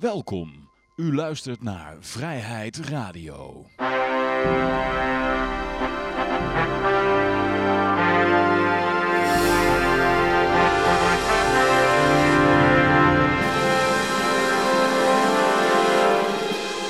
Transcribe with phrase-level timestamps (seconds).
[0.00, 0.68] Welkom.
[0.96, 3.64] U luistert naar Vrijheid Radio.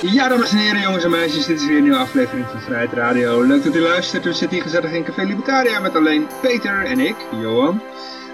[0.02, 2.92] Ja, dames en heren, jongens en meisjes, dit is weer een nieuwe aflevering van Vrijheid
[2.92, 3.42] Radio.
[3.42, 4.24] Leuk dat u luistert.
[4.24, 7.82] We zitten hier gezellig in Café Libertaria met alleen Peter en ik, Johan.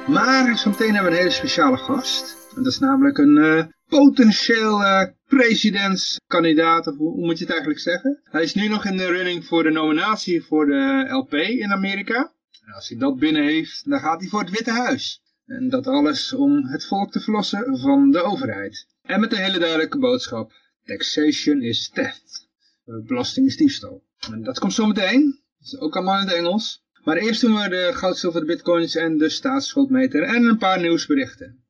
[0.07, 2.36] Maar zometeen hebben we een hele speciale gast.
[2.57, 3.64] En dat is namelijk een uh,
[3.98, 8.20] potentieel uh, presidentskandidaat, of hoe, moet je het eigenlijk zeggen?
[8.24, 12.33] Hij is nu nog in de running voor de nominatie voor de LP in Amerika.
[12.66, 15.23] En als hij dat binnen heeft, dan gaat hij voor het Witte Huis.
[15.47, 18.86] En dat alles om het volk te verlossen van de overheid.
[19.02, 20.52] En met een hele duidelijke boodschap.
[20.84, 22.48] Taxation is theft.
[22.84, 24.02] Belasting is diefstal.
[24.30, 25.41] En dat komt zo meteen.
[25.59, 26.84] Dat is ook allemaal in het Engels.
[27.05, 31.62] Maar eerst doen we de goud, zilver, bitcoins en de staatsschuldmeter en een paar nieuwsberichten.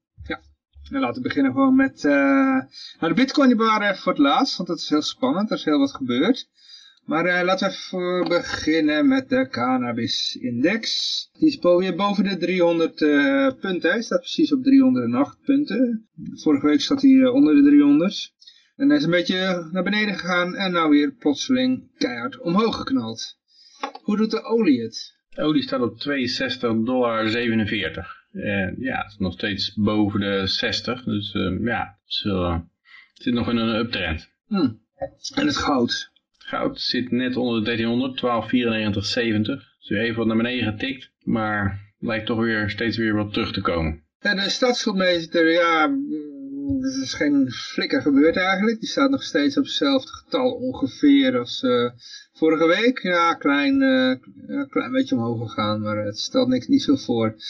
[0.93, 2.05] En laten we beginnen gewoon met...
[2.05, 2.13] Uh...
[2.13, 5.51] Nou, de bitcoin die bewaren voor het laatst, want dat is heel spannend.
[5.51, 6.49] Er is heel wat gebeurd.
[7.05, 11.31] Maar uh, laten we even beginnen met de cannabis-index.
[11.39, 13.91] Die is weer boven de 300 uh, punten.
[13.91, 16.09] Hij staat precies op 308 punten.
[16.35, 18.33] Vorige week zat hij onder de 300.
[18.77, 23.39] En hij is een beetje naar beneden gegaan en nou weer plotseling keihard omhoog geknald.
[24.03, 25.15] Hoe doet de olie het?
[25.31, 28.22] De olie staat op 62,47 dollar.
[28.33, 31.05] En ja, het is nog steeds boven de 60.
[31.05, 32.53] Dus uh, ja, het, uh,
[33.13, 34.31] het zit nog in een uptrend.
[34.47, 34.81] Hmm.
[35.35, 36.11] En het goud?
[36.39, 38.21] Goud zit net onder de 1300,
[39.59, 39.71] 1294,70.
[39.79, 41.13] Dus even wat naar beneden getikt.
[41.23, 44.03] Maar lijkt toch weer steeds weer wat terug te komen.
[44.21, 45.97] Ja, de stadsschuldmeester, ja,
[46.81, 48.81] er is geen flikker gebeurd eigenlijk.
[48.81, 51.91] Die staat nog steeds op hetzelfde getal ongeveer als uh,
[52.33, 52.99] vorige week.
[52.99, 54.17] Ja, klein, uh,
[54.69, 57.35] klein beetje omhoog gegaan, maar het stelt niks, niet zo voor.
[57.35, 57.43] 401,2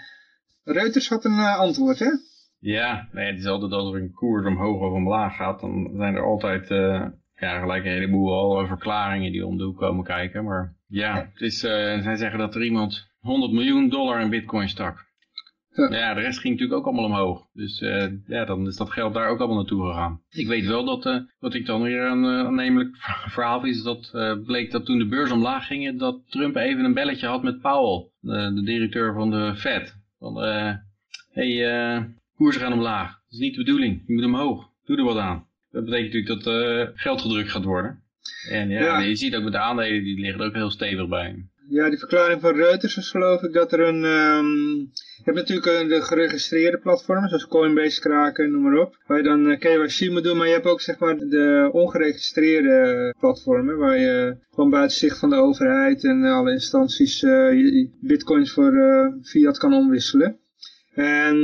[0.68, 2.10] Reuters had een uh, antwoord, hè?
[2.60, 6.16] Ja, nee, het is altijd als er een koers omhoog of omlaag gaat, dan zijn
[6.16, 7.06] er altijd uh,
[7.36, 10.44] ja, gelijk een heleboel al verklaringen die om de hoek komen kijken.
[10.44, 14.70] Maar ja, het is, uh, zij zeggen dat er iemand 100 miljoen dollar in bitcoin
[14.70, 15.06] stak.
[15.74, 15.90] Ja.
[15.90, 17.48] ja, de rest ging natuurlijk ook allemaal omhoog.
[17.54, 20.22] Dus uh, ja, dan is dat geld daar ook allemaal naartoe gegaan.
[20.30, 22.96] Ik weet wel dat, uh, wat ik dan weer een aannemelijk
[23.36, 24.12] verhaal is, dat
[24.46, 28.10] bleek dat toen de beurs omlaag ging, dat Trump even een belletje had met Powell,
[28.20, 29.97] de, de directeur van de Fed.
[30.20, 30.74] Van, uh,
[31.32, 31.50] hey,
[31.96, 32.04] uh,
[32.36, 33.10] koersen gaan omlaag.
[33.10, 34.04] Dat is niet de bedoeling.
[34.08, 34.70] Je moet omhoog.
[34.86, 35.48] Doe er wat aan.
[35.72, 38.04] Dat betekent natuurlijk dat uh, geld gedrukt gaat worden.
[38.50, 41.08] En ja, ja, je ziet ook met de aandelen, die liggen er ook heel stevig
[41.08, 41.46] bij.
[41.70, 44.04] Ja, die verklaring van Reuters was geloof ik dat er een...
[44.04, 48.98] Um, je hebt natuurlijk de geregistreerde platformen, zoals Coinbase, Kraken, noem maar op.
[49.08, 53.78] Waar je dan KYC moet doen, maar je hebt ook zeg maar de ongeregistreerde platformen.
[53.78, 59.08] Waar je gewoon buiten zicht van de overheid en alle instanties uh, bitcoins voor uh,
[59.24, 60.40] fiat kan omwisselen.
[60.94, 61.36] En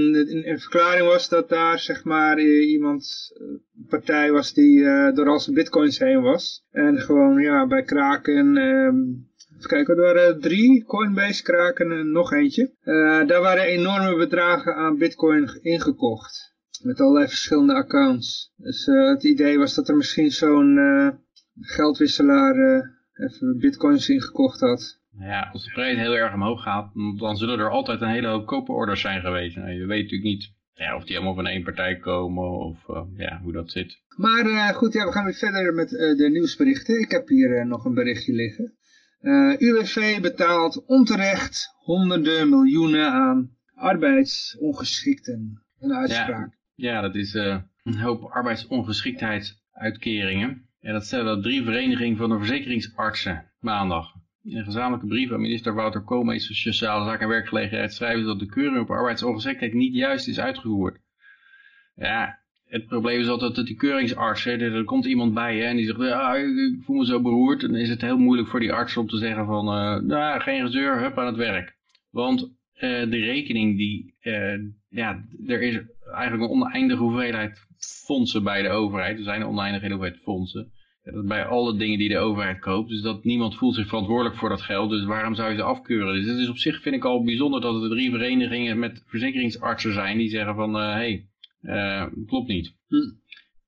[0.47, 5.39] een verklaring was dat daar zeg maar iemand, een partij was die uh, door al
[5.39, 6.66] zijn bitcoins heen was.
[6.72, 8.57] En gewoon ja, bij Kraken...
[8.57, 9.31] Um,
[9.63, 12.72] Even kijken, er waren drie, Coinbase, Kraken en nog eentje.
[12.84, 16.56] Uh, daar waren enorme bedragen aan bitcoin ingekocht.
[16.81, 18.53] Met allerlei verschillende accounts.
[18.57, 21.09] Dus uh, het idee was dat er misschien zo'n uh,
[21.59, 22.56] geldwisselaar
[23.13, 25.00] even bitcoins ingekocht had.
[25.19, 28.45] Ja, als de prijs heel erg omhoog gaat, dan zullen er altijd een hele hoop
[28.45, 29.56] koperorders zijn geweest.
[29.56, 32.78] Nou, je weet natuurlijk niet ja, of die allemaal van één partij komen of
[33.18, 34.01] ja, hoe dat zit.
[34.16, 37.00] Maar goed, ja, we gaan weer verder met de nieuwsberichten.
[37.00, 38.74] Ik heb hier nog een berichtje liggen.
[39.23, 45.63] Uh, UWV betaalt onterecht honderden miljoenen aan arbeidsongeschikten.
[45.79, 46.57] Een uitspraak.
[46.75, 50.67] Ja, ja dat is uh, een hoop arbeidsoንgeschiktheidsuitkeringen.
[50.79, 54.13] En dat stellen drie verenigingen van de verzekeringsartsen maandag.
[54.41, 58.27] In een gezamenlijke brief aan minister Wouter Koolmees van Sociale Zaken en Werkgelegenheid schrijven ze
[58.27, 60.99] dat de keuring op arbeidsongeschiktheid niet juist is uitgevoerd.
[61.95, 65.75] Ja, het probleem is altijd dat die keuringsarts, hè, er komt iemand bij hè, en
[65.75, 67.62] die zegt, ja, ik voel me zo beroerd.
[67.62, 70.65] Dan is het heel moeilijk voor die arts om te zeggen van, uh, nou, geen
[70.65, 71.75] gezeur, hup aan het werk.
[72.10, 74.15] Want de rekening die,
[74.89, 75.80] ja, er is
[76.13, 77.68] eigenlijk een oneindige hoeveelheid
[78.06, 79.18] fondsen bij de overheid.
[79.18, 80.71] Er zijn een oneindige hoeveelheid fondsen.
[81.04, 82.89] Bij alle dingen die de overheid koopt.
[82.89, 84.89] Dus dat niemand voelt zich verantwoordelijk voor dat geld.
[84.89, 86.13] Dus waarom zou je ze afkeuren?
[86.13, 89.94] Dus het is op zich vind ik al bijzonder dat er drie verenigingen met verzekeringsartsen
[89.94, 90.18] zijn.
[90.18, 91.25] Die zeggen van, hé, hey,
[91.63, 92.75] uh, klopt niet.
[92.88, 93.12] Hm.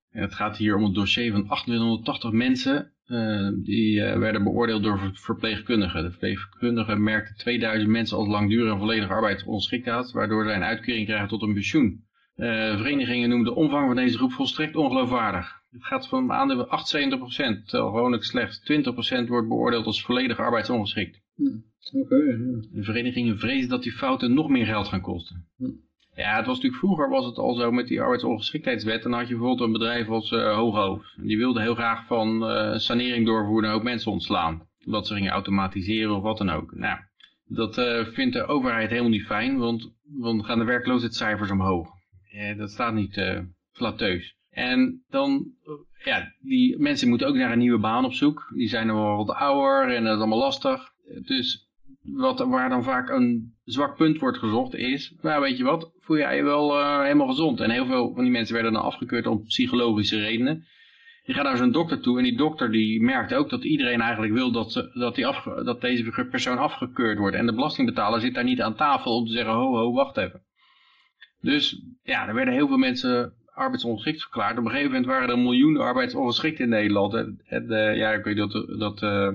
[0.09, 2.91] Het gaat hier om een dossier van 2880 mensen.
[3.07, 6.03] Uh, die uh, werden beoordeeld door verpleegkundigen.
[6.03, 10.11] De verpleegkundigen merkten 2000 mensen als langdurige en volledige arbeidsongeschiktheid.
[10.11, 12.03] Waardoor zij een uitkering krijgen tot een pensioen.
[12.35, 15.63] verenigingen noemen de omvang van deze groep volstrekt ongeloofwaardig.
[15.71, 16.69] Het gaat van aandelen 78%,
[17.65, 18.59] terwijl gewoonlijk slechts
[19.25, 21.21] 20% wordt beoordeeld als volledig arbeidsongeschikt.
[21.35, 21.57] Hm.
[21.93, 22.37] Oké.
[22.71, 25.47] De verenigingen vrezen dat die fouten nog meer geld gaan kosten.
[25.57, 25.69] Hm.
[26.15, 29.03] Ja, het was natuurlijk vroeger was het al zo met die arbeidsongeschiktheidswet.
[29.03, 31.15] Dan had je bijvoorbeeld een bedrijf als uh, Hooghoofd.
[31.21, 34.67] Die wilde heel graag van uh, sanering doorvoeren en ook mensen ontslaan.
[34.85, 36.75] Omdat ze gingen automatiseren of wat dan ook.
[36.75, 36.99] Nou,
[37.45, 41.89] dat uh, vindt de overheid helemaal niet fijn, want dan gaan de werkloosheidscijfers omhoog.
[42.29, 44.35] Ja, dat staat niet flatteus.
[44.49, 45.45] En dan,
[46.03, 48.51] ja, die mensen moeten ook naar een nieuwe baan op zoek.
[48.55, 50.91] Die zijn al wat ouder en dat is allemaal lastig.
[51.21, 51.69] Dus
[52.01, 56.17] wat, waar dan vaak een zwak punt wordt gezocht is, nou weet je wat, voel
[56.17, 57.59] jij je wel uh, helemaal gezond.
[57.59, 60.65] En heel veel van die mensen werden dan afgekeurd om psychologische redenen.
[61.23, 64.33] Je gaat naar zo'n dokter toe en die dokter die merkt ook dat iedereen eigenlijk
[64.33, 65.25] wil dat, dat, die
[65.63, 67.35] dat deze persoon afgekeurd wordt.
[67.35, 70.41] En de belastingbetaler zit daar niet aan tafel om te zeggen, ho ho, wacht even.
[71.41, 74.57] Dus ja, er werden heel veel mensen arbeidsongeschikt verklaard.
[74.57, 77.13] Op een gegeven moment waren er miljoenen arbeidsongeschikt in Nederland.
[77.13, 79.29] En, uh, ja, ik weet dat, dat uh,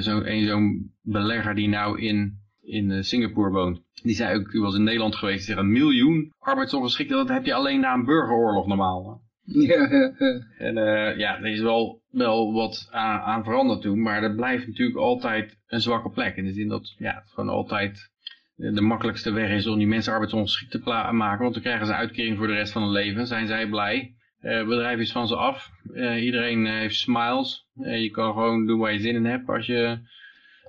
[0.00, 3.82] zo'n belegger die nou in, in uh, Singapore woont.
[4.02, 7.80] Die zei ook, u was in Nederland geweest, een miljoen arbeidsongeschikten, dat heb je alleen
[7.80, 9.24] na een burgeroorlog normaal.
[9.42, 10.40] Ja, ja, ja.
[10.58, 14.66] En uh, ja, er is wel, wel wat aan, aan veranderd toen, maar er blijft
[14.66, 16.36] natuurlijk altijd een zwakke plek.
[16.36, 18.10] In de zin dat ja, het gewoon altijd
[18.56, 22.36] de makkelijkste weg is om die mensen arbeidsongeschikt te maken, want dan krijgen ze uitkering
[22.36, 24.14] voor de rest van hun leven, zijn zij blij.
[24.40, 28.78] Uh, het bedrijf is van ze af, uh, iedereen heeft smiles, je kan gewoon doen
[28.78, 29.98] waar je zin in hebt als je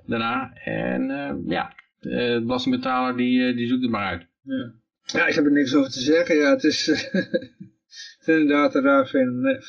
[0.06, 0.52] daarna.
[0.52, 4.26] En ja, de belastingbetaler die, die zoekt het maar uit.
[4.42, 4.72] Ja.
[5.02, 6.36] ja, ik heb er niks over te zeggen.
[6.36, 9.60] Ja, het is, het is inderdaad een raar fenomeen.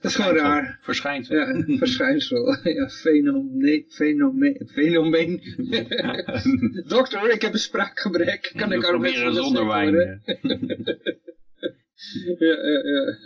[0.00, 0.78] Dat is gewoon raar.
[0.82, 1.36] Verschijnsel.
[1.36, 2.56] Ja, verschijnsel.
[2.78, 3.84] Ja, fenomeen.
[3.88, 4.68] Fenomeen.
[4.72, 5.40] fenomeen.
[6.88, 8.52] Dokter, ik heb een spraakgebrek.
[8.56, 9.94] Kan ik ook proberen zonder wijn.
[12.38, 13.16] ja, ja, ja.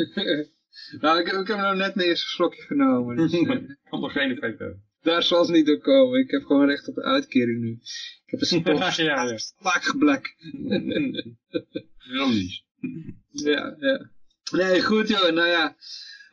[1.00, 3.16] Nou, ik, ik heb nou net een eerste slokje genomen.
[3.16, 3.30] Dus,
[3.88, 4.76] Komt nog geen effect uit.
[5.02, 6.20] Daar zal het niet door komen.
[6.20, 7.78] Ik heb gewoon recht op de uitkering nu.
[8.24, 9.38] Ik heb een spoor ja, ja.
[13.50, 14.10] ja, ja.
[14.52, 15.30] Nee, goed joh.
[15.30, 15.76] Nou ja.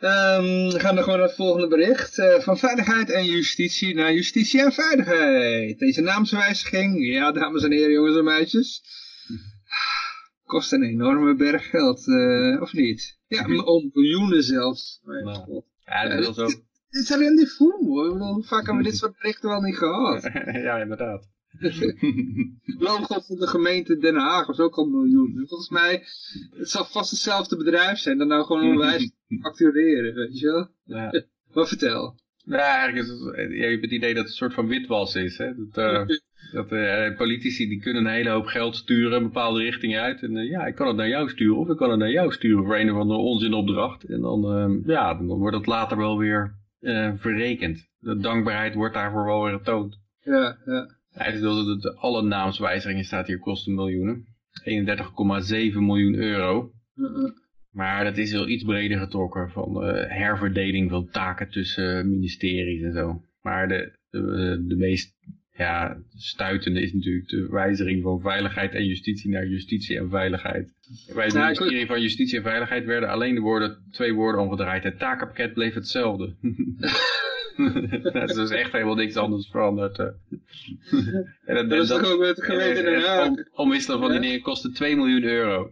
[0.02, 2.18] Um, we gaan dan gewoon naar het volgende bericht.
[2.18, 5.80] Uh, van veiligheid en justitie naar justitie en veiligheid.
[5.80, 8.82] Deze naamswijziging, ja dames en heren, jongens en meisjes,
[10.46, 13.18] kost een enorme berg geld, uh, of niet?
[13.28, 15.00] Ja, om miljoenen zelfs.
[15.04, 16.68] Nou, ja, dat is ook...
[16.90, 18.18] Dit is alleen niet voel, hoor.
[18.18, 20.24] Hoe vaak hebben we dit soort berichten wel niet gehad?
[20.68, 21.28] ja, inderdaad.
[22.80, 25.46] Logo van de gemeente Den Haag was ook al een miljoen.
[25.48, 26.04] Volgens mij,
[26.58, 30.68] het zal vast hetzelfde bedrijf zijn, dan nou gewoon onwijs factureren, weet je wel?
[30.84, 31.24] Ja.
[31.54, 32.16] maar vertel.
[32.46, 35.38] Ja, eigenlijk is het, je hebt het idee dat het een soort van witwas is.
[35.38, 35.52] Hè?
[35.56, 36.18] Dat, uh,
[36.52, 40.22] dat uh, politici die kunnen een hele hoop geld sturen een bepaalde richting uit.
[40.22, 42.32] En uh, ja, ik kan het naar jou sturen of ik kan het naar jou
[42.32, 44.04] sturen voor een of andere onzinopdracht.
[44.04, 46.58] En dan, ja, dan wordt het later wel weer
[47.18, 47.88] verrekend.
[48.00, 50.00] De dankbaarheid wordt daarvoor wel weer getoond.
[50.24, 50.98] Ja, ja.
[51.12, 54.26] Hij wilde dat alle naamswijzigingen staat hier kosten miljoenen.
[54.64, 56.72] 31,7 miljoen euro.
[57.72, 62.94] Maar dat is wel iets breder getrokken van uh, herverdeling van taken tussen ministeries en
[62.94, 63.22] zo.
[63.42, 65.16] Maar de, de, de meest
[65.60, 70.74] ja, stuitende is natuurlijk de wijziging van veiligheid en justitie naar justitie en veiligheid.
[71.14, 74.84] Bij het ministerie van Justitie en Veiligheid werden alleen de woorden, twee woorden omgedraaid.
[74.84, 76.36] Het takenpakket bleef hetzelfde.
[78.14, 80.00] dat is dus echt helemaal niks anders veranderd.
[80.00, 80.16] en
[81.46, 83.28] dat, dat is toch ook met de gemeente Den Haag?
[83.28, 85.72] Om, omwisselen van die dingen kostte 2 miljoen euro.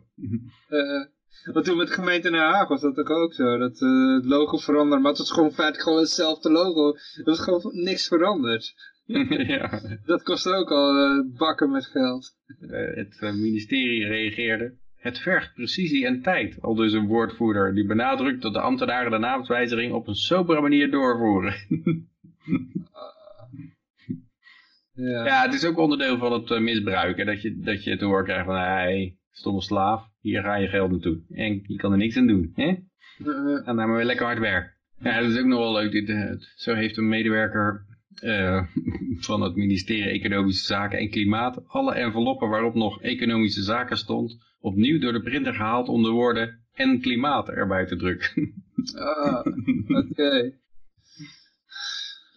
[0.70, 1.06] uh,
[1.54, 3.58] want toen met de gemeente Den Haag was dat ook zo.
[3.58, 6.96] Dat uh, het logo veranderde, maar het was gewoon feitelijk gewoon hetzelfde logo.
[6.96, 8.74] Er was gewoon niks veranderd.
[9.58, 9.82] ja.
[10.06, 12.36] Dat kostte ook al uh, bakken met geld.
[12.60, 14.74] het ministerie reageerde.
[14.96, 19.18] Het vergt precisie en tijd, al dus een woordvoerder die benadrukt dat de ambtenaren de
[19.18, 21.54] naamswijziging op een sobere manier doorvoeren.
[24.94, 25.26] ja.
[25.26, 28.46] ja, het is ook onderdeel van het misbruik, dat je, dat je te horen krijgt
[28.46, 31.22] van, hey, stomme slaaf, hier ga je geld naartoe.
[31.30, 32.68] En je kan er niks aan doen, hè?
[33.18, 34.76] En dan maar weer lekker hard werken.
[35.00, 35.92] Ja, dat is ook nog wel leuk.
[35.92, 37.86] Dit, zo heeft een medewerker
[38.22, 38.64] eh,
[39.28, 45.00] van het ministerie Economische Zaken en Klimaat alle enveloppen waarop nog Economische Zaken stond, opnieuw
[45.00, 48.54] door de printer gehaald om de woorden en klimaat erbij te drukken.
[48.96, 49.46] Ah,
[49.88, 50.54] oké.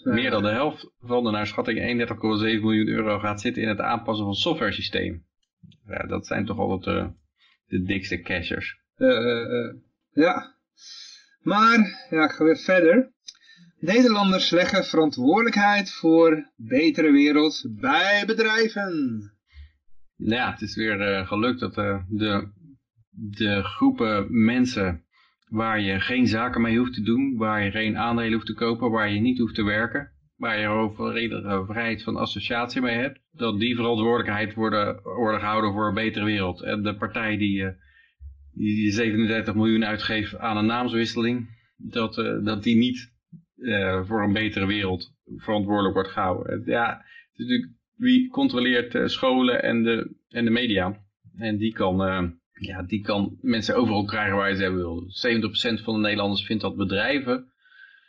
[0.15, 2.17] Meer dan de helft van de naar schatting 31,7
[2.63, 5.25] miljoen euro gaat zitten in het aanpassen van software-systeem.
[5.87, 7.09] Ja, dat zijn toch altijd uh,
[7.67, 8.79] de dikste cashers.
[8.97, 9.73] Uh,
[10.13, 10.55] ja,
[11.41, 13.13] maar ja, ik ga weer verder.
[13.81, 19.23] Nederlanders leggen verantwoordelijkheid voor betere wereld bij bedrijven.
[20.17, 22.49] Ja, het is weer uh, gelukt dat uh, de,
[23.11, 25.05] de groepen mensen
[25.49, 28.91] waar je geen zaken mee hoeft te doen, waar je geen aandelen hoeft te kopen,
[28.91, 33.59] waar je niet hoeft te werken, waar je overredelijke vrijheid van associatie mee hebt, dat
[33.59, 36.63] die verantwoordelijkheid worden, worden gehouden voor een betere wereld.
[36.63, 37.69] En de partij die, uh,
[38.53, 43.19] die 37 miljoen uitgeeft aan een naamswisseling, dat, dat die niet
[43.61, 46.63] uh, voor een betere wereld verantwoordelijk wordt gehouden.
[46.67, 51.01] Ja, natuurlijk wie controleert uh, scholen en de, en de media.
[51.37, 55.03] En die kan, uh, ja, die kan mensen overal krijgen waar je ze hebben wil.
[55.81, 57.53] 70% van de Nederlanders vindt dat bedrijven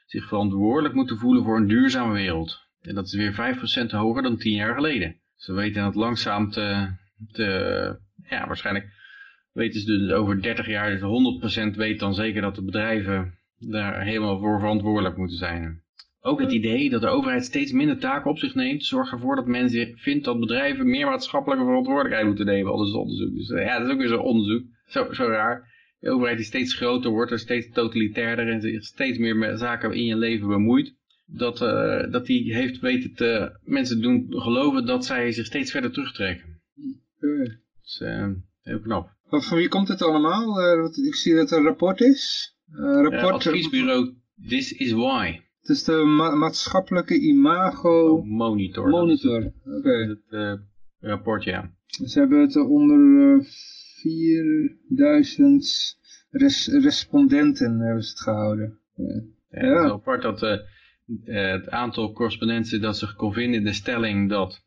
[0.06, 2.60] zich verantwoordelijk moeten voelen voor een duurzame wereld.
[2.82, 5.22] En dat is weer 5% hoger dan 10 jaar geleden.
[5.36, 6.96] Ze weten het langzaam te,
[7.32, 8.86] te ja, waarschijnlijk
[9.52, 14.04] weten ze dus over 30 jaar, dus 100% weet dan zeker dat de bedrijven daar
[14.04, 15.82] helemaal voor verantwoordelijk moeten zijn.
[16.24, 19.48] Ook het idee dat de overheid steeds minder taken op zich neemt, zorgt ervoor dat
[19.48, 22.72] men vindt dat bedrijven meer maatschappelijke verantwoordelijkheid moeten nemen.
[22.72, 23.36] Al is het onderzoek.
[23.36, 24.64] Dus ja, dat is ook weer zo'n onderzoek.
[24.86, 25.70] Zo, zo raar.
[26.00, 29.94] De overheid die steeds groter wordt en steeds totalitairder en zich steeds meer met zaken
[29.94, 30.94] in je leven bemoeit.
[31.26, 35.92] Dat, uh, dat die heeft weten te mensen doen geloven dat zij zich steeds verder
[35.92, 36.62] terugtrekken.
[37.18, 37.46] Okay.
[37.46, 38.28] Dat is uh,
[38.62, 39.10] heel knap.
[39.30, 40.62] Maar van wie komt het allemaal?
[40.62, 42.56] Uh, ik zie dat het een rapport is.
[42.74, 44.16] Uh, rapport, adviesbureau
[44.48, 45.42] This is Why.
[45.60, 48.16] Het is de ma maatschappelijke imago...
[48.16, 48.90] Oh, monitor.
[48.90, 49.78] Monitor, oké.
[49.78, 50.08] Okay.
[50.08, 50.54] Het uh,
[51.00, 51.72] rapport, ja.
[51.86, 53.44] Ze hebben het onder uh,
[54.02, 56.00] 4000
[56.30, 58.80] res respondenten hebben ze het gehouden.
[58.96, 59.24] Ja.
[59.50, 60.58] Het is apart dat uh,
[61.24, 64.66] het aantal correspondenten dat zich kon vinden in de stelling dat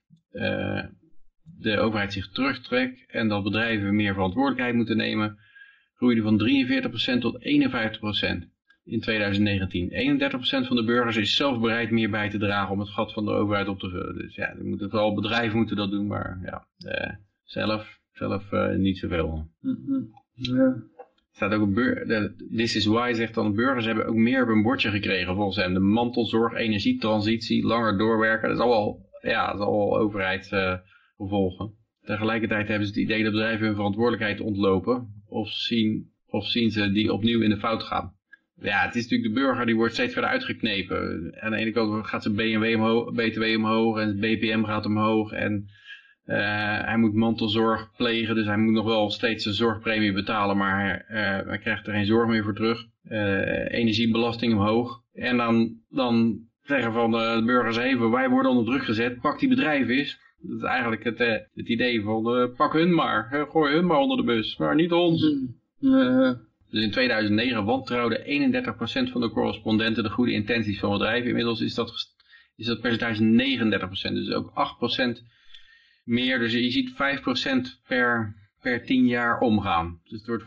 [1.59, 5.39] de overheid zich terugtrekt en dat bedrijven meer verantwoordelijkheid moeten nemen
[6.05, 6.39] groeide van
[7.17, 8.53] 43% tot 51%
[8.85, 9.91] in 2019.
[9.91, 13.25] 31% van de burgers is zelf bereid meer bij te dragen om het gat van
[13.25, 14.15] de overheid op te vullen.
[14.15, 18.99] Dus ja, moeten, vooral bedrijven moeten dat doen, maar ja, eh, zelf, zelf uh, niet
[18.99, 19.49] zoveel.
[19.61, 20.11] Mm -hmm.
[20.33, 20.83] ja.
[21.33, 24.91] staat ook een This is why zegt dan, burgers hebben ook meer op een bordje
[24.91, 25.75] gekregen volgens hem.
[25.75, 31.67] De mantelzorg, energietransitie, langer doorwerken, dat is allemaal, ja, dat is allemaal overheidsgevolgen.
[31.67, 36.71] Uh, Tegelijkertijd hebben ze het idee dat bedrijven hun verantwoordelijkheid ontlopen of zien, of zien
[36.71, 38.13] ze die opnieuw in de fout gaan.
[38.61, 41.33] Ja, het is natuurlijk de burger die wordt steeds verder uitgeknepen.
[41.41, 45.69] Aan de ene kant gaat zijn BMW omhoog, BTW omhoog en BPM gaat omhoog en
[46.27, 46.37] uh,
[46.85, 51.49] hij moet mantelzorg plegen, dus hij moet nog wel steeds een zorgpremie betalen, maar uh,
[51.49, 52.87] hij krijgt er geen zorg meer voor terug.
[53.09, 55.03] Uh, energiebelasting omhoog.
[55.13, 59.49] En dan, dan zeggen van de burgers even, wij worden onder druk gezet, pak die
[59.49, 60.19] bedrijf eens.
[60.47, 63.87] Dat is eigenlijk het, uh, het idee van uh, pak hun maar, uh, gooi hun
[63.87, 65.21] maar onder de bus, maar niet ons.
[66.71, 68.25] Dus in 2009 wantrouwde
[69.09, 71.29] 31% van de correspondenten de goede intenties van bedrijven.
[71.29, 72.15] Inmiddels is dat,
[72.57, 73.23] is dat percentage
[74.11, 74.53] 39%, dus ook
[75.19, 75.23] 8%
[76.05, 76.39] meer.
[76.39, 76.97] Dus je ziet 5%
[77.87, 80.01] per, per 10 jaar omgaan.
[80.05, 80.45] Dus het wordt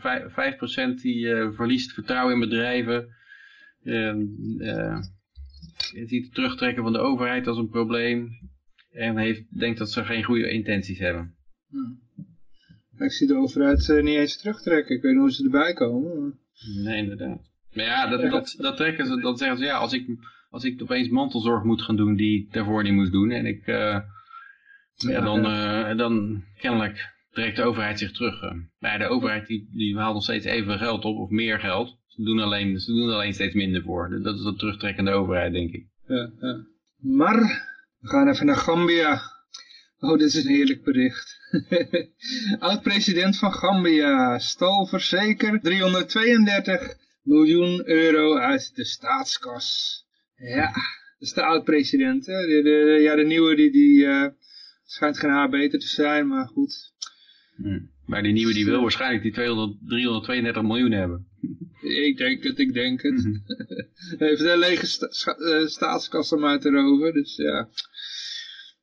[0.90, 3.08] 5%, 5% die verliest vertrouwen in bedrijven.
[5.92, 8.30] je ziet het terugtrekken van de overheid als een probleem.
[8.92, 11.34] En heeft, denkt dat ze geen goede intenties hebben.
[11.68, 12.00] Hmm.
[12.98, 14.96] Ik zie de overheid uh, niet eens terugtrekken.
[14.96, 16.38] Ik weet niet hoe ze erbij komen.
[16.84, 17.40] Nee, inderdaad.
[17.72, 20.06] Maar ja, dat, dat, dat trekken ze, dat zeggen ze, ja, als ik,
[20.50, 23.30] als ik opeens mantelzorg moet gaan doen die ik daarvoor niet moest doen.
[23.30, 24.00] En ik, uh,
[24.94, 28.40] ja, dan, uh, dan kennelijk trekt de overheid zich terug.
[28.78, 31.98] Maar de overheid die, die haalt nog steeds even geld op, of meer geld.
[32.06, 34.20] Ze doen alleen, ze doen alleen steeds minder voor.
[34.22, 35.86] Dat is dat terugtrekkende overheid, denk ik.
[36.06, 36.64] Ja, ja.
[36.96, 37.66] Maar
[38.00, 39.22] we gaan even naar Gambia.
[39.98, 41.36] Oh, dit is een heerlijk bericht.
[42.58, 49.98] Oud-president van Gambia stal verzeker 332 miljoen euro uit de staatskas.
[50.36, 52.24] Ja, dat is de oud-president.
[52.24, 54.26] De, de, ja, de nieuwe die, die uh,
[54.84, 56.92] schijnt geen haar beter te zijn, maar goed.
[57.56, 57.90] Hmm.
[58.06, 61.26] Maar die nieuwe die wil waarschijnlijk die 200, 332 miljoen hebben.
[61.80, 63.24] Ik denk het, ik denk het.
[63.26, 64.18] Mm -hmm.
[64.18, 64.86] Heeft een lege
[65.66, 67.68] sta te roven, dus ja.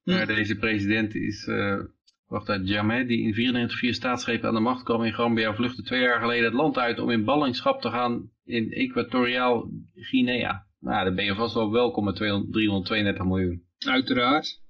[0.03, 1.79] Maar deze president is, uh,
[2.27, 5.81] wacht uit, Jammeh, die in 94 vier staatsgrepen aan de macht kwam in Gambia, vluchtte
[5.81, 10.67] twee jaar geleden het land uit om in ballingschap te gaan in Equatoriaal Guinea.
[10.79, 13.63] Nou, dan ben je vast wel welkom met 200, 332 miljoen.
[13.79, 14.63] Uiteraard.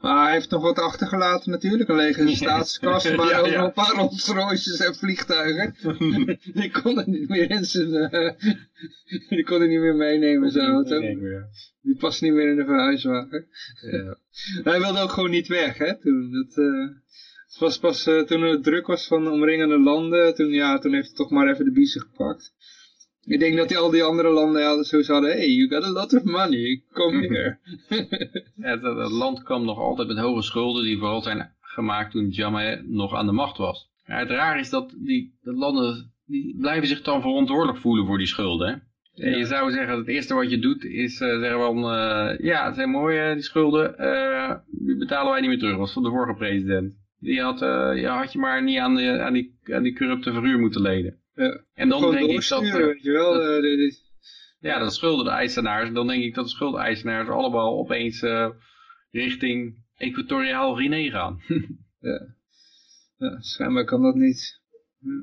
[0.00, 1.88] Maar hij heeft nog wat achtergelaten natuurlijk.
[1.88, 3.56] Een lege staatskast, maar Ja, ook ja.
[3.56, 3.94] nog een paar
[4.34, 5.74] Rolls en vliegtuigen.
[6.60, 7.92] die kon hij niet meer in zijn...
[7.94, 8.32] eh,
[9.28, 11.00] die kon hij niet meer meenemen in zijn auto.
[11.82, 13.46] Die past niet meer in de verhuiswagen.
[14.62, 16.30] Hij wilde ook gewoon niet weg, hè, toen.
[16.32, 16.88] Dat, eh,
[17.46, 20.92] het was pas eh, toen het druk was van de omringende landen, toen, ja, toen
[20.94, 22.52] heeft hij toch maar even de biezen gepakt.
[23.26, 25.90] Ik denk dat die, al die andere landen hadden zo hadden, hey, you got a
[25.90, 27.58] lot of money, come here.
[28.56, 32.28] Ja, het, het land kwam nog altijd met hoge schulden die vooral zijn gemaakt toen
[32.28, 33.88] Jammeh nog aan de macht was.
[34.06, 38.18] Ja, het raar is dat die dat landen die blijven zich dan verantwoordelijk voelen voor
[38.18, 38.68] die schulden.
[38.68, 38.74] Hè?
[39.24, 39.36] En Ja.
[39.36, 42.74] je zou zeggen, het eerste wat je doet is eh, zeggen van, eh, ja, het
[42.74, 43.94] zijn mooi eh, die schulden,
[44.70, 46.98] die betalen wij niet meer terug, dat was van de vorige president.
[47.18, 47.58] Die had,
[47.98, 51.19] ja, had je maar niet aan, de, aan, die, aan die corrupte verhuur moeten leden.
[51.34, 51.64] Ja.
[51.74, 53.40] En dan denk ik dat, eh, weet je wel.
[53.42, 54.08] eh, dit- dit-
[54.60, 58.48] ja, dat schuldeneisenaars, dan denk ik dat de schuldeisenaars allemaal opeens eh,
[59.10, 61.40] richting Equatoriaal Guinea gaan.
[63.18, 64.60] Ja, schijnbaar kan dat niet.
[64.98, 65.22] Ja.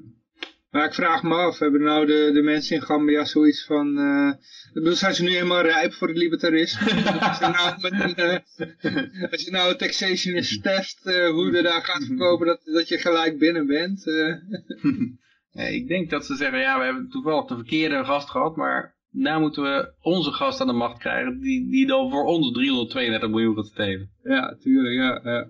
[0.70, 3.98] Maar ik vraag me af, hebben nou de, de mensen in Gambia zoiets van...
[3.98, 4.30] eh,
[4.68, 6.92] ik bedoel, zijn ze nu helemaal rijp voor het libertarisme?
[7.28, 11.62] als, je nou met een, eh, als je nou een taxationist test, eh, hoe je
[11.62, 14.04] daar gaat verkopen, dat, dat je gelijk binnen bent.
[15.52, 15.76] eh.
[15.76, 19.42] Ik denk dat ze zeggen, ja, we hebben toevallig de verkeerde gast gehad, maar nou
[19.42, 23.56] moeten we onze gast aan de macht krijgen, die, die dan voor ons 332 miljoen
[23.56, 24.10] gaat stelen.
[24.24, 25.32] ja, tuurlijk, ja.
[25.32, 25.50] ja.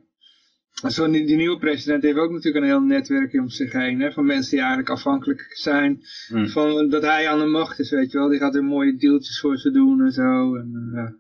[0.84, 4.00] En Zo, die, die nieuwe president heeft ook natuurlijk een heel netwerk om zich heen,
[4.00, 6.48] hè, van mensen die eigenlijk afhankelijk zijn Hmm.
[6.48, 8.30] van dat hij aan de macht is, weet je wel.
[8.30, 10.56] Die gaat weer mooie deeltjes voor ze doen en zo.
[10.56, 11.16] En, eh, ja.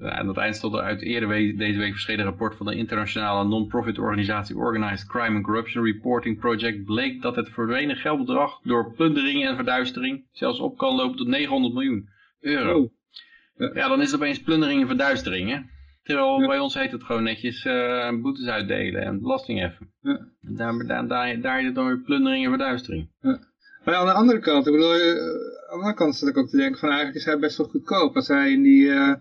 [0.00, 2.74] Ja, en dat eind stond er uit eerder we- deze week verschenen rapport van de
[2.74, 8.92] internationale non-profit organisatie Organized Crime and Corruption Reporting Project bleek dat het verdwenen geldbedrag door
[8.94, 12.08] plundering en verduistering zelfs op kan lopen tot 900 miljoen
[12.40, 12.80] euro.
[12.80, 13.74] Oh.
[13.74, 15.58] Ja, dan is het opeens plundering en verduistering, hè?
[16.02, 16.46] Terwijl Ja.
[16.46, 19.92] bij ons heet het gewoon netjes eh, boetes uitdelen en belasting heffen.
[20.02, 20.18] Ja.
[20.42, 23.08] En daar, daar, daar, het dan weer plundering en verduistering.
[23.84, 26.48] Maar aan de andere kant, ik bedoel, eh, aan de andere kant zat ik ook
[26.48, 28.14] te denken van eigenlijk is hij best wel goedkoop.
[28.16, 29.14] Als hij in die eh,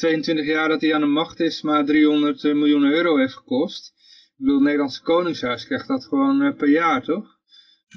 [0.00, 3.92] 22 jaar dat hij aan de macht is maar 300 miljoen euro heeft gekost.
[4.30, 7.38] Ik bedoel, het Nederlandse Koningshuis krijgt dat gewoon eh, per jaar, toch?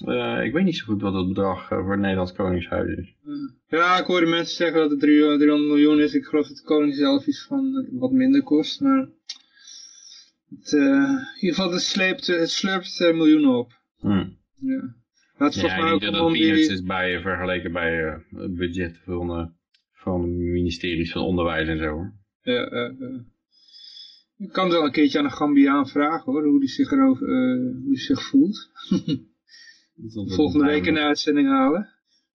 [0.05, 3.15] Eh, ik weet niet zo goed wat het bedrag eh, voor het Nederlands Koningshuis is.
[3.67, 6.13] Ja, ik hoorde mensen zeggen dat het 300 300 miljoen is.
[6.13, 9.09] Ik geloof dat de koning zelf iets van eh, wat minder kost, maar...
[10.59, 13.71] Het, eh, in ieder geval, het, sleept, het slurpt eh, miljoenen op.
[13.97, 14.29] Hm.
[14.57, 14.95] Ja.
[15.37, 16.51] Maar het is volgens mij ook dat het die...
[16.51, 19.45] is bij, vergeleken bij eh, het budget van, eh,
[19.91, 20.32] van
[20.73, 21.89] ministeries van onderwijs en zo.
[21.89, 22.13] hoor.
[22.41, 23.19] Ja, eh, eh.
[24.36, 27.73] Je kan wel een keertje aan een Gambiaan vragen hoor, hoe die zich, erover, eh,
[27.81, 28.69] hoe die zich voelt.
[30.36, 31.89] Volgende week een uitzending halen.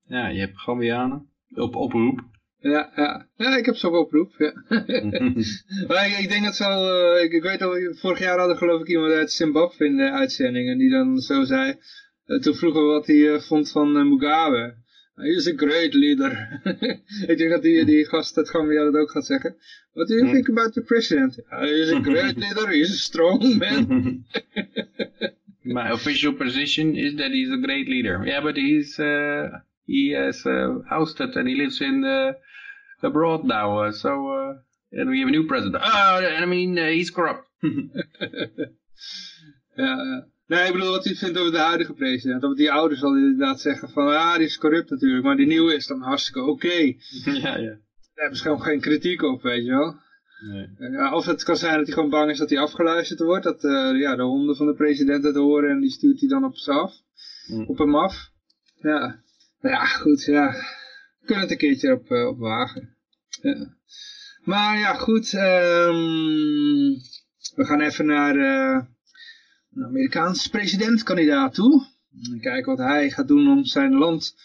[0.05, 1.27] Ja, je hebt Gambianen.
[1.55, 2.20] Op oproep.
[2.61, 3.29] Ja, ja.
[3.37, 4.35] ja, ik heb zo'n oproep.
[4.38, 4.53] Ja.
[5.88, 8.57] maar ik, ik denk dat ze al, eh, ik, ik weet al, vorig jaar hadden
[8.57, 11.79] geloof ik iemand uit Zimbabwe in de uitzending en die dan zo zei,
[12.29, 14.74] eh, toen vroegen we wat hij eh, vond van eh, Mugabe.
[15.22, 16.61] He is a great leader.
[17.33, 19.57] ik denk dat die, die gast uit Gambia dat ook gaat zeggen.
[19.92, 20.35] What do you Hmm.
[20.35, 21.35] think about the president?
[21.48, 24.24] He is a great leader, he is a strong man.
[25.62, 28.22] My official position is that he's a great leader.
[28.26, 29.48] Yeah, but he's uh,
[29.87, 32.04] he has uh, ousted and he lives in
[33.02, 33.85] abroad now.
[33.85, 34.54] Uh, so uh,
[34.92, 35.83] and we have a new president.
[35.83, 37.46] Ah, I mean uh, he's corrupt.
[39.76, 40.26] Ja, ja.
[40.48, 42.44] Nee, ik bedoel wat hij vindt over de huidige president.
[42.44, 45.24] Of die oude zal inderdaad zeggen van, ja, die is corrupt natuurlijk.
[45.24, 46.74] Maar die nieuwe is dan hartstikke oké.
[47.42, 47.76] ja, ja.
[48.14, 49.96] Daar hebben ze gewoon geen kritiek op, weet je wel.
[50.50, 50.90] Nee.
[50.90, 53.44] Ja, of het kan zijn dat hij gewoon bang is dat hij afgeluisterd wordt.
[53.44, 56.44] Dat eh, ja, de honden van de president het horen en die stuurt hij dan
[56.44, 56.94] op ze af.
[57.46, 57.66] Mm.
[57.66, 58.30] Op hem af.
[58.80, 59.20] Ja.
[59.61, 60.52] Maar ja, goed, ja.
[61.20, 62.96] We kunnen het een keertje op, eh, op wagen.
[63.42, 63.76] Ja.
[64.44, 65.34] Maar ja, goed.
[65.34, 65.96] ehm,
[67.54, 68.84] we gaan even naar eh,
[69.79, 71.87] een Amerikaans presidentkandidaat toe.
[72.33, 74.37] En kijken wat hij gaat doen om zijn land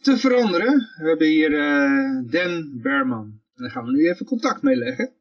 [0.00, 0.88] te veranderen.
[0.96, 3.40] We hebben hier eh, Dan Berman.
[3.54, 5.12] En daar gaan we nu even contact mee leggen.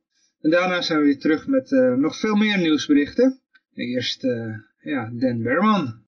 [0.41, 3.41] En daarna zijn we weer terug met eh, nog veel meer nieuwsberichten.
[3.73, 6.03] En Eerst, eh, ja, Dan Berman.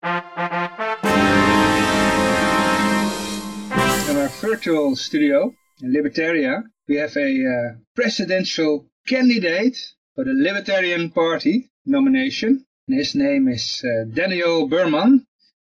[4.08, 11.68] In our virtual studio in Libertaria, we have a presidential candidate for the Libertarian Party
[11.82, 12.65] nomination.
[12.88, 15.26] And his name is uh, Daniel Behrman.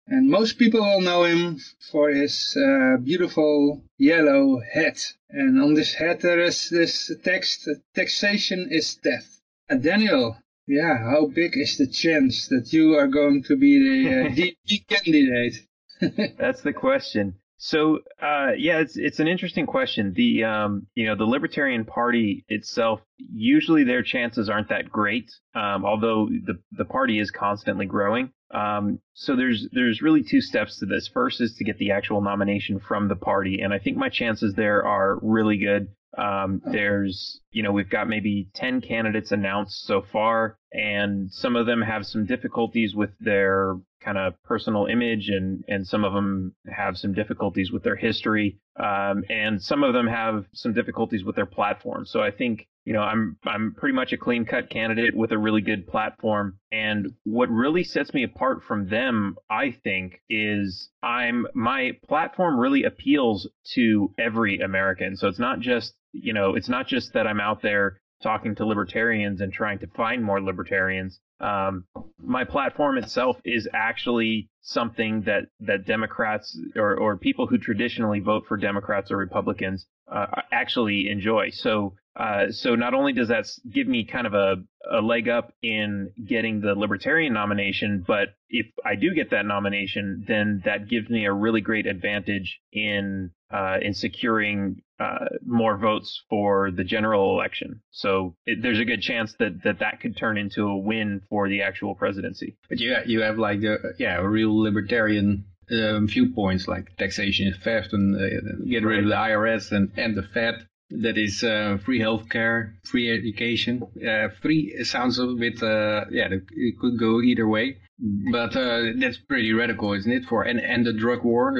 [0.09, 1.59] And most people will know him
[1.91, 5.13] for his uh, beautiful yellow hat.
[5.29, 9.41] And on this hat there is this text, taxation is death.
[9.67, 14.09] And Daniel, yeah, how big is the chance that you are going to be the
[14.09, 14.29] uh,
[14.69, 15.65] DP candidate?
[16.37, 17.35] That's the question.
[17.57, 20.13] So uh, yeah, it's it's an interesting question.
[20.15, 25.85] The um, you know the Libertarian Party itself usually their chances aren't that great, um,
[25.85, 28.31] although the the party is constantly growing.
[28.51, 31.09] Um, so there's there's really two steps to this.
[31.11, 34.53] First is to get the actual nomination from the party, and I think my chances
[34.53, 35.89] there are really good.
[36.17, 41.67] Um, there's, you know, we've got maybe 10 candidates announced so far, and some of
[41.67, 46.55] them have some difficulties with their kind of personal image, and, and some of them
[46.67, 51.35] have some difficulties with their history, um, and some of them have some difficulties with
[51.35, 52.05] their platform.
[52.05, 55.37] So I think you know, I'm I'm pretty much a clean cut candidate with a
[55.37, 56.57] really good platform.
[56.71, 62.85] And what really sets me apart from them, I think, is I'm my platform really
[62.85, 65.17] appeals to every American.
[65.17, 68.65] So it's not just you know, it's not just that I'm out there talking to
[68.65, 71.19] libertarians and trying to find more libertarians.
[71.39, 71.85] Um,
[72.21, 78.43] my platform itself is actually something that, that Democrats or, or people who traditionally vote
[78.47, 81.49] for Democrats or Republicans uh, actually enjoy.
[81.51, 84.55] So uh, so not only does that give me kind of a,
[84.91, 90.25] a leg up in getting the libertarian nomination, but if I do get that nomination,
[90.27, 96.23] then that gives me a really great advantage in uh, in securing uh, more votes
[96.29, 97.81] for the general election.
[97.91, 101.47] So it, there's a good chance that, that that could turn into a win for
[101.47, 102.57] the actual presidency.
[102.67, 107.57] But you you have like the yeah a real libertarian um, viewpoints like taxation is
[107.63, 111.77] theft and uh, get rid of the IRS and, and the Fed that is uh,
[111.83, 113.83] free healthcare, free education.
[113.97, 117.77] Uh, free sounds a bit, uh, yeah, it could go either way.
[117.99, 120.25] But uh, that's pretty radical, isn't it?
[120.29, 121.51] For and and the drug war,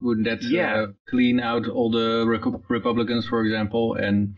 [0.00, 0.86] wouldn't that uh, yeah.
[1.08, 2.26] clean out all the
[2.68, 4.34] Republicans, for example, and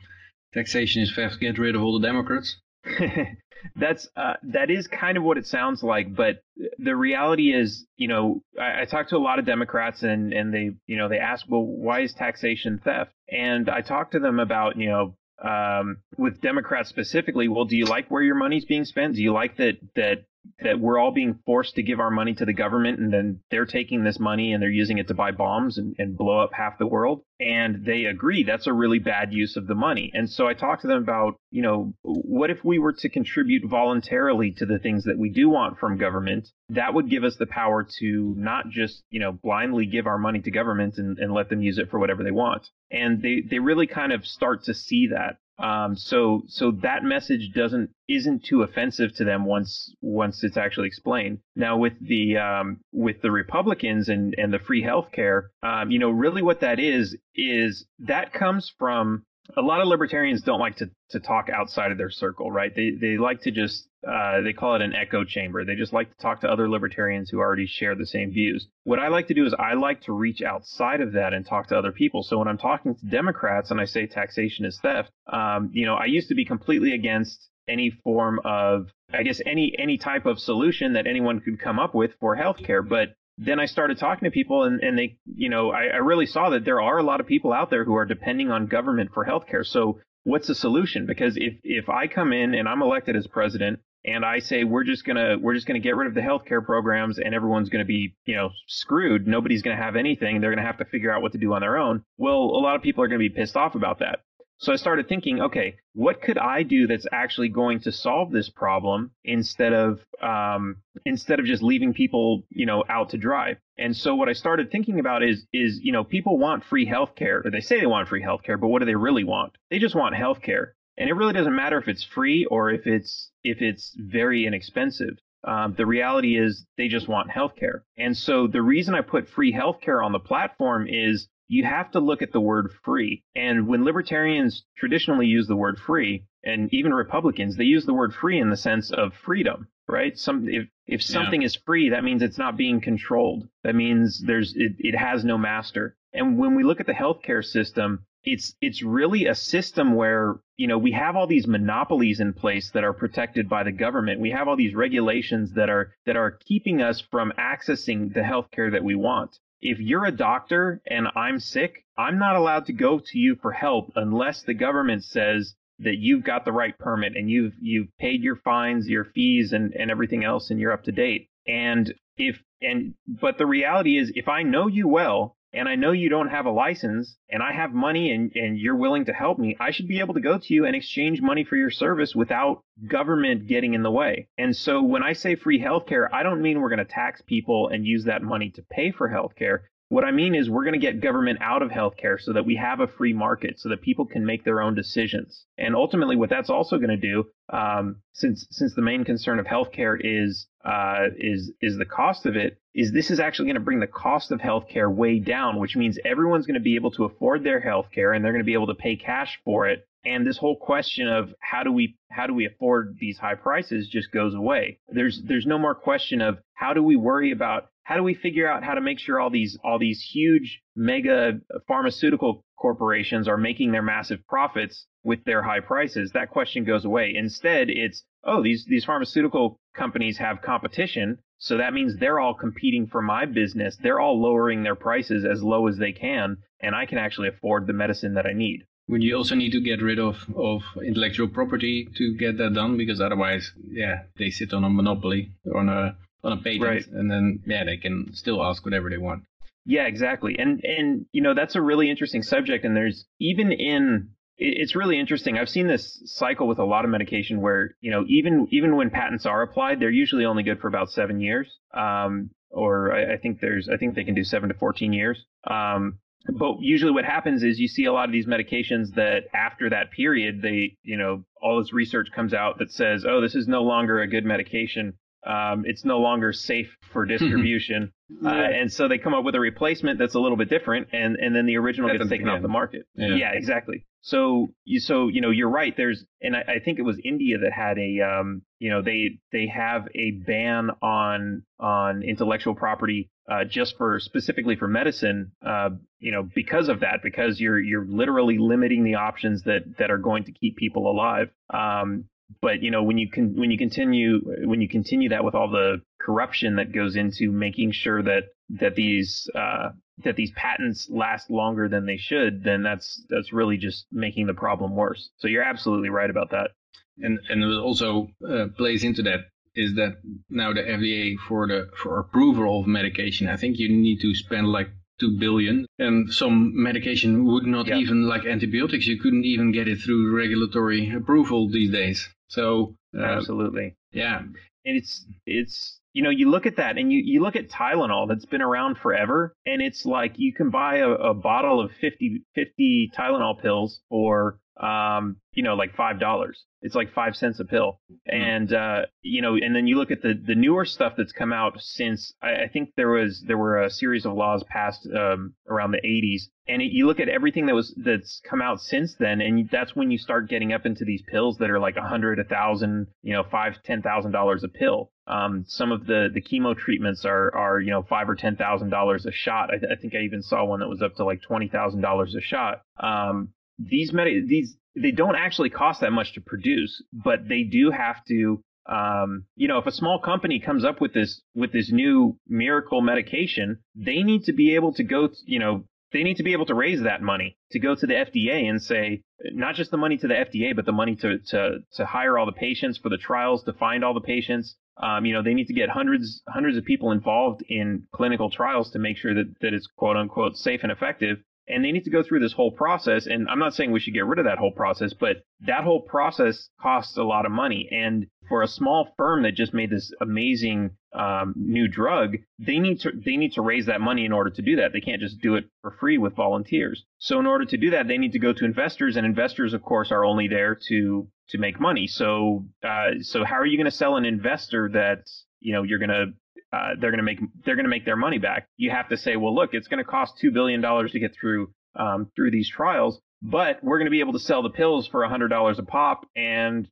[0.52, 2.58] taxation is theft, get rid of all the Democrats?
[3.76, 6.42] that's uh, that is kind of what it sounds like, but
[6.78, 10.70] the reality is, you know, I, I to a lot of Democrats and and they,
[10.86, 13.12] you know, they ask, well, why is taxation theft?
[13.30, 17.84] And I talked to them about, you know, um, with Democrats specifically, well, do you
[17.84, 19.14] like where your money's being spent?
[19.14, 20.24] Do you like that that
[20.60, 23.66] that we're all being forced to give our money to the government and then they're
[23.66, 26.78] taking this money and they're using it to buy bombs and, and blow up half
[26.78, 27.22] the world.
[27.40, 30.10] And they agree that's a really bad use of the money.
[30.12, 33.68] And so I talked to them about, you know, what if we were to contribute
[33.68, 36.48] voluntarily to the things that we do want from government?
[36.70, 40.40] That would give us the power to not just, you know, blindly give our money
[40.40, 42.66] to government and, and let them use it for whatever they want.
[42.90, 45.38] And they, they really kind of start to see that.
[45.58, 50.86] Um, so so that message doesn't isn't too offensive to them once once it's actually
[50.86, 51.38] explained.
[51.56, 55.98] Now with the um, with the Republicans and and the free health care, um, you
[55.98, 59.24] know, really what that is is that comes from
[59.56, 62.74] a lot of libertarians don't like to, to talk outside of their circle, right?
[62.74, 65.64] They they like to just uh, they call it an echo chamber.
[65.64, 68.68] They just like to talk to other libertarians who already share the same views.
[68.84, 71.68] What I like to do is I like to reach outside of that and talk
[71.68, 72.22] to other people.
[72.22, 75.94] So when I'm talking to Democrats and I say taxation is theft, um, you know,
[75.94, 80.38] I used to be completely against any form of I guess any any type of
[80.38, 84.32] solution that anyone could come up with for healthcare, but then I started talking to
[84.32, 87.20] people and, and they, you know, I, I really saw that there are a lot
[87.20, 89.64] of people out there who are depending on government for healthcare.
[89.64, 91.06] So what's the solution?
[91.06, 93.78] Because if, if I come in and I'm elected as president
[94.12, 97.18] and I say we're just gonna we're just gonna get rid of the healthcare programs
[97.18, 99.26] and everyone's gonna be you know screwed.
[99.26, 100.40] Nobody's gonna have anything.
[100.40, 102.04] They're gonna have to figure out what to do on their own.
[102.16, 104.20] Well, a lot of people are gonna be pissed off about that.
[104.60, 108.50] So I started thinking, okay, what could I do that's actually going to solve this
[108.50, 113.56] problem instead of um, instead of just leaving people, you know, out to dry?
[113.78, 117.44] And so what I started thinking about is is you know people want free healthcare,
[117.44, 119.52] or they say they want free healthcare, but what do they really want?
[119.70, 123.30] They just want healthcare, and it really doesn't matter if it's free or if it's
[123.42, 125.18] if it's very inexpensive.
[125.44, 127.82] Um, the reality is they just want healthcare.
[127.96, 132.00] And so the reason I put free healthcare on the platform is you have to
[132.00, 133.22] look at the word free.
[133.36, 138.12] And when libertarians traditionally use the word free, and even Republicans, they use the word
[138.14, 140.18] free in the sense of freedom, right?
[140.18, 141.46] Some if if something yeah.
[141.46, 143.48] is free, that means it's not being controlled.
[143.62, 145.96] That means there's it, it has no master.
[146.12, 150.66] And when we look at the healthcare system, it's it's really a system where you
[150.66, 154.20] know we have all these monopolies in place that are protected by the government.
[154.20, 158.72] We have all these regulations that are that are keeping us from accessing the healthcare
[158.72, 162.98] that we want if you're a doctor and I'm sick, I'm not allowed to go
[162.98, 167.30] to you for help unless the government says that you've got the right permit and
[167.30, 170.92] you've you've paid your fines, your fees and, and everything else and you're up to
[170.92, 171.28] date.
[171.46, 175.92] And if and but the reality is if I know you well and I know
[175.92, 179.38] you don't have a license and I have money and, and you're willing to help
[179.38, 182.14] me, I should be able to go to you and exchange money for your service
[182.14, 184.28] without government getting in the way.
[184.36, 187.68] And so when I say free healthcare, I don't mean we're going to tax people
[187.68, 189.60] and use that money to pay for healthcare.
[189.90, 192.56] What I mean is we're going to get government out of healthcare so that we
[192.56, 195.46] have a free market so that people can make their own decisions.
[195.56, 199.46] And ultimately what that's also going to do, um, since, since the main concern of
[199.46, 203.60] healthcare is, uh, is, is the cost of it, is this is actually going to
[203.60, 207.04] bring the cost of healthcare way down, which means everyone's going to be able to
[207.04, 210.26] afford their healthcare and they're going to be able to pay cash for it and
[210.26, 214.12] this whole question of how do we how do we afford these high prices just
[214.12, 218.02] goes away there's there's no more question of how do we worry about how do
[218.02, 223.26] we figure out how to make sure all these all these huge mega pharmaceutical corporations
[223.26, 226.12] are making their massive profits with their high prices?
[226.12, 227.14] That question goes away.
[227.16, 232.86] Instead it's oh these these pharmaceutical companies have competition so that means they're all competing
[232.86, 233.78] for my business.
[233.82, 237.66] They're all lowering their prices as low as they can and i can actually afford
[237.66, 238.66] the medicine that i need.
[238.88, 242.76] Would you also need to get rid of, of intellectual property to get that done?
[242.76, 246.86] Because otherwise, yeah, they sit on a monopoly on a on a patent, right.
[246.86, 249.24] and then yeah, they can still ask whatever they want.
[249.64, 250.36] Yeah, exactly.
[250.38, 252.64] And and you know that's a really interesting subject.
[252.64, 255.36] And there's even in it's really interesting.
[255.36, 258.90] I've seen this cycle with a lot of medication where you know even even when
[258.90, 261.48] patents are applied, they're usually only good for about seven years.
[261.74, 265.24] Um, or I, I think there's I think they can do seven to fourteen years.
[265.46, 269.70] Um, but usually what happens is you see a lot of these medications that after
[269.70, 273.48] that period they you know all this research comes out that says oh this is
[273.48, 274.94] no longer a good medication
[275.26, 277.92] um, it's no longer safe for distribution
[278.24, 281.16] uh, and so they come up with a replacement that's a little bit different and
[281.16, 283.14] and then the original that gets taken off the market yeah.
[283.14, 283.30] yeah.
[283.32, 286.98] exactly so you so you know you're right there's and I, I think it was
[287.04, 292.54] india that had a um, you know they they have a ban on on intellectual
[292.54, 297.60] property uh, just for specifically for medicine, uh, you know, because of that, because you're
[297.60, 301.28] you're literally limiting the options that that are going to keep people alive.
[301.52, 302.04] Um,
[302.40, 305.50] but you know, when you can when you continue when you continue that with all
[305.50, 309.70] the corruption that goes into making sure that that these uh,
[310.04, 314.34] that these patents last longer than they should, then that's that's really just making the
[314.34, 315.10] problem worse.
[315.18, 316.50] So you're absolutely right about that.
[316.98, 319.96] And and it also uh, plays into that is that
[320.30, 324.48] now the FDA for the for approval of medication, I think you need to spend
[324.48, 324.68] like
[325.00, 327.76] two billion, and some medication would not yeah.
[327.76, 328.86] even like antibiotics.
[328.86, 332.08] You couldn't even get it through regulatory approval these days.
[332.28, 334.18] So uh, absolutely, yeah.
[334.18, 334.36] And
[334.76, 338.26] it's it's you know you look at that and you you look at Tylenol that's
[338.26, 342.90] been around forever, and it's like you can buy a, a bottle of 50, 50
[342.96, 346.44] Tylenol pills for um, you know, like five dollars.
[346.60, 347.80] It's like five cents a pill.
[347.90, 348.20] Mm-hmm.
[348.20, 351.32] And uh, you know, and then you look at the the newer stuff that's come
[351.32, 355.34] out since I, I think there was there were a series of laws passed um,
[355.48, 358.94] around the 80s, and it, you look at everything that was that's come out since
[358.98, 361.86] then, and that's when you start getting up into these pills that are like a
[361.86, 364.90] hundred, a thousand, you know, five, ten thousand dollars a pill.
[365.06, 368.70] Um, some of the the chemo treatments are are you know five or ten thousand
[368.70, 369.50] dollars a shot.
[369.50, 372.14] I, I, think I even saw one that was up to like twenty thousand dollars
[372.14, 372.62] a shot.
[372.78, 377.70] Um, these med- these they don't actually cost that much to produce, but they do
[377.70, 378.42] have to.
[378.66, 382.82] Um, you know, if a small company comes up with this with this new miracle
[382.82, 385.08] medication, they need to be able to go.
[385.24, 387.94] You know, they need to be able to raise that money to go to the
[387.94, 391.58] FDA and say not just the money to the FDA, but the money to to
[391.74, 394.56] to hire all the patients for the trials, to find all the patients.
[394.76, 398.70] Um, you know, they need to get hundreds hundreds of people involved in clinical trials
[398.72, 401.90] to make sure that that it's quote unquote safe and effective and they need to
[401.90, 403.06] go through this whole process.
[403.06, 405.80] And I'm not saying we should get rid of that whole process, but that whole
[405.80, 407.68] process costs a lot of money.
[407.70, 412.80] And for a small firm that just made this amazing um, new drug, they need
[412.80, 414.72] to they need to raise that money in order to do that.
[414.72, 416.84] They can't just do it for free with volunteers.
[416.98, 419.62] So in order to do that, they need to go to investors, and investors, of
[419.62, 421.86] course, are only there to to make money.
[421.86, 425.08] So uh, so how are you going to sell an investor that
[425.40, 426.06] you know you're going to
[426.52, 428.48] uh, they're going to make they're going to make their money back.
[428.56, 431.14] You have to say, well, look, it's going to cost two billion dollars to get
[431.18, 434.88] through um, through these trials, but we're going to be able to sell the pills
[434.88, 436.68] for a hundred dollars a pop, and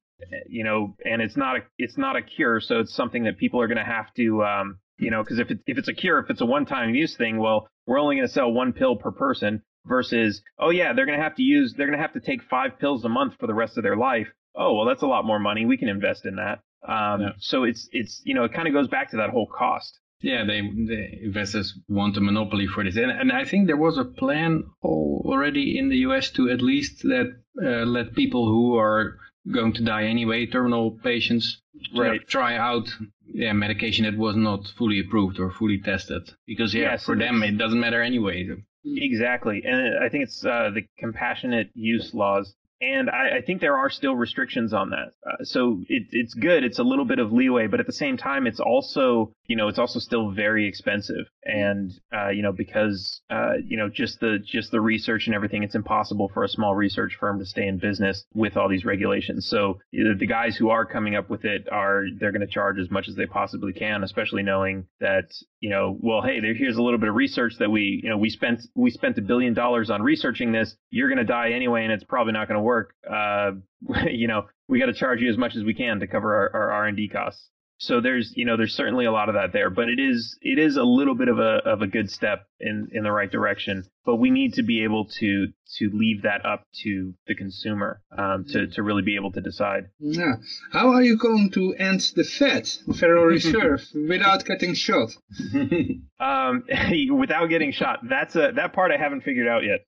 [0.48, 3.60] you know, and it's not a it's not a cure, so it's something that people
[3.60, 6.18] are going to have to um, you know, because if it, if it's a cure,
[6.18, 8.96] if it's a one time use thing, well, we're only going to sell one pill
[8.96, 12.14] per person versus oh yeah, they're going to have to use they're going to have
[12.14, 14.28] to take five pills a month for the rest of their life.
[14.54, 15.66] Oh well, that's a lot more money.
[15.66, 16.60] We can invest in that.
[16.86, 17.28] Um, yeah.
[17.38, 19.98] So it's it's you know it kind of goes back to that whole cost.
[20.20, 23.98] Yeah, they the investors want a monopoly for this, and and I think there was
[23.98, 26.30] a plan already in the U.S.
[26.32, 27.26] to at least let
[27.62, 29.18] uh, let people who are
[29.52, 31.62] going to die anyway, terminal patients,
[31.94, 32.26] right.
[32.26, 32.88] try out
[33.26, 37.42] yeah medication that was not fully approved or fully tested because yeah, yeah for them
[37.42, 38.48] it doesn't matter anyway.
[38.84, 43.76] Exactly, and I think it's uh, the compassionate use laws and I, I, think there
[43.76, 45.12] are still restrictions on that.
[45.26, 46.62] Uh, so it, it's good.
[46.62, 49.68] It's a little bit of leeway, but at the same time, it's also you know
[49.68, 51.26] it's also still very expensive.
[51.44, 55.62] And uh, you know because uh, you know just the just the research and everything,
[55.62, 59.48] it's impossible for a small research firm to stay in business with all these regulations.
[59.48, 62.90] So the guys who are coming up with it are they're going to charge as
[62.90, 66.82] much as they possibly can, especially knowing that you know well hey there, here's a
[66.82, 69.88] little bit of research that we you know we spent we spent a billion dollars
[69.88, 70.76] on researching this.
[70.90, 73.52] You're going to die anyway, and it's probably not going to work, uh,
[74.10, 76.50] you know, we got to charge you as much as we can to cover our,
[76.54, 77.48] our R&D costs.
[77.78, 80.58] So there's, you know, there's certainly a lot of that there, but it is, it
[80.58, 83.84] is a little bit of a, of a good step in, in the right direction.
[84.04, 85.48] But we need to be able to,
[85.78, 89.88] to leave that up to the consumer, um, to, to really be able to decide.
[89.98, 90.34] Yeah.
[90.72, 95.10] How are you going to end the Fed, Federal Reserve, without getting shot?
[96.20, 96.64] um,
[97.18, 98.00] without getting shot.
[98.08, 99.80] That's a, that part I haven't figured out yet.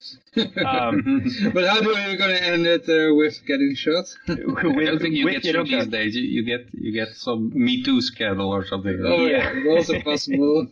[0.64, 4.06] Um, but how do you going to end it uh, with getting shot?
[4.26, 6.16] with, I don't think you get shot these days.
[6.16, 9.00] You, you, get, you get some Me Too scandal or something.
[9.04, 10.66] Oh yeah, yeah also possible.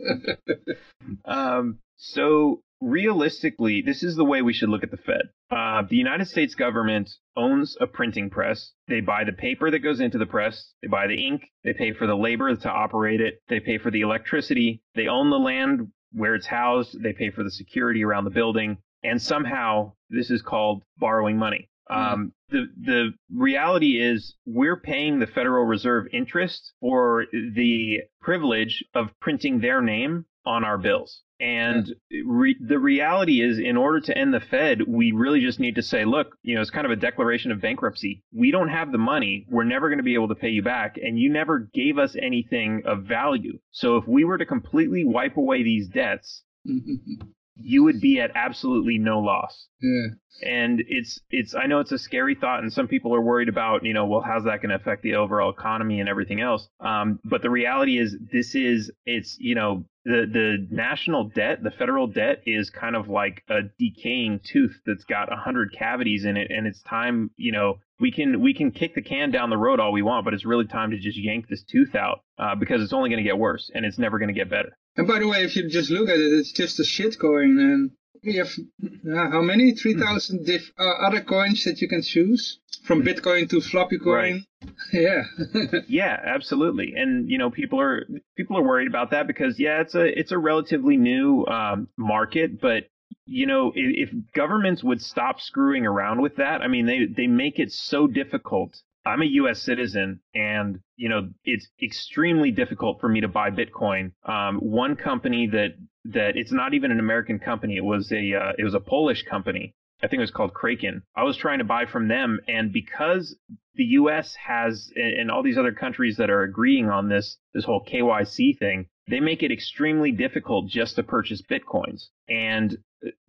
[1.25, 5.31] um, so realistically, this is the way we should look at the Fed.
[5.51, 8.73] Uh, the United States government owns a printing press.
[8.89, 10.73] They buy the paper that goes into the press.
[10.83, 11.51] They buy the ink.
[11.65, 13.41] They pay for the labor to operate it.
[13.49, 14.83] They pay for the electricity.
[14.95, 17.03] They own the land where it's housed.
[17.03, 18.79] They pay for the security around the building.
[19.03, 21.69] And somehow this is called borrowing money.
[21.91, 22.15] Mm-hmm.
[22.15, 29.11] Um, the the reality is we're paying the Federal Reserve interest for the privilege of
[29.21, 31.23] printing their name on our bills.
[31.39, 31.95] And
[32.25, 35.83] re- the reality is, in order to end the Fed, we really just need to
[35.83, 38.23] say, look, you know, it's kind of a declaration of bankruptcy.
[38.33, 39.47] We don't have the money.
[39.51, 40.97] We're never going to be able to pay you back.
[40.97, 43.59] And you never gave us anything of value.
[43.71, 47.27] So if we were to completely wipe away these debts, mm-hmm.
[47.59, 49.69] You would be at absolutely no loss.
[49.81, 50.07] Yeah.
[50.43, 53.85] And it's it's I know it's a scary thought, and some people are worried about
[53.85, 56.69] you know well how's that going to affect the overall economy and everything else.
[56.81, 61.71] Um, but the reality is this is it's you know the the national debt, the
[61.71, 66.37] federal debt is kind of like a decaying tooth that's got a hundred cavities in
[66.37, 69.57] it, and it's time you know we can we can kick the can down the
[69.57, 72.55] road all we want, but it's really time to just yank this tooth out uh,
[72.55, 74.77] because it's only going to get worse and it's never going to get better.
[74.97, 77.59] And by the way, if you just look at it, it's just a shit coin,
[77.59, 77.91] and
[78.25, 79.73] we have uh, how many?
[79.73, 84.47] Three thousand uh, other coins that you can choose from Bitcoin to floppy coin.
[84.63, 84.73] Right.
[84.93, 85.23] yeah.
[85.89, 86.95] yeah, absolutely.
[86.97, 88.07] And you know, people are
[88.37, 92.61] people are worried about that because yeah, it's a it's a relatively new um, market,
[92.61, 92.85] but
[93.27, 97.27] you know, if, if governments would stop screwing around with that, I mean, they, they
[97.27, 98.77] make it so difficult.
[99.07, 99.63] I'm a U.S.
[99.63, 104.13] citizen, and you know, it's extremely difficult for me to buy Bitcoin.
[104.25, 108.53] Um, one company that that it's not even an American company; it was a uh,
[108.59, 109.75] it was a Polish company.
[110.03, 111.03] I think it was called Kraken.
[111.17, 113.37] I was trying to buy from them, and because
[113.77, 114.35] the U.S.
[114.45, 118.89] has and all these other countries that are agreeing on this this whole KYC thing,
[119.09, 122.09] they make it extremely difficult just to purchase bitcoins.
[122.29, 122.77] And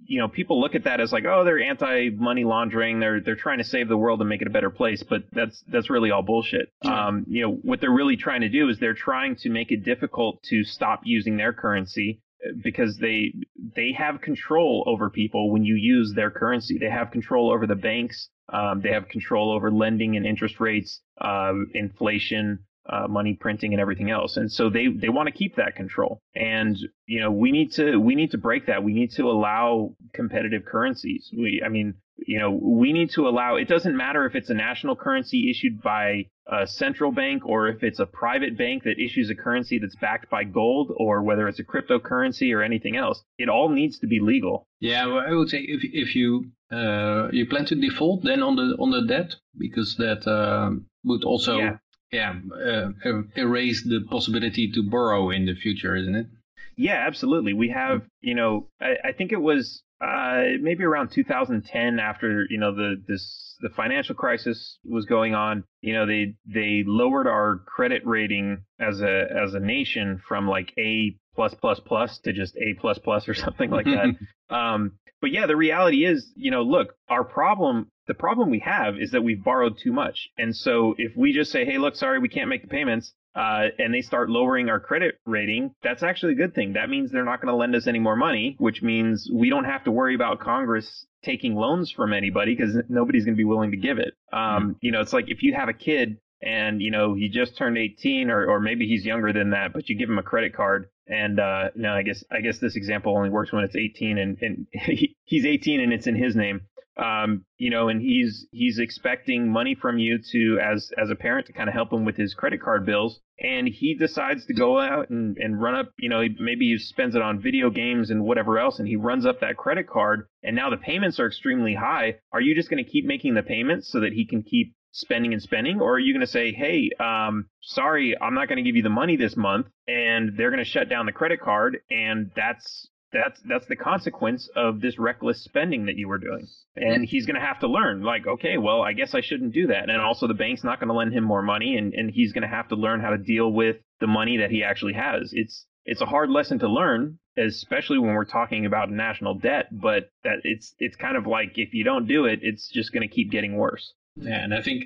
[0.05, 2.99] you know, people look at that as like, oh, they're anti-money laundering.
[2.99, 5.03] They're they're trying to save the world and make it a better place.
[5.03, 6.71] But that's that's really all bullshit.
[6.83, 7.07] Yeah.
[7.07, 9.83] Um, you know, what they're really trying to do is they're trying to make it
[9.83, 13.33] difficult to stop using their currency uh, because they
[13.75, 16.77] they have control over people when you use their currency.
[16.77, 18.29] They have control over the banks.
[18.51, 23.81] Um, they have control over lending and interest rates, uh, inflation uh, money printing and
[23.81, 24.37] everything else.
[24.37, 26.21] And so they, they want to keep that control.
[26.35, 28.83] And, you know, we need to, we need to break that.
[28.83, 31.29] We need to allow competitive currencies.
[31.35, 34.53] We, I mean, you know, we need to allow, it doesn't matter if it's a
[34.53, 39.29] national currency issued by a central bank or if it's a private bank that issues
[39.29, 43.21] a currency that's backed by gold or whether it's a cryptocurrency or anything else.
[43.37, 44.65] It all needs to be legal.
[44.79, 48.55] Yeah, well, I would say if, if you, uh, you plan to default then on
[48.55, 50.71] the, on the debt because that, uh,
[51.03, 51.77] would also yeah
[52.11, 52.89] yeah, uh,
[53.35, 56.27] erase the possibility to borrow in the future, isn't it?
[56.75, 57.53] Yeah, absolutely.
[57.53, 62.59] We have, you know, I, I think it was uh, maybe around 2010 after, you
[62.59, 65.63] know, the this the financial crisis was going on.
[65.81, 70.73] You know, they they lowered our credit rating as a as a nation from like
[70.77, 74.15] A plus plus plus to just A plus plus or something like that.
[74.55, 78.95] um, but yeah, the reality is, you know, look, our problem the problem we have
[78.99, 80.29] is that we've borrowed too much.
[80.37, 83.67] And so if we just say, hey, look, sorry, we can't make the payments, uh,
[83.77, 86.73] and they start lowering our credit rating, that's actually a good thing.
[86.73, 89.65] That means they're not going to lend us any more money, which means we don't
[89.65, 93.71] have to worry about Congress taking loans from anybody because nobody's going to be willing
[93.71, 94.13] to give it.
[94.33, 94.71] Um, mm-hmm.
[94.81, 97.77] You know, it's like if you have a kid and you know he just turned
[97.77, 100.87] 18 or, or maybe he's younger than that but you give him a credit card
[101.07, 104.37] and uh no i guess i guess this example only works when it's 18 and,
[104.41, 106.61] and he, he's 18 and it's in his name
[106.97, 111.47] um, you know, and he's he's expecting money from you to as as a parent
[111.47, 114.79] to kind of help him with his credit card bills, and he decides to go
[114.79, 118.23] out and and run up, you know, maybe he spends it on video games and
[118.23, 121.75] whatever else, and he runs up that credit card, and now the payments are extremely
[121.75, 122.15] high.
[122.31, 125.33] Are you just going to keep making the payments so that he can keep spending
[125.33, 128.63] and spending, or are you going to say, hey, um, sorry, I'm not going to
[128.63, 131.77] give you the money this month, and they're going to shut down the credit card,
[131.91, 136.47] and that's that's that's the consequence of this reckless spending that you were doing.
[136.75, 139.67] And he's going to have to learn like okay well i guess i shouldn't do
[139.67, 139.89] that.
[139.89, 142.43] And also the bank's not going to lend him more money and, and he's going
[142.43, 145.31] to have to learn how to deal with the money that he actually has.
[145.33, 150.09] It's it's a hard lesson to learn especially when we're talking about national debt but
[150.23, 153.13] that it's it's kind of like if you don't do it it's just going to
[153.13, 153.93] keep getting worse.
[154.15, 154.85] Yeah and i think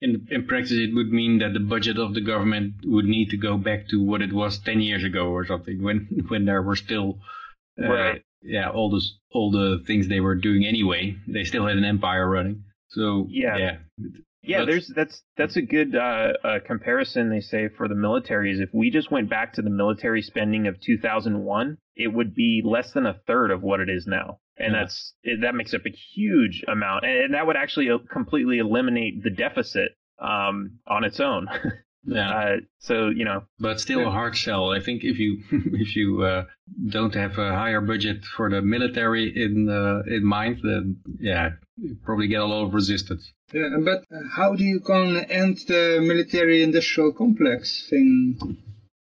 [0.00, 3.36] in, in practice it would mean that the budget of the government would need to
[3.36, 6.76] go back to what it was 10 years ago or something when when there were
[6.76, 7.18] still
[7.82, 8.22] uh, right.
[8.42, 9.02] yeah, all the
[9.32, 11.16] all the things they were doing anyway.
[11.28, 12.64] They still had an empire running.
[12.88, 13.76] So yeah, yeah,
[14.42, 14.64] yeah.
[14.64, 17.30] There's that's that's a good uh, uh, comparison.
[17.30, 20.66] They say for the military is if we just went back to the military spending
[20.66, 24.72] of 2001, it would be less than a third of what it is now, and
[24.72, 24.80] Yeah.
[24.80, 29.30] that's that makes up a huge amount, and that would actually uh, completely eliminate the
[29.30, 31.48] deficit um, on its own.
[32.04, 32.30] yeah.
[32.30, 34.70] uh, so you know, but still a hard sell.
[34.70, 36.44] I think if you if you uh,
[36.88, 41.96] don't have a higher budget for the military in uh, in mind, then yeah, you
[42.04, 43.32] probably get a lot of resistance.
[43.52, 48.58] Yeah, but how do you gonna end the military-industrial complex thing?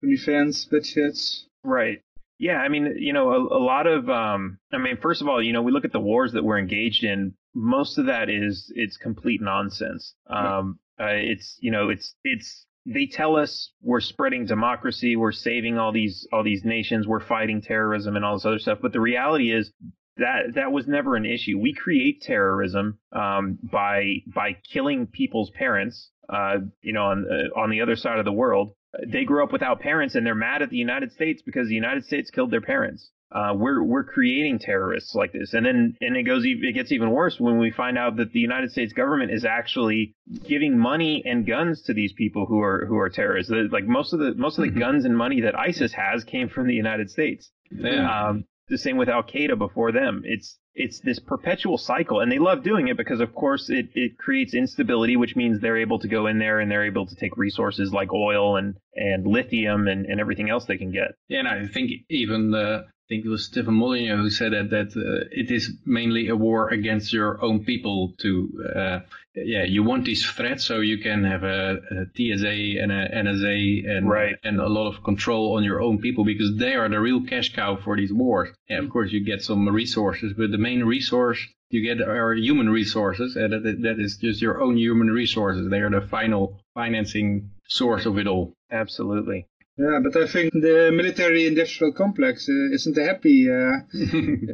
[0.02, 1.46] Defense budgets.
[1.64, 2.02] Right.
[2.40, 5.44] Yeah, I mean, you know, a, a lot of, um, I mean, first of all,
[5.44, 7.36] you know, we look at the wars that we're engaged in.
[7.54, 10.16] Most of that is it's complete nonsense.
[10.26, 15.78] Um, uh, it's you know, it's it's they tell us we're spreading democracy, we're saving
[15.78, 18.80] all these all these nations, we're fighting terrorism and all this other stuff.
[18.82, 19.72] But the reality is
[20.18, 21.60] that that was never an issue.
[21.60, 26.10] We create terrorism um, by by killing people's parents.
[26.30, 28.74] Uh, you know, on uh, on the other side of the world,
[29.08, 32.06] they grew up without parents and they're mad at the United States because the United
[32.06, 33.12] States killed their parents.
[33.32, 37.10] Uh, we're we're creating terrorists like this, and then and it goes it gets even
[37.12, 40.14] worse when we find out that the United States government is actually
[40.46, 43.52] giving money and guns to these people who are who are terrorists.
[43.72, 44.80] Like most of the most of the Mhm.
[44.80, 47.52] guns and money that ISIS has came from the United States.
[47.72, 48.28] Yeah.
[48.30, 50.22] Um, the same with Al Qaeda before them.
[50.26, 54.18] It's it's this perpetual cycle, and they love doing it because, of course, it it
[54.18, 57.36] creates instability, which means they're able to go in there and they're able to take
[57.38, 61.12] resources like oil and and lithium and, and everything else they can get.
[61.30, 64.90] Yeah, and I think even I think it was Stefan Molyneux who said that that
[64.96, 68.14] uh, it is mainly a war against your own people.
[68.20, 68.30] To
[68.74, 69.00] uh,
[69.36, 73.58] yeah, you want these threats so you can have a, a TSA and a NSA
[73.94, 74.36] and Right.
[74.48, 77.54] and a lot of control on your own people because they are the real cash
[77.54, 78.50] cow for these wars.
[78.70, 81.40] Yeah, of course you get some resources, but the main resource
[81.70, 85.70] you get are human resources, and that, that is just your own human resources.
[85.70, 86.44] They are the final
[86.76, 88.54] financing source of it all.
[88.72, 89.48] Absolutely.
[89.78, 93.78] Yeah, but I think the military-industrial complex uh, isn't happy uh,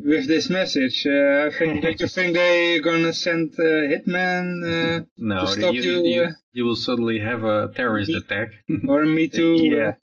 [0.06, 1.06] with this message.
[1.08, 5.74] Uh, I think don't you think they're gonna send uh, hitman uh, No, To stop
[5.74, 8.50] you, you, you, uh, you will suddenly have a terrorist attack.
[8.88, 9.58] or Me Too?
[9.64, 9.94] Yeah.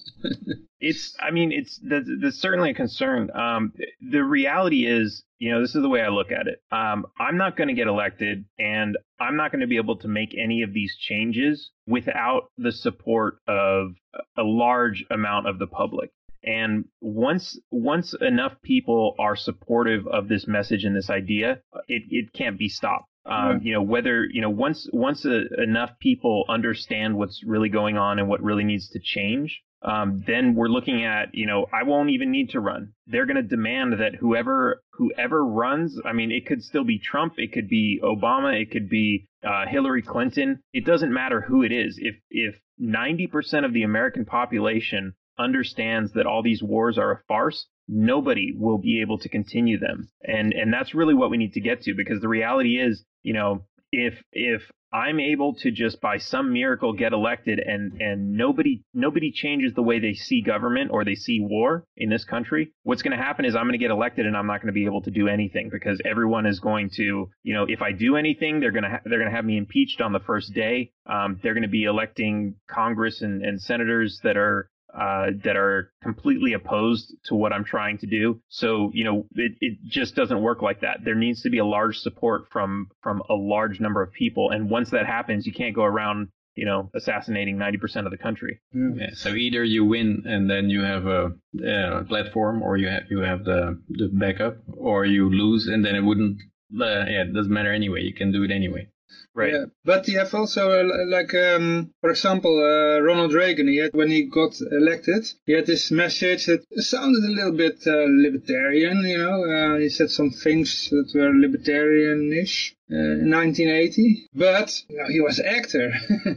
[0.86, 3.30] It's, I mean, it's, that's, that's certainly a concern.
[3.34, 6.60] Um, the reality is, you know, this is the way I look at it.
[6.70, 10.08] Um, I'm not going to get elected and I'm not going to be able to
[10.08, 13.94] make any of these changes without the support of
[14.36, 16.10] a large amount of the public.
[16.42, 22.32] And once, once enough people are supportive of this message and this idea, it, it
[22.34, 23.08] can't be stopped.
[23.26, 27.96] Um, you know, whether, you know, once, once a, enough people understand what's really going
[27.96, 31.82] on and what really needs to change, um, then we're looking at, you know, I
[31.82, 32.94] won't even need to run.
[33.06, 37.34] They're going to demand that whoever whoever runs, I mean, it could still be Trump,
[37.36, 40.60] it could be Obama, it could be uh, Hillary Clinton.
[40.72, 41.98] It doesn't matter who it is.
[42.00, 47.66] If if 90% of the American population understands that all these wars are a farce,
[47.86, 50.08] nobody will be able to continue them.
[50.22, 53.34] And and that's really what we need to get to because the reality is, you
[53.34, 54.62] know, if if
[54.94, 59.82] I'm able to just by some miracle get elected and and nobody nobody changes the
[59.82, 63.44] way they see government or they see war in this country, what's going to happen
[63.44, 65.26] is I'm going to get elected and I'm not going to be able to do
[65.26, 68.90] anything because everyone is going to, you know, if I do anything, they're going to
[68.90, 70.92] ha- they're going to have me impeached on the first day.
[71.06, 75.92] Um, they're going to be electing Congress and, and senators that are uh, that are
[76.02, 78.40] completely opposed to what I'm trying to do.
[78.48, 80.98] So, you know, it, it just doesn't work like that.
[81.04, 84.50] There needs to be a large support from from a large number of people.
[84.50, 88.60] And once that happens, you can't go around, you know, assassinating 90% of the country.
[88.72, 91.32] Yeah, so either you win and then you have a,
[91.66, 95.96] uh platform, or you have you have the the backup, or you lose and then
[95.96, 96.38] it wouldn't
[96.80, 98.02] uh, yeah, it doesn't matter anyway.
[98.02, 98.88] You can do it anyway.
[99.34, 99.52] Right.
[99.52, 103.66] Yeah, but you have also uh, like, um, for example, uh, Ronald Reagan.
[103.66, 107.82] He had when he got elected, he had this message that sounded a little bit
[107.86, 109.02] uh, libertarian.
[109.04, 112.74] You know, uh, he said some things that were libertarianish.
[112.92, 115.90] Uh, in 1980, but you know, he was actor.
[116.26, 116.36] you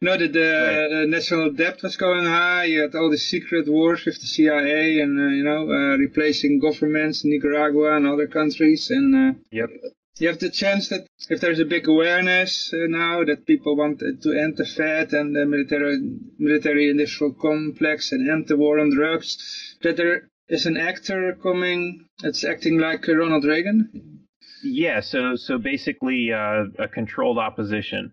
[0.00, 1.00] know that the, Right.
[1.00, 2.64] the national debt was going high.
[2.66, 6.60] You had all the secret wars with the CIA, and uh, you know, uh, replacing
[6.60, 9.70] governments in Nicaragua and other countries, and uh, Yep.
[10.20, 14.02] You have the chance that if there's a big awareness uh, now that people want
[14.02, 15.98] uh, to end the Fed and the military
[16.38, 22.06] military industrial complex and end the war on drugs, that there is an actor coming
[22.20, 24.26] that's acting like Ronald Reagan.
[24.62, 25.00] Yeah.
[25.00, 28.12] So so basically, uh, a controlled opposition.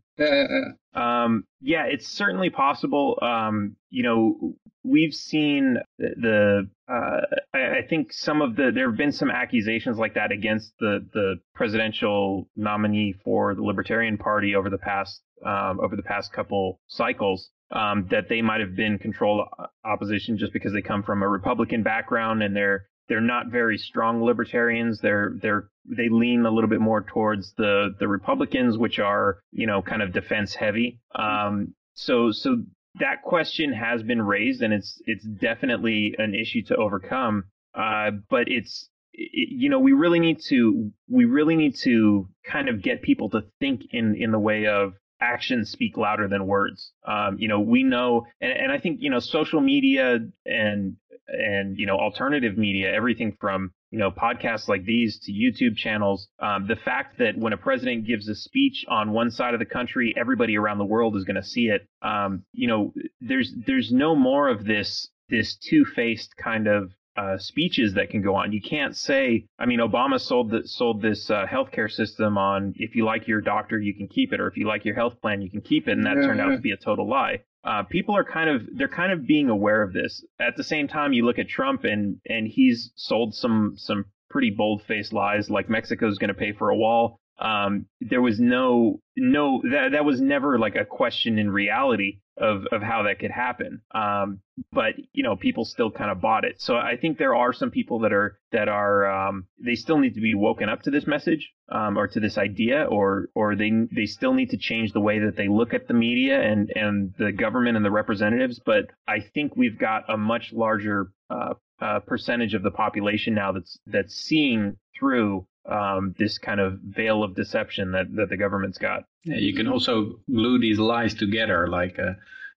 [0.93, 3.19] Um, yeah, it's certainly possible.
[3.21, 4.55] Um, you know,
[4.86, 7.21] we've seen the, uh,
[7.53, 11.05] I, I think some of the there have been some accusations like that against the
[11.13, 16.79] the presidential nominee for the Libertarian Party over the past um, over the past couple
[16.88, 17.49] cycles.
[17.71, 19.47] Um, that they might have been controlled
[19.83, 24.23] opposition just because they come from a Republican background and they're they're not very strong
[24.23, 24.99] libertarians.
[25.01, 29.67] They're they're they lean a little bit more towards the the Republicans, which are you
[29.67, 30.99] know kind of defense heavy.
[31.15, 32.63] Um, so so
[32.99, 37.45] that question has been raised, and it's it's definitely an issue to overcome.
[37.73, 42.69] Uh, but it's it, you know we really need to we really need to kind
[42.69, 46.91] of get people to think in in the way of actions speak louder than words.
[47.07, 50.97] Um, you know, we know, and, and I think you know, social media and
[51.28, 56.28] and you know, alternative media, everything from you know podcasts like these to YouTube channels.
[56.39, 59.65] Um, the fact that when a president gives a speech on one side of the
[59.65, 61.88] country, everybody around the world is going to see it.
[62.01, 67.38] Um, you know, there's there's no more of this this two faced kind of uh,
[67.38, 68.51] speeches that can go on.
[68.51, 72.95] You can't say, I mean, Obama sold the, sold this uh, healthcare system on if
[72.95, 75.41] you like your doctor, you can keep it, or if you like your health plan,
[75.41, 77.39] you can keep it, and that Yeah, turned out to be a total lie.
[77.66, 80.24] Uh, people are kind of they're kind of being aware of this.
[80.39, 84.51] At the same time, you look at Trump and and he's sold some some pretty
[84.51, 87.20] bold faced lies, like Mexico's going to pay for a wall.
[87.39, 92.65] Um, there was no no that that was never like a question in reality of
[92.71, 93.81] of how that could happen.
[93.93, 96.61] Um, but you know people still kind of bought it.
[96.61, 100.15] So I think there are some people that are that are um, they still need
[100.15, 103.71] to be woken up to this message um, or to this idea, or or they
[103.91, 107.13] they still need to change the way that they look at the media and and
[107.17, 108.59] the government and the representatives.
[108.65, 113.51] But I think we've got a much larger uh, uh, percentage of the population now
[113.51, 118.78] that's that's seeing through um, this kind of veil of deception that that the government's
[118.78, 119.05] got.
[119.24, 122.13] Yeah, you can also glue these lies together, like uh,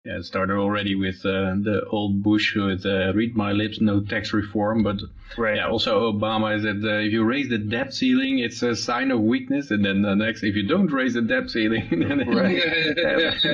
[0.06, 4.00] yeah, it started already with uh, the old Bush with uh, "read my lips, no
[4.00, 4.96] tax reform," but
[5.36, 5.56] Right.
[5.56, 9.20] yeah, also Obama said uh, if you raise the debt ceiling, it's a sign of
[9.20, 12.62] weakness, and then the next, if you don't raise the debt ceiling, then Right.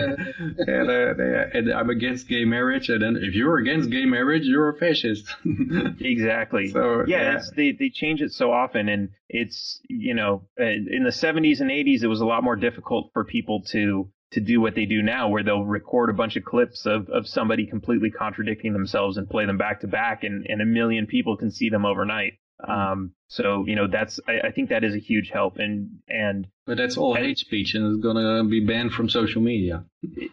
[0.69, 4.45] and, uh, they- and I'm against gay marriage, and then if you're against gay marriage,
[4.45, 5.25] you're a fascist.
[6.01, 6.69] Exactly.
[6.69, 7.43] So, yeah, yeah.
[7.57, 11.71] They they change it so often, and it's you know uh, in the 70s and
[11.71, 15.03] 80s it was a lot more difficult for people to to do what they do
[15.03, 19.29] now, where they'll record a bunch of clips of of somebody completely contradicting themselves and
[19.29, 22.35] play them back to back, and and a million people can see them overnight.
[22.67, 26.47] Um, so you know that's I, I think that is a huge help, and and
[26.67, 29.85] but that's all hate speech, and it's gonna be banned from social media.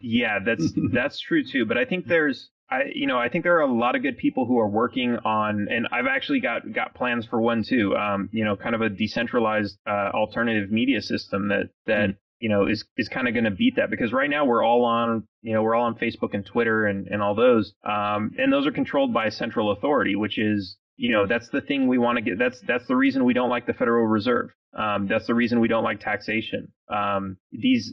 [0.02, 1.66] yeah, that's that's true too.
[1.66, 4.18] But I think there's I you know I think there are a lot of good
[4.18, 7.96] people who are working on, and I've actually got got plans for one too.
[7.96, 12.68] Um, you know, kind of a decentralized uh, alternative media system that that you know
[12.68, 15.54] is is kind of going to beat that because right now we're all on you
[15.54, 18.72] know we're all on Facebook and Twitter and and all those, um, and those are
[18.72, 22.22] controlled by a central authority, which is you know that's the thing we want to
[22.22, 22.38] get.
[22.38, 24.50] That's that's the reason we don't like the Federal Reserve.
[24.78, 26.72] Um, that's the reason we don't like taxation.
[26.90, 27.92] Um, these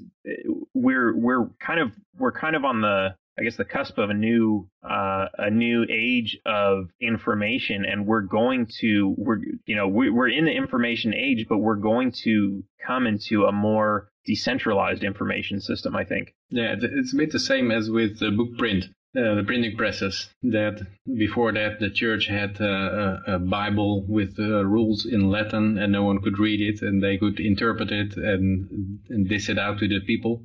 [0.75, 4.15] we're we're kind of we're kind of on the I guess the cusp of a
[4.15, 10.11] new uh, a new age of information, and we're going to we're you know we,
[10.11, 15.61] we're in the information age, but we're going to come into a more decentralized information
[15.61, 15.97] system.
[15.97, 16.35] I think.
[16.51, 18.85] Yeah, it's a bit the same as with the book print,
[19.17, 20.29] uh, the printing presses.
[20.43, 25.79] That before that, the church had uh, a, a Bible with uh, rules in Latin,
[25.79, 29.59] and no one could read it, and they could interpret it and and dish it
[29.59, 30.43] out to the people,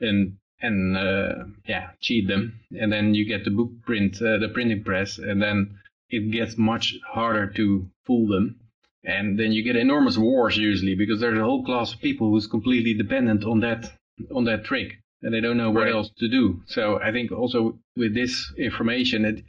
[0.00, 2.60] and and uh, yeah, cheat them.
[2.70, 5.78] And then you get the book print, uh, the printing press, and then
[6.10, 8.60] it gets much harder to fool them.
[9.04, 12.46] And then you get enormous wars usually because there's a whole class of people who's
[12.46, 13.92] completely dependent on that
[14.34, 15.92] on that trick and they don't know what Right.
[15.92, 16.62] else to do.
[16.66, 19.44] So I think also with this information, it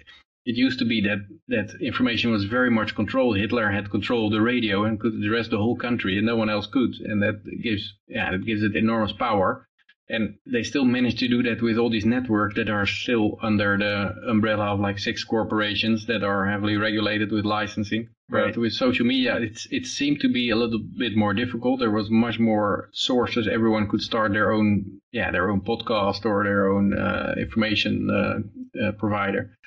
[0.46, 3.38] it used to be that that information was very much controlled.
[3.38, 6.50] Hitler had control of the radio and could address the whole country, and no one
[6.50, 6.94] else could.
[7.10, 9.68] And that gives yeah, that gives it enormous power.
[10.08, 13.76] And they still manage to do that with all these networks that are still under
[13.78, 18.10] the umbrella of like six corporations that are heavily regulated with licensing.
[18.30, 18.54] Right.
[18.54, 21.80] But with social media, it's it seemed to be a little bit more difficult.
[21.80, 23.48] There was much more sources.
[23.48, 28.88] Everyone could start their own, yeah, their own podcast or their own uh, information uh,
[28.88, 29.58] uh, provider.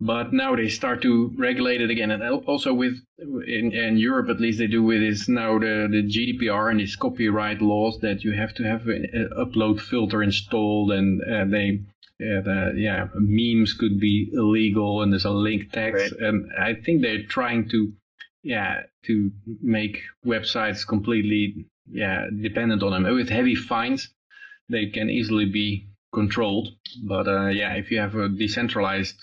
[0.00, 4.40] But now they start to regulate it again, and also with in, in Europe at
[4.40, 8.32] least they do with is now the the GDPR and these copyright laws that you
[8.32, 11.80] have to have an upload filter installed, and uh, they
[12.18, 15.94] yeah, the, yeah, memes could be illegal and there's a link tax.
[15.94, 16.12] Right.
[16.20, 17.92] And I think they're trying to,
[18.42, 19.30] yeah, to
[19.62, 23.14] make websites completely, yeah, dependent on them.
[23.14, 24.08] With heavy fines,
[24.68, 26.68] they can easily be controlled.
[27.06, 29.16] But uh, yeah, if you have a decentralized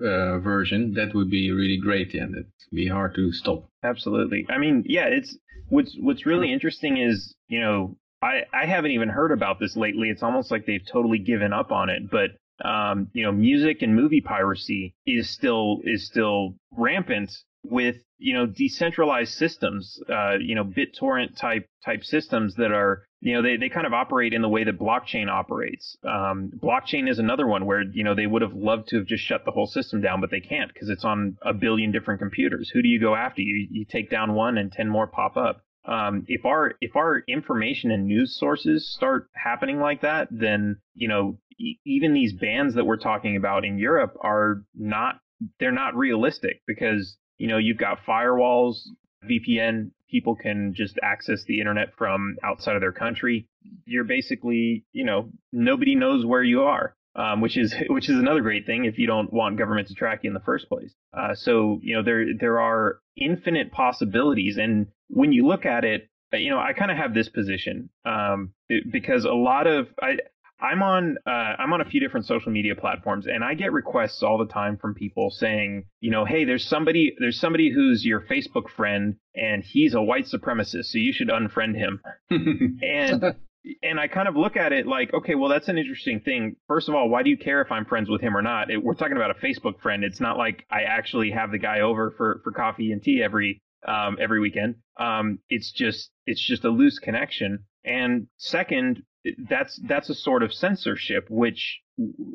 [0.00, 2.14] uh, version, that would be really great.
[2.14, 3.68] Yeah, it'd be hard to stop.
[3.82, 4.46] Absolutely.
[4.48, 5.36] I mean, yeah, it's
[5.68, 10.08] what's what's really interesting is you know I I haven't even heard about this lately.
[10.08, 12.10] It's almost like they've totally given up on it.
[12.10, 12.30] But
[12.64, 17.32] um, you know, music and movie piracy is still is still rampant
[17.64, 23.34] with you know decentralized systems, uh, you know, BitTorrent type type systems that are you
[23.34, 25.96] know they, they kind of operate in the way that blockchain operates.
[26.02, 29.22] Um, blockchain is another one where you know they would have loved to have just
[29.24, 32.68] shut the whole system down, but they can't because it's on a billion different computers.
[32.74, 33.40] Who do you go after?
[33.40, 35.62] You you take down one and ten more pop up.
[35.84, 41.06] Um, if our if our information and news sources start happening like that, then you
[41.06, 45.20] know e- even these bans that we're talking about in Europe are not
[45.60, 48.78] they're not realistic because you know you've got firewalls,
[49.24, 49.92] VPN.
[50.12, 53.48] People can just access the internet from outside of their country.
[53.84, 56.94] You're basically you know nobody knows where you are.
[57.14, 60.20] Um, which is which is another great thing if you don't want government to track
[60.22, 60.94] you in the first place.
[61.12, 66.08] Uh, so you know there there are infinite possibilities, and when you look at it,
[66.32, 68.54] uh, you know I kind of have this position um,
[68.90, 70.16] because a lot of I
[70.62, 74.22] I'm on uh, I'm on a few different social media platforms, and I get requests
[74.22, 78.20] all the time from people saying, you know, hey, there's somebody there's somebody who's your
[78.20, 82.00] Facebook friend, and he's a white supremacist, so you should unfriend him.
[82.82, 83.34] And
[83.82, 86.56] and I kind of look at it like, okay, well, that's an interesting thing.
[86.66, 88.70] First of all, why do you care if I'm friends with him or not?
[88.70, 90.02] It, we're talking about a Facebook friend.
[90.04, 93.62] It's not like I actually have the guy over for, for coffee and tea every
[93.86, 94.76] um, every weekend.
[94.98, 97.64] Um, it's just it's just a loose connection.
[97.84, 99.02] And second,
[99.48, 101.80] that's that's a sort of censorship which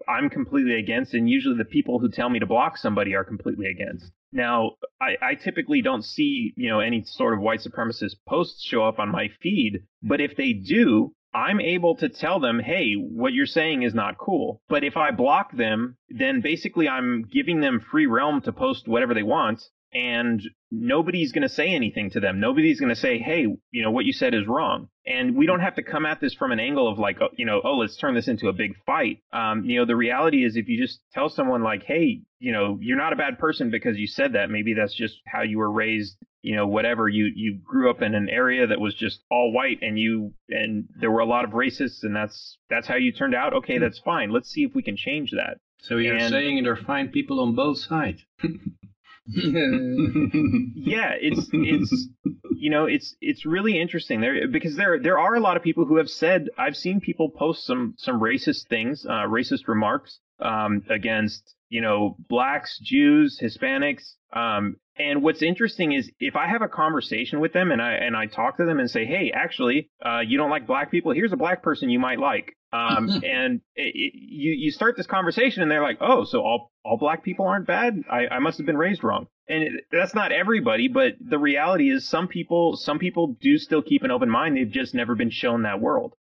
[0.08, 3.68] I'm completely against, and usually the people who tell me to block somebody are completely
[3.68, 4.12] against.
[4.32, 4.72] Now,
[5.02, 9.00] I, I typically don't see you know any sort of white supremacist posts show up
[9.00, 13.46] on my feed, but if they do, I'm able to tell them, hey, what you're
[13.46, 14.62] saying is not cool.
[14.70, 19.14] But if I block them, then basically I'm giving them free realm to post whatever
[19.14, 19.62] they want.
[19.98, 22.40] And nobody's going to say anything to them.
[22.40, 24.90] Nobody's going to say, hey, you know, what you said is wrong.
[25.08, 27.46] And we don't have to come at this from an angle of like, oh, you
[27.46, 29.24] know, oh, let's turn this into a big fight.
[29.34, 32.78] Um, you know, the reality is if you just tell someone like, hey, you know,
[32.80, 34.52] you're not a bad person because you said that.
[34.52, 38.14] Maybe that's just how you were raised you know whatever you you grew up in
[38.14, 41.50] an area that was just all white and you and there were a lot of
[41.50, 44.84] racists and that's that's how you turned out okay that's fine let's see if we
[44.84, 48.24] can change that so you're And- saying there are fine people on both sides.
[49.36, 52.08] yeah it's it's
[52.56, 54.22] you know it's it's really interesting.
[54.22, 57.30] There because there there are a lot of people who have said i've seen people
[57.30, 64.14] post some some racist things uh racist remarks um against you know blacks jews hispanics
[64.34, 68.16] um and what's interesting is if I have a conversation with them and I and
[68.16, 71.12] I talk to them and say, "Hey, actually, uh, you don't like black people.
[71.12, 75.08] Here's a black person you might like," um, and it, it, you you start this
[75.08, 78.02] conversation and they're like, "Oh, so all all black people aren't bad?
[78.10, 81.92] I, I must have been raised wrong." And it, that's not everybody, but the reality
[81.92, 84.58] is some people some people do still keep an open mind.
[84.58, 86.14] They've just never been shown that world.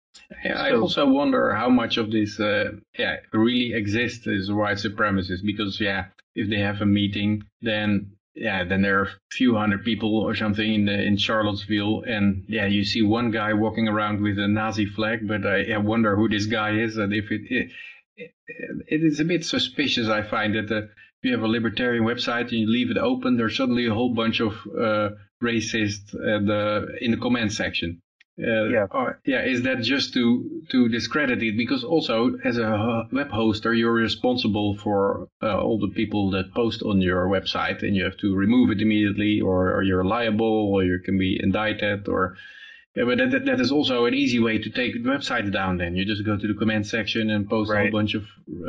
[0.44, 5.44] Yeah, I also wonder how much of this, uh, yeah, really exists as white supremacists
[5.44, 6.06] because, yeah,
[6.36, 10.36] if they have a meeting, then yeah, then there are a few hundred people or
[10.36, 14.48] something in the, in Charlottesville, and yeah, you see one guy walking around with a
[14.48, 17.72] Nazi flag, but I, I wonder who this guy is and if it, it,
[18.18, 18.32] it,
[18.88, 20.10] it is a bit suspicious.
[20.10, 20.90] I find that uh, if
[21.24, 24.42] you have a libertarian website and you leave it open, there's suddenly a whole bunch
[24.42, 25.12] of uh,
[25.42, 28.02] racists and, uh, in the comment section.
[28.38, 28.88] Uh, Yeah.
[28.92, 29.44] or- yeah.
[29.46, 30.24] Is that just to
[30.72, 31.56] to discredit it?
[31.58, 36.82] Because also as a web hoster, you're responsible for uh, all the people that post
[36.84, 40.84] on your website, and you have to remove it immediately, or, or you're liable, or
[40.84, 42.36] you can be indicted, or
[42.96, 45.96] Yeah, but that, that is also an easy way to take websites down then.
[45.98, 47.78] You just go to the comment section and post right.
[47.78, 48.24] a whole bunch of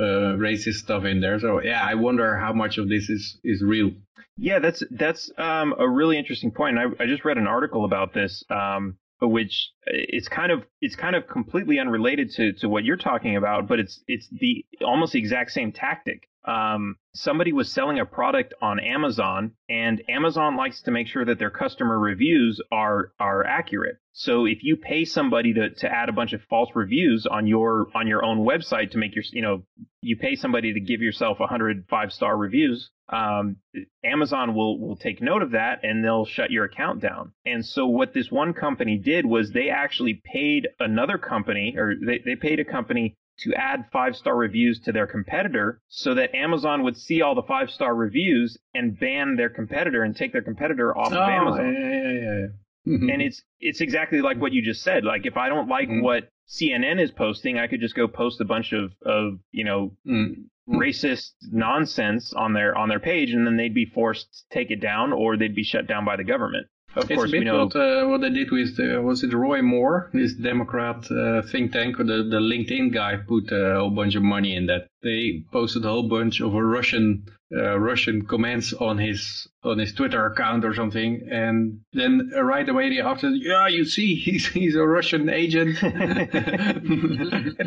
[0.07, 1.39] uh, racist stuff in there.
[1.41, 3.91] So yeah, I wonder how much of this is, is real.
[4.37, 6.77] Yeah, that's that's um, a really interesting point.
[6.79, 11.17] I, I just read an article about this, um, which it's kind of it's kind
[11.17, 15.19] of completely unrelated to, to what you're talking about, but it's it's the almost the
[15.19, 20.93] exact same tactic um, somebody was selling a product on Amazon, and Amazon likes to
[20.93, 23.97] make sure that their customer reviews are are accurate.
[24.12, 27.89] So if you pay somebody to, to add a bunch of false reviews on your
[27.95, 29.64] on your own website to make your you know
[30.01, 33.57] you pay somebody to give yourself a hundred five star reviews, um,
[34.05, 37.33] Amazon will will take note of that and they'll shut your account down.
[37.45, 42.21] And so what this one company did was they actually paid another company or they,
[42.25, 46.83] they paid a company to add five star reviews to their competitor so that Amazon
[46.83, 50.97] would see all the five star reviews and ban their competitor and take their competitor
[50.97, 51.75] off oh, of Amazon.
[51.75, 52.47] Yeah, yeah, yeah.
[52.87, 53.11] Mm-hmm.
[53.11, 55.05] And it's it's exactly like what you just said.
[55.05, 56.03] Like if I don't like mm.
[56.03, 59.97] what CNN is posting, I could just go post a bunch of of you know
[60.07, 60.45] mm.
[60.69, 64.81] Racist nonsense on their on their page, and then they'd be forced to take it
[64.81, 66.67] down, or they'd be shut down by the government.
[66.97, 69.22] Of it's course, a bit we know what, uh, what they did with uh, was
[69.22, 73.74] it Roy Moore, this Democrat uh, think tank, or the the LinkedIn guy put a
[73.78, 74.86] whole bunch of money in that.
[75.03, 80.24] They posted a whole bunch of Russian uh, Russian comments on his on his Twitter
[80.24, 85.28] account or something, and then right away after, yeah, you see, he's he's a Russian
[85.28, 85.92] agent, and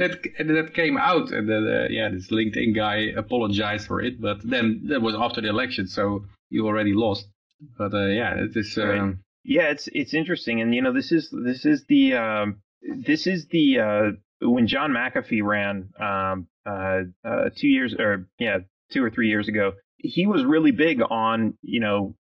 [0.01, 4.19] that and that came out, and then uh, yeah, this LinkedIn guy apologized for it,
[4.19, 7.27] but then that was after the election, so you already lost.
[7.77, 8.77] But uh, yeah, it is.
[8.77, 13.27] Um, yeah, it's it's interesting, and you know, this is this is the um, this
[13.27, 18.59] is the uh, when John McAfee ran um, uh, uh, two years or yeah,
[18.91, 19.73] two or three years ago.
[19.97, 22.15] He was really big on you know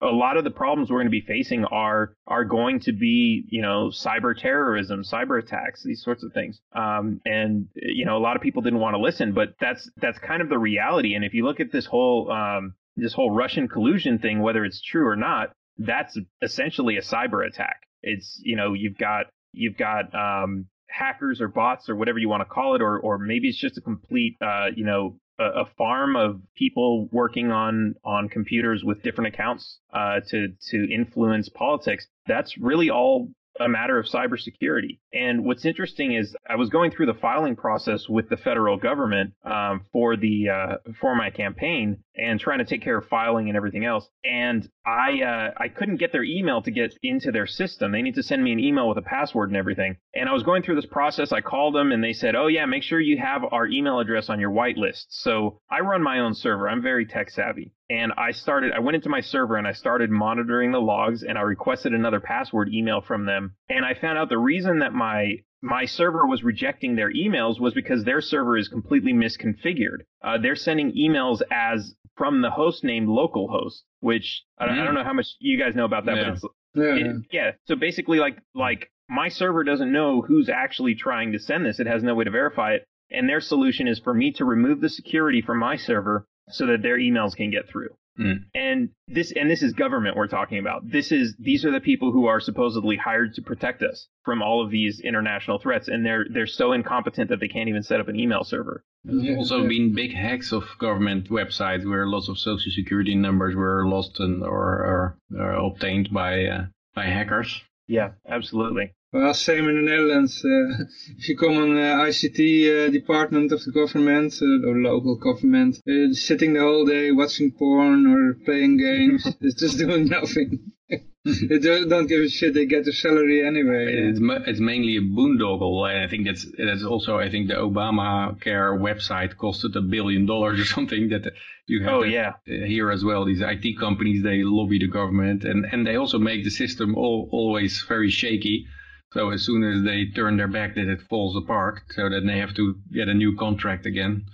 [0.00, 3.44] a lot of the problems we're going to be facing are are going to be
[3.48, 6.60] you know cyber terrorism, cyber attacks, these sorts of things.
[6.72, 10.18] Um, and you know a lot of people didn't want to listen, but that's that's
[10.18, 11.14] kind of the reality.
[11.14, 14.80] And if you look at this whole um, this whole Russian collusion thing, whether it's
[14.82, 17.82] true or not, that's essentially a cyber attack.
[18.02, 22.42] It's you know you've got you've got um, hackers or bots or whatever you want
[22.42, 25.64] to call it, or or maybe it's just a complete uh, you know a, a,
[25.76, 32.06] farm of people working on on computers with different accounts uh, to to influence politics.
[32.26, 33.28] That's really all
[33.60, 34.98] a matter of cybersecurity.
[35.12, 39.34] And what's interesting is I was going through the filing process with the federal government
[39.44, 43.56] um, for the uh, for my campaign and trying to take care of filing and
[43.56, 44.08] everything else.
[44.24, 47.92] And I uh, I couldn't get their email to get into their system.
[47.92, 49.96] They need to send me an email with a password and everything.
[50.14, 51.32] And I was going through this process.
[51.32, 54.28] I called them and they said, "Oh yeah, make sure you have our email address
[54.30, 56.68] on your whitelist." So I run my own server.
[56.68, 60.10] I'm very tech savvy and I started, I went into my server and I started
[60.10, 63.56] monitoring the logs and I requested another password email from them.
[63.68, 67.74] And I found out the reason that my, my server was rejecting their emails was
[67.74, 70.02] because their server is completely misconfigured.
[70.22, 74.82] Uh, they're sending emails as from the host name localhost, which I don't, mm.
[74.82, 76.24] I don't, know how much you guys know about that, yeah.
[76.24, 76.94] but it's, yeah.
[76.94, 77.50] It, yeah.
[77.66, 81.80] So basically like, like my server doesn't know who's actually trying to send this.
[81.80, 82.86] It has no way to verify it.
[83.10, 86.82] And their solution is for me to remove the security from my server so that
[86.82, 87.90] their emails can get through.
[88.18, 88.44] Mm.
[88.54, 90.82] And this and this is government we're talking about.
[90.90, 94.62] This is these are the people who are supposedly hired to protect us from all
[94.62, 98.08] of these international threats and they're they're so incompetent that they can't even set up
[98.08, 98.84] an email server.
[99.04, 103.86] There's also been big hacks of government websites where lots of social security numbers were
[103.86, 107.62] lost and or, or, or obtained by uh, by hackers.
[107.86, 108.92] Yeah, absolutely.
[109.12, 110.44] Well, same in the Netherlands.
[110.44, 110.84] Uh,
[111.18, 115.78] if you come on the ICT uh, department of the government uh, or local government,
[115.88, 120.72] uh, sitting the whole day watching porn or playing games, it's just doing nothing.
[121.24, 122.54] they don't give a shit.
[122.54, 123.86] They get their salary anyway.
[123.88, 125.82] It's, it's mainly a boondoggle.
[125.86, 127.18] I think that's that's also.
[127.18, 131.10] I think the Obamacare website costed a billion dollars or something.
[131.10, 131.32] That
[131.66, 132.34] you have oh, yeah.
[132.46, 133.24] here as well.
[133.24, 137.28] These IT companies they lobby the government and and they also make the system all,
[137.30, 138.66] always very shaky.
[139.12, 141.80] So as soon as they turn their back, that it falls apart.
[141.90, 144.26] So that they have to get a new contract again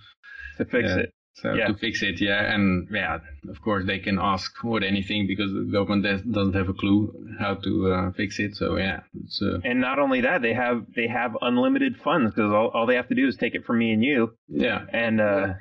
[0.59, 1.12] to fix it.
[1.35, 1.66] So yeah.
[1.66, 3.18] to fix it, yeah, and yeah,
[3.51, 7.57] of course they can ask for anything because the government doesn't have a clue how
[7.57, 8.57] to uh, fix it.
[8.57, 9.01] So yeah,
[9.43, 12.95] uh, and not only that, they have they have unlimited funds because all, all they
[12.95, 14.33] have to do is take it from me and you.
[14.49, 15.55] Yeah, and uh,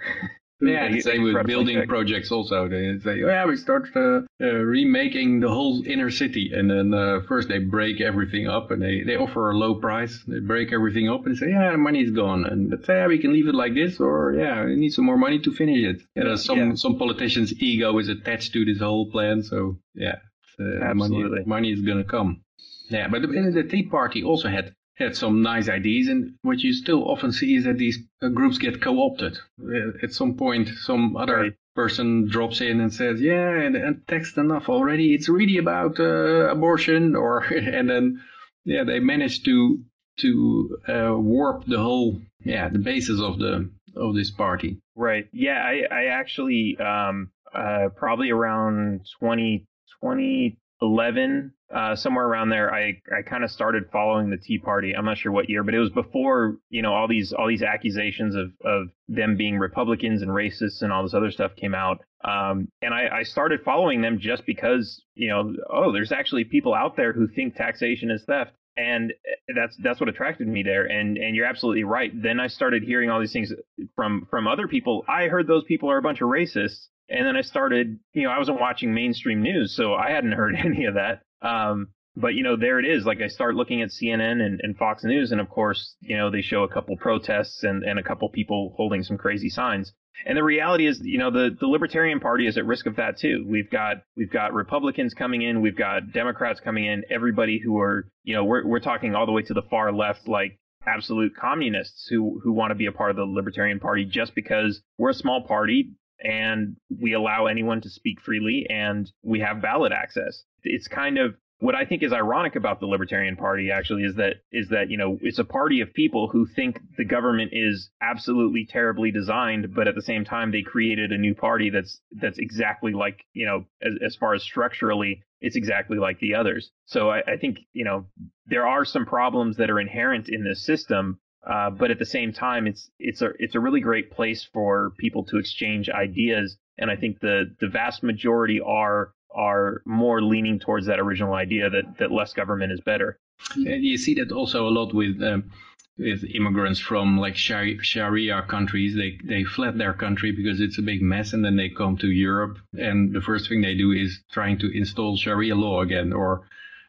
[0.62, 1.88] yeah, they, same with building check.
[1.88, 2.68] projects also.
[2.68, 6.52] They say, oh, yeah, we start uh, uh, remaking the whole inner city.
[6.54, 10.24] And then uh, first they break everything up and they, they offer a low price.
[10.28, 12.46] They break everything up and say, yeah, the money's gone.
[12.46, 15.06] And they say, yeah, we can leave it like this or yeah, we need some
[15.06, 16.02] more money to finish it.
[16.16, 16.76] Yeah, some, yeah.
[16.76, 19.44] some politician's ego is attached to this whole plan.
[19.44, 20.16] So yeah,
[20.60, 21.30] uh, Absolutely.
[21.30, 22.42] money, money is going to come.
[22.90, 26.74] Yeah, but the, the Tea Party also had had some nice ideas, and what you
[26.74, 29.38] still often see is that these uh, groups get co-opted.
[29.62, 31.54] Uh, at some point, some other Right.
[31.76, 35.14] person drops in and says, "Yeah, and, and text enough already.
[35.14, 38.22] It's really about uh, abortion," or and then
[38.64, 39.84] yeah, they manage to
[40.20, 44.78] to uh, warp the whole yeah the basis of the of this party.
[44.96, 45.28] Right.
[45.34, 49.66] Yeah, I, I actually um uh probably around 20,
[50.02, 54.96] 2011, uh somewhere around there I I kind of started following the Tea Party.
[54.96, 57.64] I'm not sure what year, but it was before, you know, all these all these
[57.64, 62.02] accusations of of them being Republicans and racists and all this other stuff came out.
[62.24, 66.74] Um and I I started following them just because, you know, oh, there's actually people
[66.74, 68.52] out there who think taxation is theft.
[68.78, 69.14] And
[69.56, 70.86] that's that's what attracted me there.
[70.86, 72.12] And and you're absolutely right.
[72.14, 73.52] Then i started hearing all these things
[73.96, 75.04] from from other people.
[75.08, 76.88] I heard those people are a bunch of racists.
[77.08, 80.56] And then i started you know i wasn't watching mainstream news so i hadn't heard
[80.56, 83.90] any of that um but you know there it is like i start looking at
[83.90, 87.64] cnn and, and fox news and of course you know they show a couple protests
[87.64, 89.94] and and a couple people holding some crazy signs
[90.26, 93.18] and the reality is, you know, the, the Libertarian Party is at risk of that
[93.18, 93.46] too.
[93.48, 98.08] We've got we've got Republicans coming in, we've got Democrats coming in, everybody who are,
[98.24, 100.58] you know, we're we're talking all the way to the far left, like
[100.88, 104.82] absolute communists who who want to be a part of the Libertarian Party just because
[104.98, 105.92] we're a small party
[106.24, 110.44] and we allow anyone to speak freely and we have ballot access.
[110.64, 114.36] It's kind of what I think is ironic about the Libertarian Party actually is that
[114.52, 118.66] is that you know it's a party of people who think the government is absolutely
[118.66, 122.94] terribly designed, but at the same time they created a new party that's that's exactly
[122.94, 126.72] like you know as, as far as structurally it's exactly like the others.
[126.86, 128.06] So I, I think you know
[128.48, 132.34] there are some problems that are inherent in this system, uh, but at the same
[132.34, 136.90] time it's it's a it's a really great place for people to exchange ideas, and
[136.90, 141.98] I think the the vast majority are are more leaning towards that original idea that,
[142.00, 143.20] that less government is better.
[143.56, 145.52] You see that also a lot with um,
[145.98, 148.96] with immigrants from like Shari- Sharia countries.
[148.96, 152.08] They they fled their country because it's a big mess, and then they come to
[152.08, 156.14] Europe, and the first thing they do is trying to install Sharia law again.
[156.14, 156.48] Or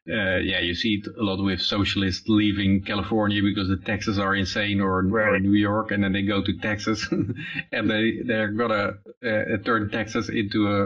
[0.08, 4.34] uh, yeah, you see it a lot with socialists leaving California because the taxes are
[4.34, 7.06] insane, or, or New York, and then they go to Texas,
[7.72, 8.94] and they they're gonna
[9.26, 10.84] uh, turn Texas into a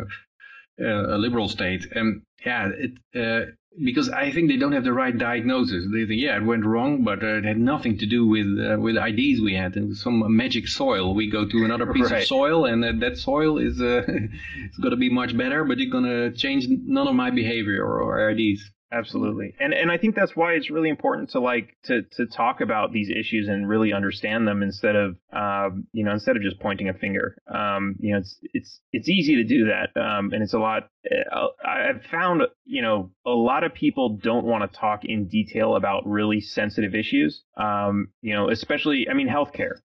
[0.83, 1.87] uh, a liberal state.
[1.95, 3.51] And yeah, it, uh,
[3.85, 5.85] because I think they don't have the right diagnosis.
[5.93, 8.81] They think, yeah, it went wrong, but uh, it had nothing to do with uh,
[8.81, 9.77] with ideas we had.
[9.77, 11.15] Was some magic soil.
[11.15, 12.23] We go to another piece Right.
[12.23, 15.79] of soil, and uh, that soil is uh, it's going to be much better, but
[15.81, 18.61] it's going to change none of my behavior or, or ideas.
[18.93, 19.55] Absolutely.
[19.61, 22.93] And and I think that's why it's really important to like to to talk about
[22.93, 26.89] these issues and really understand them instead of um you know instead of just pointing
[26.89, 27.37] a finger.
[27.47, 29.97] Um you know it's it's it's easy to do that.
[29.97, 34.45] Um and it's a lot uh, I've found you know a lot of people don't
[34.45, 37.43] want to talk in detail about really sensitive issues.
[37.57, 39.77] Um you know especially I mean healthcare.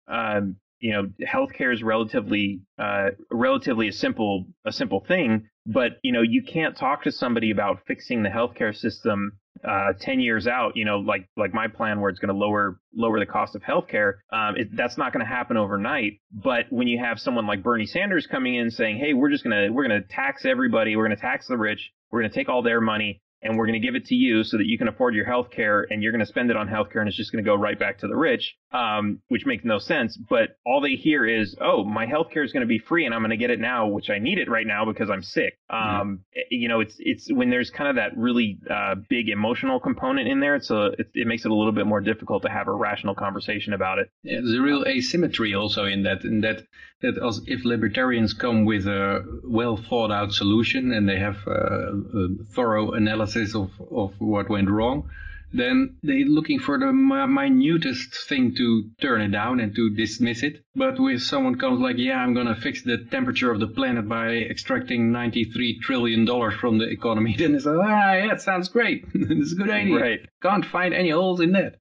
[0.86, 5.48] You know, healthcare is relatively, uh, relatively a simple, a simple thing.
[5.66, 10.20] But you know, you can't talk to somebody about fixing the healthcare system uh, 10
[10.20, 13.26] years out, you know, like, like my plan where it's going to lower, lower the
[13.26, 14.14] cost of healthcare.
[14.32, 16.20] Um, it, that's not going to happen overnight.
[16.32, 19.56] But when you have someone like Bernie Sanders coming in saying, Hey, we're just going
[19.56, 20.96] to, we're going to tax everybody.
[20.96, 21.92] We're going to tax the rich.
[22.12, 24.44] We're going to take all their money and we're going to give it to you
[24.44, 26.68] so that you can afford your health care and you're going to spend it on
[26.68, 29.46] health care and it's just going to go right back to the rich, um, which
[29.46, 30.18] makes no sense.
[30.18, 33.14] But all they hear is, oh, my health care is going to be free and
[33.16, 35.58] I'm going to get it now, which I need it right now because I'm sick.
[35.70, 40.28] Um, You know, it's it's when there's kind of that really uh, big emotional component
[40.28, 42.68] in there, it's a, it, it makes it a little bit more difficult to have
[42.68, 44.10] a rational conversation about it.
[44.24, 46.64] Yeah, there's a real asymmetry also in that, in that
[47.02, 52.22] that as if libertarians come with a well thought out solution and they have uh,
[52.24, 55.10] a thorough analysis of, of what went wrong,
[55.56, 60.64] then they're looking for the minutest thing to turn it down and to dismiss it.
[60.76, 64.08] But when someone comes like, yeah, I'm going to fix the temperature of the planet
[64.08, 68.70] by extracting 93 trillion dollars from the economy, then it's like, ah, yeah, it sounds
[68.70, 69.06] great.
[69.14, 69.96] it's a good idea.
[69.96, 70.20] Right.
[70.42, 71.76] Can't find any holes in that.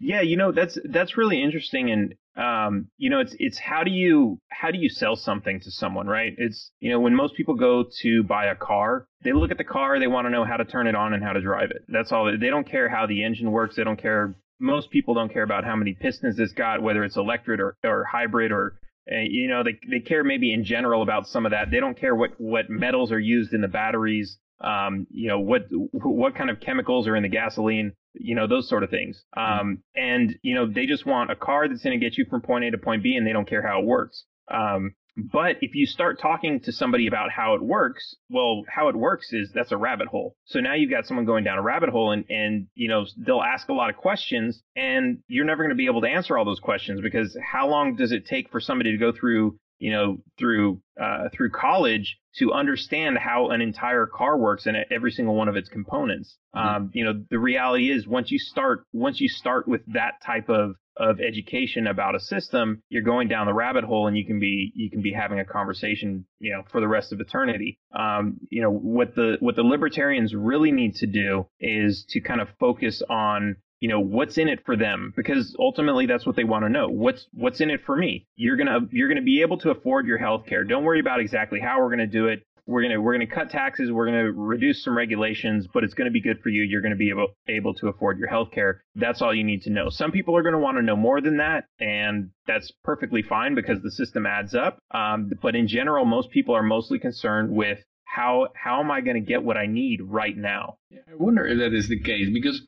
[0.00, 3.90] Yeah, you know that's that's really interesting, and um, you know it's it's how do
[3.90, 6.32] you how do you sell something to someone, right?
[6.38, 9.64] It's you know when most people go to buy a car, they look at the
[9.64, 11.82] car, they want to know how to turn it on and how to drive it.
[11.88, 12.30] That's all.
[12.38, 13.76] They don't care how the engine works.
[13.76, 14.36] They don't care.
[14.60, 18.04] Most people don't care about how many pistons it's got, whether it's electric or or
[18.04, 18.78] hybrid or
[19.10, 21.72] uh, you know they they care maybe in general about some of that.
[21.72, 24.38] They don't care what what metals are used in the batteries.
[24.60, 28.68] Um, you know what what kind of chemicals are in the gasoline you know those
[28.68, 29.24] sort of things.
[29.36, 32.40] Um and you know they just want a car that's going to get you from
[32.40, 34.24] point a to point b and they don't care how it works.
[34.50, 38.96] Um But if you start talking to somebody about how it works, well, how it
[38.96, 40.36] works is that's a rabbit hole.
[40.44, 43.42] So now you've got someone going down a rabbit hole and, and, you know, they'll
[43.42, 46.44] ask a lot of questions and you're never going to be able to answer all
[46.44, 50.18] those questions because how long does it take for somebody to go through you know,
[50.38, 55.48] through uh, through college to understand how an entire car works and every single one
[55.48, 56.36] of its components.
[56.54, 56.68] Mm-hmm.
[56.68, 60.48] Um, you know, the reality is once you start once you start with that type
[60.48, 64.40] of of education about a system, you're going down the rabbit hole and you can
[64.40, 67.78] be you can be having a conversation, you know, for the rest of eternity.
[67.96, 72.40] Um, you know, what the what the libertarians really need to do is to kind
[72.40, 75.12] of focus on you know what's in it for them?
[75.16, 76.88] Because ultimately that's what they want to know.
[76.88, 78.26] What's what's in it for me?
[78.36, 81.60] You're gonna you're gonna be able to afford your health care don't worry about exactly
[81.60, 82.42] how we're gonna do it.
[82.66, 83.90] We're gonna we're gonna cut taxes.
[83.90, 86.62] We're gonna reduce some regulations but it's gonna be good for you.
[86.62, 89.70] You're gonna be able able to afford your health care that's all you need to
[89.70, 89.88] know.
[89.90, 93.80] Some people are gonna want to know more than that and that's perfectly fine because
[93.82, 94.78] the system adds up.
[94.90, 99.14] Um, but in general most people are mostly concerned with how how am i going
[99.14, 100.78] to get what i need right now?
[100.92, 102.66] I wonder if that is the case because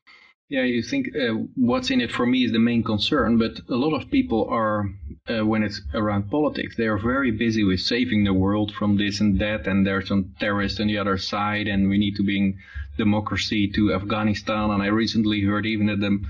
[0.51, 3.77] yeah, you think uh, what's in it for me is the main concern, but a
[3.77, 4.91] lot of people are,
[5.29, 9.21] uh, when it's around politics, they are very busy with saving the world from this
[9.21, 12.59] and that, and there's some terrorists on the other side, and we need to bring
[12.99, 14.73] democracy to Afghanistan.
[14.73, 16.21] And I recently heard even that the,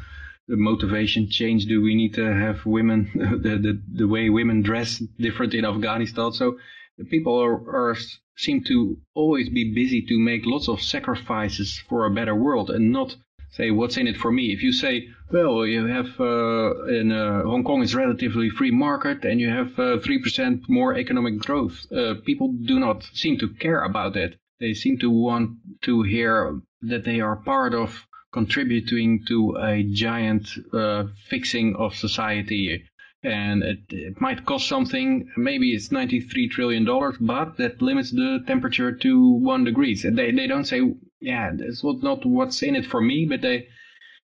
[0.48, 4.98] the motivation changed: do we need to have women, the, the the way women dress
[5.18, 6.32] different in Afghanistan?
[6.32, 6.58] So
[6.98, 7.96] the people are, are
[8.36, 12.92] seem to always be busy to make lots of sacrifices for a better world, and
[12.92, 13.16] not
[13.52, 14.52] say what's in it for me.
[14.52, 19.24] If you say, well, you have uh, in uh, Hong Kong is relatively free market
[19.24, 23.38] and you have uh, three uh, percent more economic growth, uh, people do not seem
[23.38, 24.36] to care about that.
[24.60, 30.48] They seem to want to hear that they are part of contributing to a giant
[30.72, 32.84] uh, fixing of society.
[33.22, 38.42] And it, it might cost something, maybe it's 93 trillion dollars, but that limits the
[38.46, 40.02] temperature to one degrees.
[40.02, 40.80] They, they don't say
[41.20, 43.68] yeah, that's not what's in it for me, but they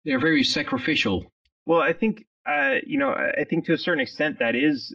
[0.05, 1.30] they're very sacrificial.
[1.66, 4.95] Well, I think uh, you know, I think to a certain extent that is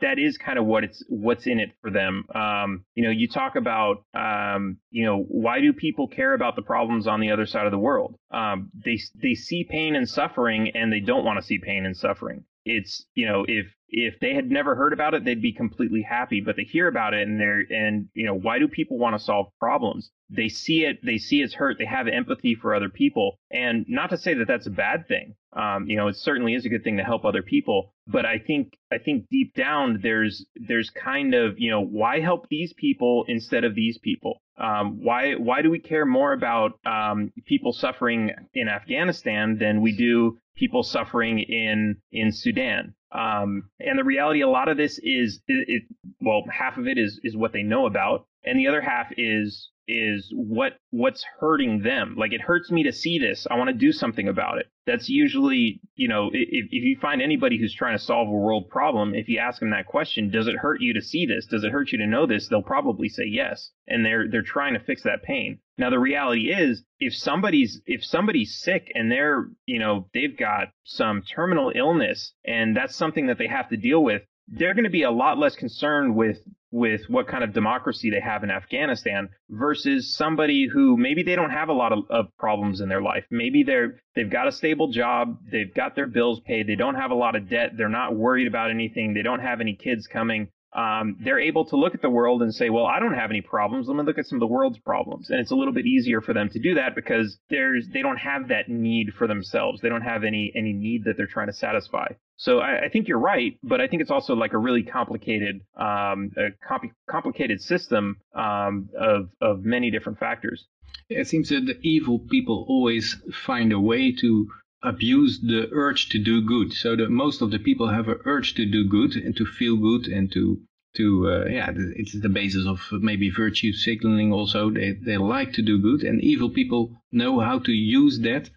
[0.00, 2.24] that is kind of what it's what's in it for them.
[2.34, 6.62] Um, you know, you talk about um, you know why do people care about the
[6.62, 8.14] problems on the other side of the world?
[8.30, 11.96] Um, they they see pain and suffering, and they don't want to see pain and
[11.96, 12.44] suffering.
[12.64, 16.40] It's you know if if they had never heard about it, they'd be completely happy.
[16.40, 19.24] But they hear about it, and they're and you know why do people want to
[19.24, 20.10] solve problems?
[20.30, 24.10] They see it, they see it's hurt, they have empathy for other people, and not
[24.10, 25.34] to say that that's a bad thing.
[25.54, 27.92] Um, you know, it certainly is a good thing to help other people.
[28.06, 32.48] But I think I think deep down there's there's kind of you know why help
[32.48, 34.40] these people instead of these people?
[34.58, 39.96] Um, why why do we care more about um, people suffering in Afghanistan than we
[39.96, 42.94] do people suffering in in Sudan?
[43.12, 45.82] Um, and the reality, a lot of this is, it, it,
[46.22, 49.70] well, half of it is is what they know about, and the other half is
[49.88, 52.14] is what what's hurting them.
[52.16, 53.46] Like it hurts me to see this.
[53.50, 54.66] I want to do something about it.
[54.86, 58.68] That's usually, you know, if, if you find anybody who's trying to solve a world
[58.68, 61.46] problem, if you ask them that question, does it hurt you to see this?
[61.46, 62.48] Does it hurt you to know this?
[62.48, 65.58] They'll probably say yes, and they're they're trying to fix that pain.
[65.78, 70.68] Now the reality is, if somebody's if somebody's sick and they're, you know, they've got
[70.84, 74.90] some terminal illness and that's something that they have to deal with, they're going to
[74.90, 76.38] be a lot less concerned with
[76.70, 81.50] with what kind of democracy they have in Afghanistan versus somebody who maybe they don't
[81.50, 83.24] have a lot of, of, problems in their life.
[83.30, 87.10] Maybe they're they've got a stable job, they've got their bills paid, they don't have
[87.10, 90.48] a lot of debt, they're not worried about anything, they don't have any kids coming
[90.74, 93.42] um, they're able to look at the world and say, well, I don't have any
[93.42, 93.88] problems.
[93.88, 95.28] Let me look at some of the world's problems.
[95.28, 98.16] And it's a little bit easier for them to do that because there's, they don't
[98.16, 99.80] have that need for themselves.
[99.82, 102.06] They don't have any, any need that they're trying to satisfy.
[102.42, 105.60] So I, I think you're right, but I think it's also like a really complicated,
[105.76, 110.66] um, a compl- complicated system, um, of, of many different factors.
[111.08, 114.50] It seems that the evil people always find a way to
[114.82, 116.72] abuse the urge to do good.
[116.72, 119.76] So that most of the people have an urge to do good and to feel
[119.76, 120.60] good and to
[120.96, 124.32] to uh, yeah, it's the basis of maybe virtue signaling.
[124.32, 128.50] Also, they they like to do good, and evil people know how to use that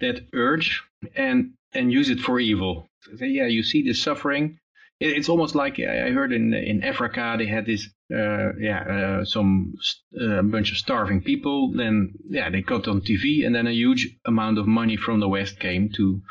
[0.00, 0.82] that urge
[1.14, 2.88] and and use it for evil.
[3.20, 4.58] Yeah, you see the suffering,
[5.02, 9.74] it's almost like I heard in in Africa they had this uh, yeah uh, some
[10.20, 11.72] uh, bunch of starving people.
[11.72, 15.28] Then yeah they got on TV and then a huge amount of money from the
[15.28, 16.22] West came to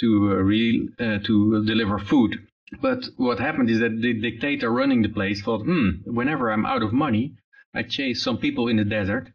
[0.00, 2.46] to uh, real uh, to deliver food.
[2.80, 6.82] But what happened is that the dictator running the place thought, hmm, whenever I'm out
[6.82, 7.36] of money,
[7.74, 9.28] I chase some people in the desert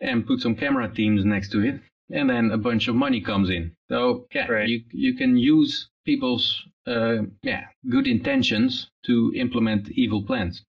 [0.00, 1.80] and put some camera teams next to it,
[2.10, 3.72] and then a bunch of money comes in.
[3.88, 4.68] So yeah, right.
[4.68, 10.62] you you can use people's uh, yeah, good intentions to implement evil plans.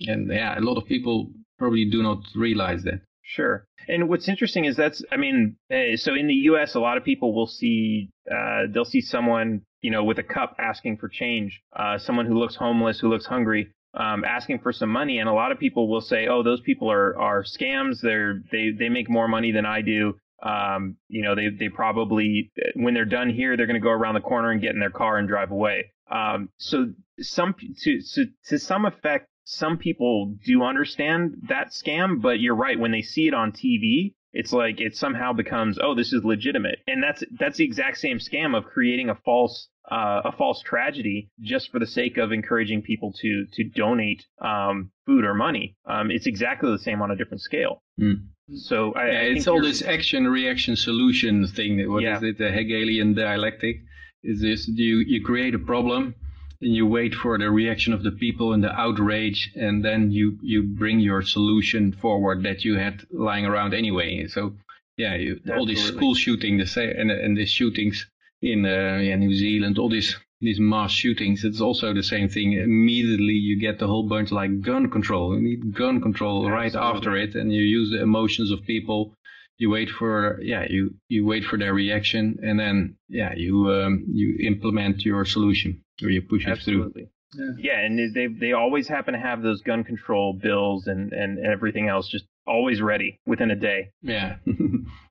[0.00, 3.00] And yeah, a lot of people probably do not realize that.
[3.22, 3.66] Sure.
[3.88, 7.04] And what's interesting is that's, I mean, eh, so in the U.S., a lot of
[7.04, 11.60] people will see, uh, they'll see someone, you know, with a cup asking for change,
[11.74, 15.32] uh, someone who looks homeless, who looks hungry, um, asking for some money, and a
[15.32, 18.00] lot of people will say, "Oh, those people are are scams.
[18.02, 20.16] They're they they make more money than I do.
[20.42, 24.14] Um, you know, they they probably when they're done here, they're going to go around
[24.14, 28.26] the corner and get in their car and drive away." Um, so some to, to
[28.48, 32.78] to some effect, some people do understand that scam, but you're right.
[32.78, 36.80] When they see it on TV, it's like it somehow becomes, oh, this is legitimate,
[36.86, 41.30] and that's that's the exact same scam of creating a false uh, a false tragedy
[41.40, 45.76] just for the sake of encouraging people to to donate um, food or money.
[45.86, 47.82] Um, it's exactly the same on a different scale.
[47.98, 48.26] Mm.
[48.54, 51.90] So I, yeah, I it's all this action reaction solution thing.
[51.90, 52.16] What yeah.
[52.16, 52.38] is it?
[52.38, 53.82] The Hegelian dialectic
[54.22, 56.14] is this: you you create a problem
[56.60, 60.38] and you wait for the reaction of the people and the outrage, and then you
[60.42, 64.26] you bring your solution forward that you had lying around anyway.
[64.28, 64.54] So
[64.96, 68.06] yeah, you, all these school shootings and and the shootings
[68.42, 72.52] in uh, yeah, New Zealand, all these these mass shootings, it's also the same thing.
[72.52, 75.34] Immediately you get a whole bunch like gun control.
[75.34, 76.52] You need gun control Absolutely.
[76.52, 79.14] right after it, and you use the emotions of people.
[79.58, 84.04] You wait for yeah, you you wait for their reaction, and then yeah, you um,
[84.12, 87.02] you implement your solution or you push Absolutely.
[87.02, 87.56] it through.
[87.58, 87.72] Yeah.
[87.72, 91.88] yeah, and they they always happen to have those gun control bills and and everything
[91.88, 93.90] else just always ready within a day.
[94.02, 94.36] Yeah.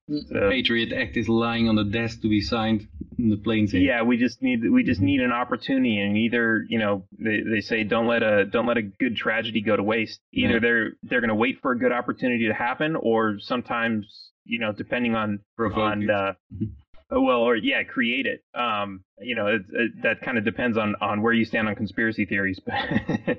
[0.07, 2.87] the Patriot Act is lying on the desk to be signed
[3.17, 3.81] in the plain sight.
[3.81, 7.61] Yeah, we just need we just need an opportunity, and either you know they, they
[7.61, 10.19] say don't let a don't let a good tragedy go to waste.
[10.31, 10.59] Either yeah.
[10.59, 14.71] they're they're going to wait for a good opportunity to happen, or sometimes you know
[14.71, 16.33] depending on Provoke on uh,
[17.11, 18.43] well or yeah create it.
[18.53, 21.75] Um, you know it, it, that kind of depends on on where you stand on
[21.75, 22.75] conspiracy theories, but.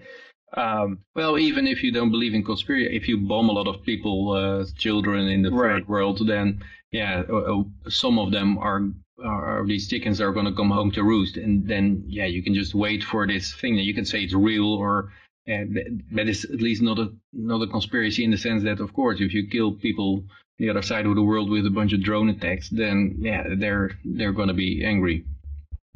[0.57, 3.83] Um, well, even if you don't believe in conspiracy, if you bomb a lot of
[3.83, 5.75] people, uh, children in the right.
[5.75, 8.89] third world, then yeah, uh, uh some of them are,
[9.23, 12.55] are these chickens are going to come home to roost, and then yeah, you can
[12.55, 13.75] just wait for this thing.
[13.75, 15.13] You can say it's real, or
[15.49, 15.65] uh,
[16.13, 19.21] that is at least not a not a conspiracy in the sense that, of course,
[19.21, 20.25] if you kill people
[20.59, 23.91] the other side of the world with a bunch of drone attacks, then yeah, they're
[24.07, 25.25] they're going to be angry.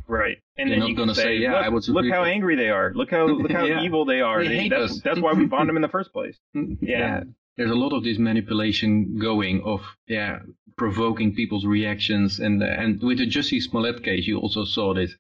[0.07, 0.39] Right.
[0.61, 2.93] And then you can say, say yeah, look, I was look how angry they are.
[2.95, 3.83] Look how look how yeah.
[3.83, 4.43] evil they are.
[4.43, 5.01] They they, that's, us.
[5.03, 6.37] that's why we bombed them in the first place.
[6.55, 6.71] Yeah.
[6.81, 7.21] yeah.
[7.57, 10.41] There's a lot of this manipulation going of yeah
[10.77, 15.15] provoking people's reactions and and with the Jussie Smollett case you also saw this.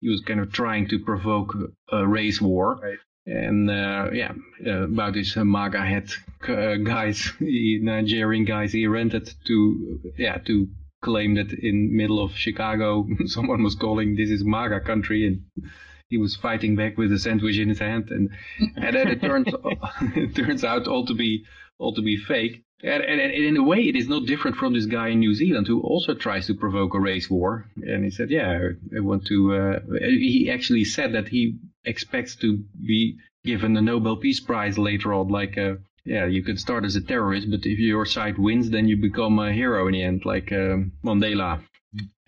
[0.00, 1.54] He was kind of trying to provoke
[1.90, 2.78] a race war.
[2.82, 2.98] Right.
[3.26, 4.32] And uh, yeah,
[4.66, 6.10] uh, about this uh, MAGA head
[6.48, 10.68] uh, guys, Nigerian guys, he rented to yeah to
[11.00, 15.70] claim that in middle of Chicago, someone was calling this is MAGA country and
[16.08, 18.30] he was fighting back with a sandwich in his hand and,
[18.76, 19.48] and then it turns,
[20.16, 21.44] it turns out all to be,
[21.78, 22.64] all to be fake.
[22.82, 25.34] And, and, and, in a way, it is not different from this guy in New
[25.34, 27.66] Zealand who also tries to provoke a race war.
[27.82, 32.62] And he said, yeah, I want to, uh, he actually said that he expects to
[32.80, 35.74] be given the Nobel Peace Prize later on, like, uh,
[36.08, 39.38] yeah, you could start as a terrorist, but if your side wins, then you become
[39.38, 41.62] a hero in the end, like um, Mandela.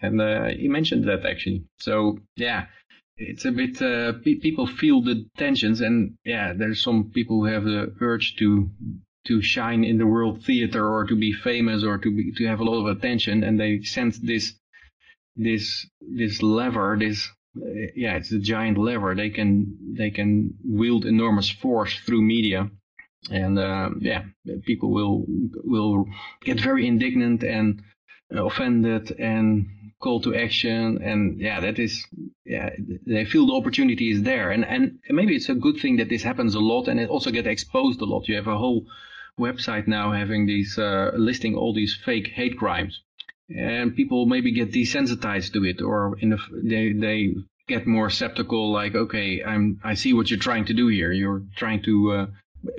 [0.03, 1.65] And uh, he mentioned that actually.
[1.79, 2.67] So yeah,
[3.17, 7.47] it's a bit uh, pe people feel the tensions, and yeah, there's some people who
[7.47, 8.71] have the urge to
[9.29, 12.61] to shine in the world theater or to be famous or to be to have
[12.61, 14.55] a lot of attention, and they sense this
[15.37, 17.29] this this lever, this
[17.97, 19.15] yeah, it's a giant lever.
[19.15, 22.71] They can they can wield enormous force through media
[23.29, 24.23] and uh, yeah,
[24.65, 25.25] people will
[25.65, 26.07] will
[26.43, 27.83] get very indignant and
[28.31, 29.67] offended and
[30.01, 31.03] call to action.
[31.03, 32.07] And yeah that is
[32.45, 32.71] yeah
[33.07, 34.51] they feel the opportunity is there.
[34.51, 37.31] And and maybe it's a good thing that this happens a lot and it also
[37.31, 38.29] get exposed a lot.
[38.29, 38.87] You have a whole
[39.39, 43.03] website now having these uh, listing all these fake hate crimes.
[43.55, 47.35] And people maybe get desensitized to it or in the, they they
[47.67, 51.13] get more skeptical like okay i'm i see what you're trying to do here.
[51.13, 52.27] You're trying to uh,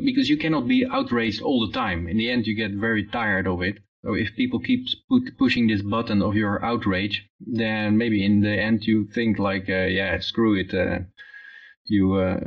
[0.04, 2.08] because you cannot be outraged all the time.
[2.08, 3.80] In the end, you get very tired of it.
[4.04, 4.88] So if people keep
[5.38, 9.86] pushing this button of your outrage, then maybe in the end you think like, uh,
[9.86, 10.74] yeah, screw it.
[10.74, 11.06] Uh,
[11.86, 12.40] you, uh,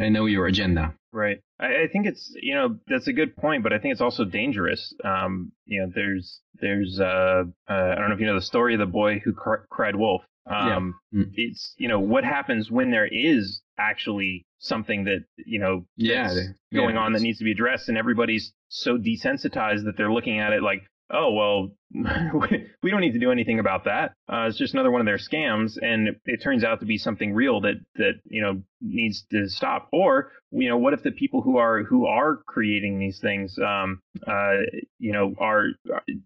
[0.00, 0.94] I know your agenda.
[1.12, 1.40] Right.
[1.60, 4.24] I, I, think it's, you know, that's a good point, but I think it's also
[4.24, 4.94] dangerous.
[5.04, 8.72] Um, you know, there's, there's, uh, uh, I don't know if you know the story
[8.72, 10.22] of the boy who cr- cried wolf.
[10.46, 11.20] Um, yeah.
[11.20, 11.30] mm.
[11.34, 16.32] it's, you know, what happens when there is actually something that you know yeah,
[16.72, 20.38] going yeah, on that needs to be addressed and everybody's so desensitized that they're looking
[20.38, 20.82] at it like
[21.12, 21.70] oh well,
[22.82, 24.12] we don't need to do anything about that.
[24.32, 26.96] Uh, it's just another one of their scams, and it, it turns out to be
[26.96, 29.88] something real that that you know needs to stop.
[29.92, 34.00] Or you know, what if the people who are who are creating these things, um,
[34.26, 34.58] uh,
[34.98, 35.66] you know, are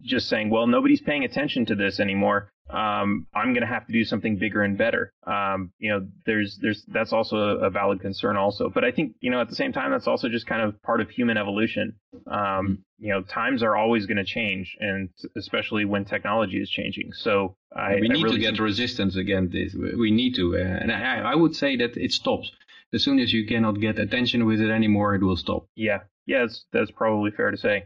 [0.01, 2.51] just saying, well, nobody's paying attention to this anymore.
[2.69, 5.13] Um, I'm going to have to do something bigger and better.
[5.25, 8.69] Um, you know, there's, there's, that's also a, valid concern also.
[8.69, 10.99] But I think, you know, at the same time, that's also just kind of part
[10.99, 11.95] of human evolution.
[12.29, 17.13] Um, you know, times are always going to change, and especially when technology is changing.
[17.13, 19.73] So I, we need really to get resistance against this.
[19.73, 22.51] We need to, uh, and I, I would say that it stops
[22.93, 25.67] as soon as you cannot get attention with it anymore, it will stop.
[25.75, 27.85] Yeah, yeah, that's, probably fair to say.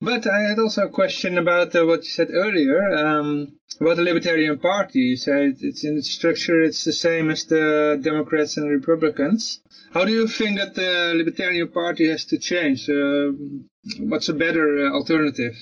[0.00, 4.02] But I had also a question about uh, what you said earlier um, about the
[4.02, 5.00] Libertarian Party.
[5.00, 9.60] You said it's in its structure, it's the same as the Democrats and Republicans.
[9.92, 12.88] How do you think that the Libertarian Party has to change?
[12.88, 13.32] Uh,
[14.00, 15.56] what's a better uh, alternative?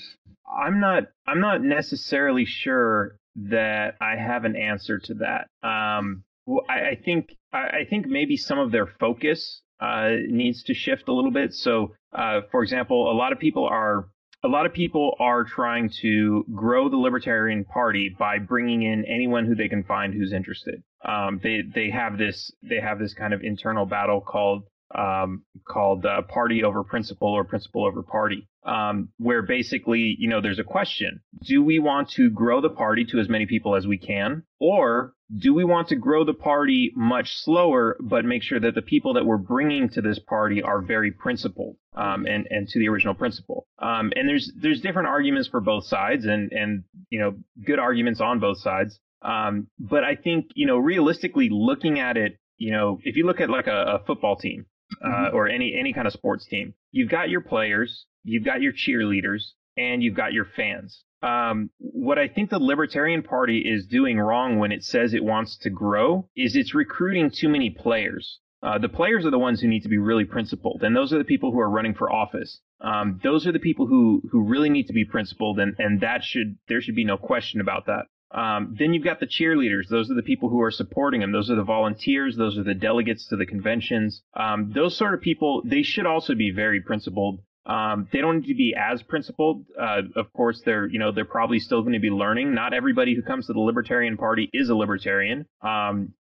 [0.49, 1.03] I'm not.
[1.27, 5.47] I'm not necessarily sure that I have an answer to that.
[5.67, 6.23] Um,
[6.67, 7.35] I, I think.
[7.53, 11.53] I, I think maybe some of their focus uh, needs to shift a little bit.
[11.53, 14.09] So, uh, for example, a lot of people are
[14.43, 19.45] a lot of people are trying to grow the Libertarian Party by bringing in anyone
[19.45, 20.81] who they can find who's interested.
[21.03, 24.63] Um, they they have this they have this kind of internal battle called
[24.95, 30.41] um, called uh, party over principle or principle over party, um, where basically, you know,
[30.41, 31.21] there's a question.
[31.43, 34.43] Do we want to grow the party to as many people as we can?
[34.59, 38.81] Or do we want to grow the party much slower, but make sure that the
[38.81, 42.89] people that we're bringing to this party are very principled um, and, and to the
[42.89, 43.67] original principle?
[43.77, 48.21] Um, and there's, there's different arguments for both sides and, and, you know, good arguments
[48.21, 48.99] on both sides.
[49.21, 53.39] Um, but I think, you know, realistically looking at it, you know, if you look
[53.39, 54.65] at like a, a football team,
[55.03, 55.35] uh, mm-hmm.
[55.35, 56.73] or any any kind of sports team.
[56.91, 61.03] You've got your players, you've got your cheerleaders, and you've got your fans.
[61.21, 65.57] Um, what I think the Libertarian Party is doing wrong when it says it wants
[65.59, 68.39] to grow is it's recruiting too many players.
[68.61, 71.17] Uh, the players are the ones who need to be really principled, and those are
[71.17, 72.59] the people who are running for office.
[72.81, 76.23] Um, those are the people who who really need to be principled, and and that
[76.23, 78.05] should there should be no question about that.
[78.31, 79.87] Um, then you've got the cheerleaders.
[79.89, 81.31] Those are the people who are supporting them.
[81.31, 82.37] Those are the volunteers.
[82.37, 84.21] Those are the delegates to the conventions.
[84.35, 87.41] Um, those sort of people, they should also be very principled.
[87.65, 89.65] Um, they don't need to be as principled.
[89.79, 92.53] Uh, of course, they're you know they're probably still going to be learning.
[92.53, 95.45] Not everybody who comes to the Libertarian Party is a libertarian.
[95.61, 96.13] Um,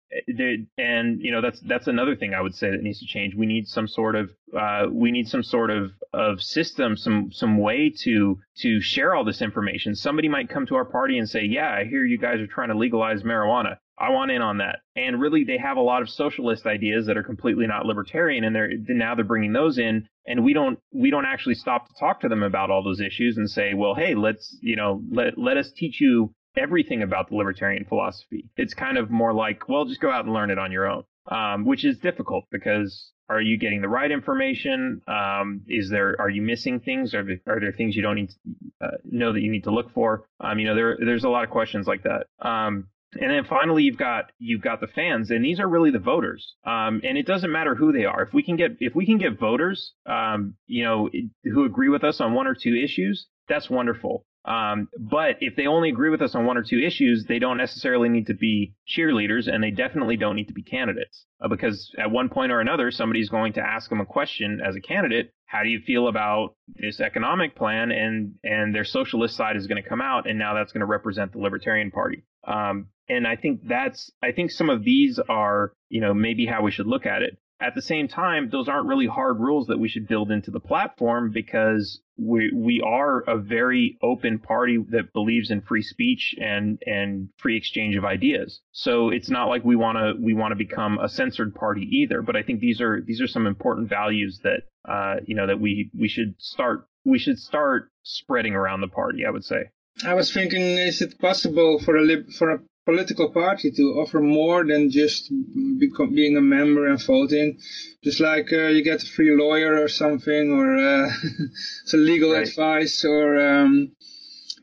[0.79, 3.35] and you know that's that's another thing I would say that needs to change.
[3.35, 7.59] We need some sort of uh, we need some sort of of system, some some
[7.59, 9.95] way to to share all this information.
[9.95, 12.69] Somebody might come to our party and say, "Yeah, I hear you guys are trying
[12.69, 13.77] to legalize marijuana.
[13.99, 17.17] I want in on that." And really, they have a lot of socialist ideas that
[17.17, 21.11] are completely not libertarian, and they're now they're bringing those in, and we don't we
[21.11, 24.15] don't actually stop to talk to them about all those issues and say, "Well, hey,
[24.15, 28.49] let's you know let let us teach you everything about the libertarian philosophy.
[28.57, 31.05] It's kind of more like, well, just go out and learn it on your own,
[31.31, 35.03] um, which is difficult because are you getting the right information?
[35.07, 37.15] Um, is there are you missing things?
[37.15, 39.71] Are there, are there things you don't need to uh, know that you need to
[39.73, 40.25] look for?
[40.41, 42.27] Um, you know, there there's a lot of questions like that.
[42.41, 42.87] Um,
[43.21, 46.55] and then finally, you've got you've got the fans, and these are really the voters.
[46.65, 48.23] Um, and it doesn't matter who they are.
[48.23, 51.11] If we can get if we can get voters, um, you know,
[51.45, 54.25] who agree with us on one or two issues, that's wonderful.
[54.47, 57.57] Um, but if they only agree with us on one or two issues, they don't
[57.57, 61.27] necessarily need to be cheerleaders, and they definitely don't need to be candidates.
[61.41, 64.77] Uh, because at one point or another, somebody's going to ask them a question as
[64.77, 65.33] a candidate.
[65.47, 67.91] How do you feel about this economic plan?
[67.91, 70.87] And and their socialist side is going to come out, and now that's going to
[70.87, 72.25] represent the Libertarian Party.
[72.47, 76.63] Um, and I think that's I think some of these are you know maybe how
[76.63, 77.39] we should look at it.
[77.59, 80.61] At the same time, those aren't really hard rules that we should build into the
[80.61, 86.79] platform because we we are a very open party that believes in free speech and
[86.85, 88.61] and free exchange of ideas.
[88.73, 92.21] So it's not like we want to we want to become a censored party either.
[92.21, 95.61] But I think these are these are some important values that uh, you know that
[95.61, 99.25] we we should start we should start spreading around the party.
[99.25, 99.71] I would say.
[100.05, 104.21] I was thinking, is it possible for a lib- for a political party to offer
[104.21, 105.31] more than just
[105.79, 107.59] become, being a member and voting.
[108.03, 111.11] Just like uh, you get a free lawyer or something, or uh,
[111.85, 112.47] some legal right.
[112.47, 113.93] advice, or um,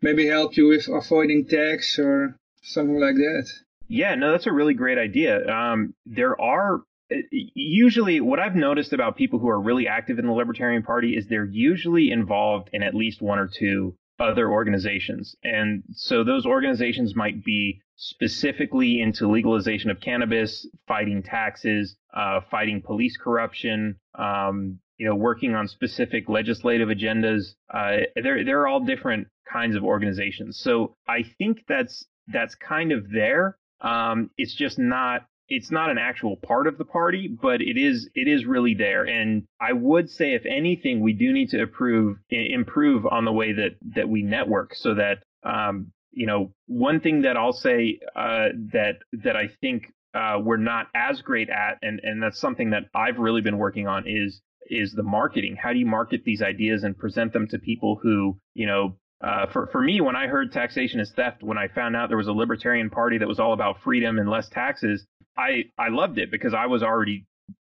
[0.01, 3.47] maybe help you with avoiding tax or something like that.
[3.89, 5.45] Yeah, no, that's a really great idea.
[5.45, 6.81] Um, there are
[7.11, 11.17] uh, usually what I've noticed about people who are really active in the Libertarian Party
[11.17, 15.35] is they're usually involved in at least one or two other organizations.
[15.43, 22.81] And so those organizations might be specifically into legalization of cannabis, fighting taxes, uh, fighting
[22.81, 27.55] police corruption, um, you know, working on specific legislative agendas.
[27.73, 30.59] Uh, they're they're all different kinds of organizations.
[30.59, 33.57] So I think that's that's kind of there.
[33.81, 38.09] Um, it's just not it's not an actual part of the party, but it is
[38.15, 39.03] it is really there.
[39.03, 43.53] And I would say, if anything, we do need to improve improve on the way
[43.53, 48.49] that that we network, so that um, you know one thing that I'll say uh,
[48.71, 52.83] that that I think uh, we're not as great at, and and that's something that
[52.95, 55.57] I've really been working on is is the marketing.
[55.61, 59.45] How do you market these ideas and present them to people who you know uh,
[59.51, 62.27] for for me, when I heard taxation is theft, when I found out there was
[62.27, 65.05] a libertarian party that was all about freedom and less taxes,
[65.37, 67.25] I I loved it because I was already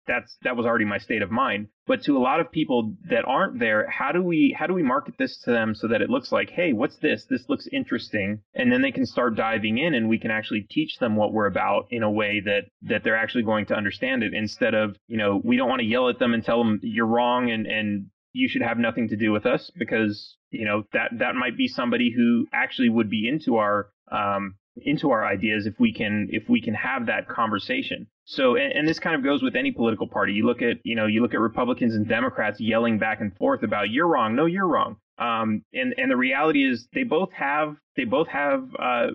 [0.07, 1.67] that's that was already my state of mind.
[1.87, 4.83] But to a lot of people that aren't there, how do we how do we
[4.83, 7.25] market this to them so that it looks like, hey, what's this?
[7.29, 10.97] This looks interesting, and then they can start diving in, and we can actually teach
[10.99, 14.33] them what we're about in a way that that they're actually going to understand it.
[14.33, 17.05] Instead of you know we don't want to yell at them and tell them you're
[17.05, 21.11] wrong and and you should have nothing to do with us because you know that
[21.19, 25.79] that might be somebody who actually would be into our um, into our ideas if
[25.79, 28.07] we can if we can have that conversation.
[28.25, 30.33] So and, and, this kind of goes with any political party.
[30.33, 33.63] You look at you know you look at Republicans and Democrats yelling back and forth
[33.63, 34.97] about you're wrong, no you're wrong.
[35.17, 39.07] Um, and and the reality is they both have they both have uh,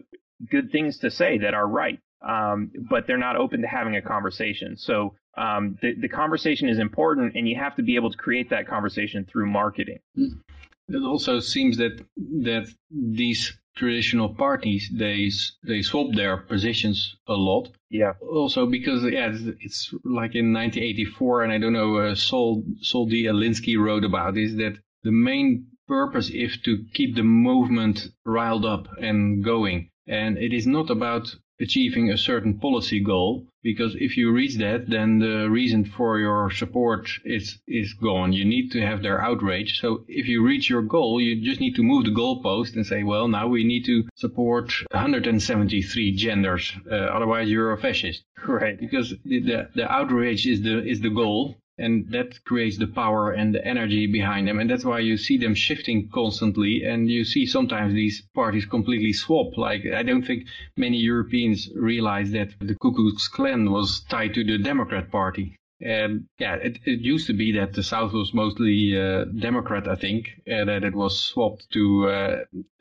[0.51, 1.99] good things to say that are right.
[2.27, 4.77] Um, but they're not open to having a conversation.
[4.77, 8.51] So um, the, the conversation is important, and you have to be able to create
[8.51, 10.01] that conversation through marketing.
[10.17, 15.31] It also seems that that these traditional parties they
[15.63, 17.69] they swap their positions a lot.
[17.91, 18.13] Yeah.
[18.21, 23.07] Also because yeah, it's, it's like in 1984, and I don't know, uh, Saul Saul
[23.07, 23.25] D.
[23.25, 28.89] Alinsky wrote about is that the main purpose is to keep the movement riled up
[29.01, 34.33] and going, and it is not about achieving a certain policy goal because if you
[34.33, 38.33] reach that then the reason for your support is is gone.
[38.33, 39.79] You need to have their outrage.
[39.81, 43.03] So if you reach your goal you just need to move the goalpost and say
[43.03, 48.23] well now we need to support 173 genders uh, otherwise you're a fascist.
[48.47, 48.79] Right.
[48.79, 53.33] Because the, the the outrage is the is the goal and that creates the power
[53.33, 57.25] and the energy behind them and that's why you see them shifting constantly and you
[57.25, 60.47] see sometimes these parties completely swap like i don't think
[60.77, 66.27] many europeans realize that the ku klux klan was tied to the democrat party and
[66.39, 70.29] yeah, it, it used to be that the South was mostly uh, Democrat, I think,
[70.47, 72.37] and that it was swapped to, uh,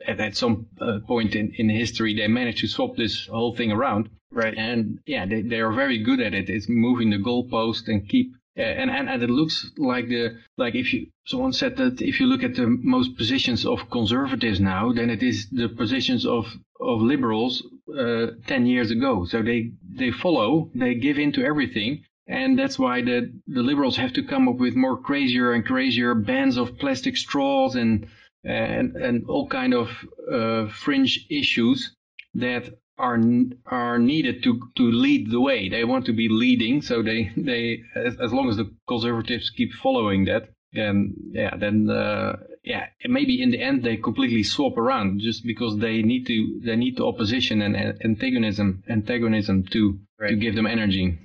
[0.06, 3.72] at, at some uh, point in, in history, they managed to swap this whole thing
[3.72, 4.10] around.
[4.30, 4.54] Right.
[4.56, 6.50] And yeah, they, they are very good at it.
[6.50, 10.92] It's moving the goalpost and keep and, and and it looks like the like if
[10.92, 15.10] you someone said that if you look at the most positions of conservatives now, then
[15.10, 16.46] it is the positions of
[16.80, 17.62] of liberals
[17.98, 19.24] uh, ten years ago.
[19.24, 23.96] So they they follow, they give in to everything, and that's why the the liberals
[23.96, 28.06] have to come up with more crazier and crazier bans of plastic straws and
[28.44, 29.88] and and all kind of
[30.32, 31.94] uh, fringe issues
[32.34, 32.70] that
[33.00, 33.18] are
[33.66, 35.68] are needed to to lead the way.
[35.68, 39.72] They want to be leading, so they they as, as long as the conservatives keep
[39.82, 45.20] following that, then yeah, then uh, yeah, maybe in the end they completely swap around
[45.20, 47.74] just because they need to they need the opposition and
[48.04, 50.30] antagonism antagonism to right.
[50.30, 51.18] to give them energy.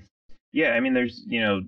[0.54, 1.62] Yeah, I mean, there's you know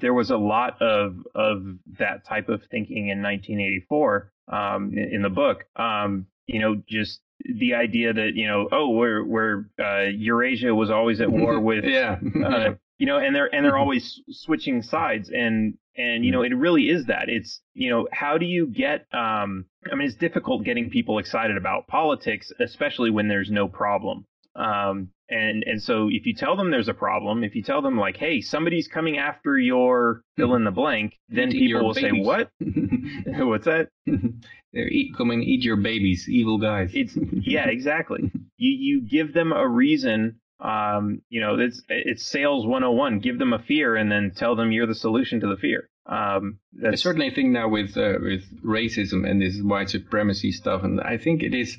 [0.00, 5.22] there was a lot of of that type of thinking in 1984 um, in, in
[5.22, 5.64] the book.
[5.76, 10.90] Um, you know, just the idea that you know, oh, we're we're uh, Eurasia was
[10.90, 15.30] always at war with, yeah, uh, you know, and they're and they're always switching sides,
[15.30, 17.28] and and you know, it really is that.
[17.28, 19.06] It's you know, how do you get?
[19.12, 24.26] Um, I mean, it's difficult getting people excited about politics, especially when there's no problem.
[24.54, 27.96] Um, and and so if you tell them there's a problem, if you tell them
[27.96, 32.10] like, hey, somebody's coming after your fill in the blank, then eat people will babies.
[32.12, 32.50] say, what?
[33.46, 33.88] What's that?
[34.72, 36.92] They're eat, come and eat your babies, evil guys.
[36.94, 38.30] It's yeah, exactly.
[38.56, 40.40] you you give them a reason.
[40.60, 43.20] Um, you know, it's it's sales 101.
[43.20, 45.88] Give them a fear and then tell them you're the solution to the fear.
[46.04, 51.00] Um, I certainly think now with uh, with racism and this white supremacy stuff, and
[51.00, 51.78] I think it is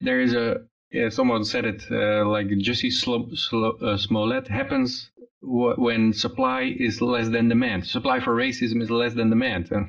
[0.00, 5.10] there is a yeah, someone said it uh, like Jussie Sl- Sl- uh, Smollett happens
[5.42, 7.86] when supply is less than demand.
[7.86, 9.70] Supply for racism is less than demand.
[9.70, 9.86] and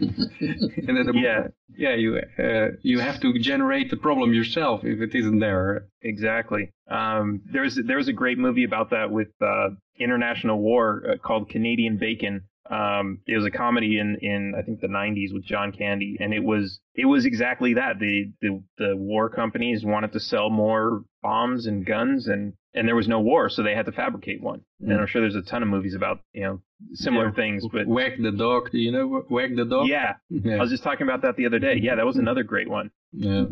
[0.00, 5.40] the, yeah, yeah, you uh, you have to generate the problem yourself if it isn't
[5.40, 5.88] there.
[6.02, 6.72] Exactly.
[6.90, 11.98] Um, there's there's a great movie about that with uh, international war uh, called Canadian
[11.98, 12.44] Bacon.
[12.70, 16.32] Um, it was a comedy in, in I think the 90s with John Candy, and
[16.32, 17.98] it was it was exactly that.
[17.98, 22.96] The the the war companies wanted to sell more bombs and guns, and and there
[22.96, 24.60] was no war, so they had to fabricate one.
[24.82, 24.90] Mm.
[24.90, 26.60] And I'm sure there's a ton of movies about you know
[26.94, 27.34] similar yeah.
[27.34, 27.66] things.
[27.70, 29.88] But Wag the dog, you know Wag the dog?
[29.88, 30.14] Yeah.
[30.30, 31.78] yeah, I was just talking about that the other day.
[31.80, 32.90] Yeah, that was another great one.
[33.12, 33.44] Yeah.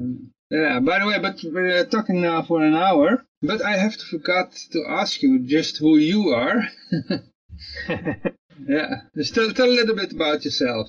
[0.51, 0.80] Yeah.
[0.80, 3.26] By the way, but we're talking now for an hour.
[3.43, 6.62] But I have to forgot to ask you just who you are.
[8.66, 10.89] yeah, just tell, tell a little bit about yourself.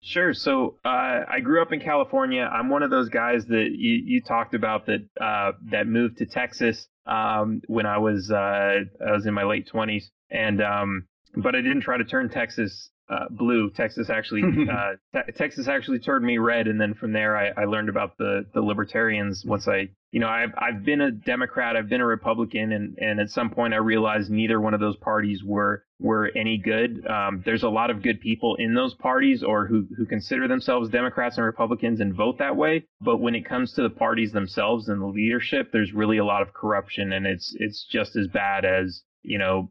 [0.00, 0.32] Sure.
[0.34, 2.42] So uh, I grew up in California.
[2.42, 6.26] I'm one of those guys that you, you talked about that uh, that moved to
[6.26, 11.06] Texas um, when I was uh, I was in my late 20s, and um,
[11.36, 13.70] but I didn't try to turn Texas uh, blue.
[13.70, 17.64] Texas actually uh, te- Texas actually turned me red, and then from there I, I
[17.64, 19.44] learned about the the libertarians.
[19.44, 23.20] Once I you know I've I've been a Democrat, I've been a Republican, and and
[23.20, 27.06] at some point I realized neither one of those parties were were any good.
[27.06, 30.90] Um, there's a lot of good people in those parties, or who who consider themselves
[30.90, 32.84] Democrats and Republicans and vote that way.
[33.00, 36.42] But when it comes to the parties themselves and the leadership, there's really a lot
[36.42, 39.70] of corruption, and it's it's just as bad as you know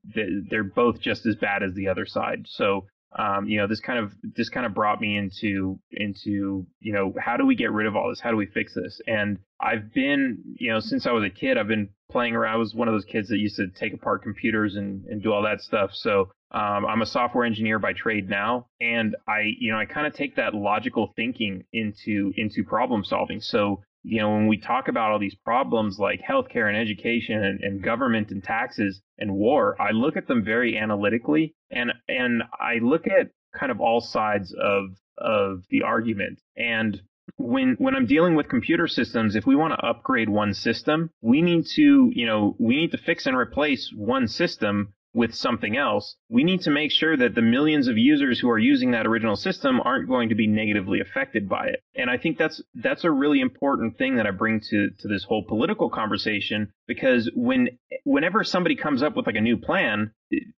[0.49, 2.45] they're both just as bad as the other side.
[2.47, 2.85] So
[3.17, 7.13] um, you know, this kind of this kind of brought me into into you know
[7.19, 8.21] how do we get rid of all this?
[8.21, 9.01] How do we fix this?
[9.05, 12.53] And I've been you know since I was a kid, I've been playing around.
[12.53, 15.33] I was one of those kids that used to take apart computers and and do
[15.33, 15.91] all that stuff.
[15.93, 20.07] So um, I'm a software engineer by trade now, and I you know I kind
[20.07, 23.41] of take that logical thinking into into problem solving.
[23.41, 27.61] So you know, when we talk about all these problems like healthcare and education and,
[27.61, 32.79] and, government and taxes and war, I look at them very analytically and and I
[32.81, 34.85] look at kind of all sides of
[35.17, 36.39] of the argument.
[36.57, 37.01] And
[37.37, 41.41] when when I'm dealing with computer systems, if we want to upgrade one system, we
[41.41, 46.15] need to, you know, we need to fix and replace one system with something else,
[46.29, 49.35] we need to make sure that the millions of users who are using that original
[49.35, 51.83] system aren't going to be negatively affected by it.
[51.95, 55.23] And I think that's that's a really important thing that I bring to to this
[55.23, 60.11] whole political conversation because when whenever somebody comes up with like a new plan,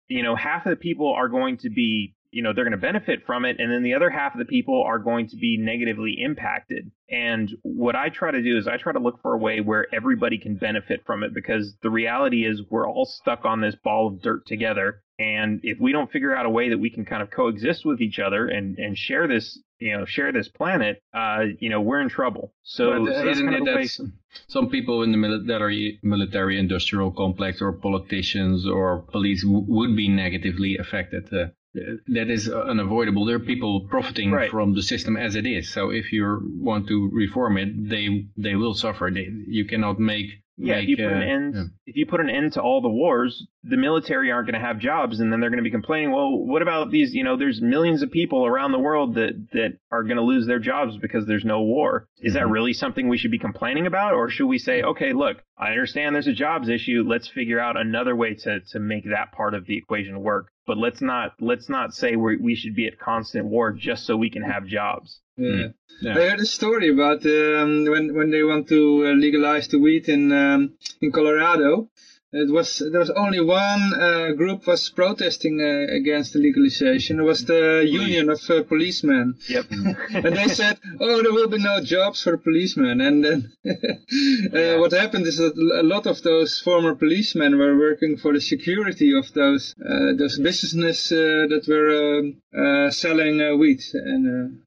[0.07, 2.77] you know, half of the people are going to be you know they're going to
[2.77, 5.57] benefit from it and then the other half of the people are going to be
[5.57, 6.91] negatively impacted.
[7.09, 9.87] And what i try to do is i try to look for a way where
[9.93, 14.07] everybody can benefit from it because the reality is we're all stuck on this ball
[14.07, 15.03] of dirt together.
[15.19, 18.01] And if we don't figure out a way that we can kind of coexist with
[18.01, 22.01] each other and and share this you know share this planet uh you know we're
[22.01, 22.53] in trouble.
[22.63, 24.11] So, but, so isn't it that
[24.47, 30.77] some people in the military military industrial complex or politicians or police would be negatively
[30.77, 33.25] affected uh, that is unavoidable.
[33.25, 34.49] There are people profiting right.
[34.49, 35.73] from the system as it is.
[35.73, 39.09] So if you want to reform it, they they will suffer.
[39.13, 40.27] They, you cannot make
[40.57, 41.63] yeah, make, if you put uh, an end, yeah.
[41.87, 44.77] if you put an end to all the wars, the military aren't going to have
[44.77, 46.11] jobs, and then they're going to be complaining.
[46.11, 47.13] Well, what about these?
[47.13, 50.45] You know, there's millions of people around the world that that are going to lose
[50.45, 52.07] their jobs because there's no war.
[52.19, 52.43] Is mm-hmm.
[52.43, 55.69] that really something we should be complaining about, or should we say, okay, look, I
[55.69, 57.05] understand there's a jobs issue.
[57.07, 60.49] Let's figure out another way to to make that part of the equation work.
[60.67, 64.17] But let's not let's not say we we should be at constant war just so
[64.17, 65.21] we can have jobs.
[65.37, 65.49] Yeah.
[65.49, 65.73] Mm.
[66.01, 66.11] yeah.
[66.11, 70.09] I heard a story about um, when when they want to uh, legalize the weed
[70.09, 71.89] in um, in Colorado.
[72.35, 77.19] It was there was only one uh, group was protesting uh, against the legalization.
[77.19, 79.35] It was the union of uh, policemen.
[79.47, 79.65] Yep.
[80.13, 84.77] and they said, "Oh, there will be no jobs for policemen." And then uh, yeah.
[84.77, 89.15] what happened is that a lot of those former policemen were working for the security
[89.15, 94.57] of those uh, those businesses uh, that were um, selling weed and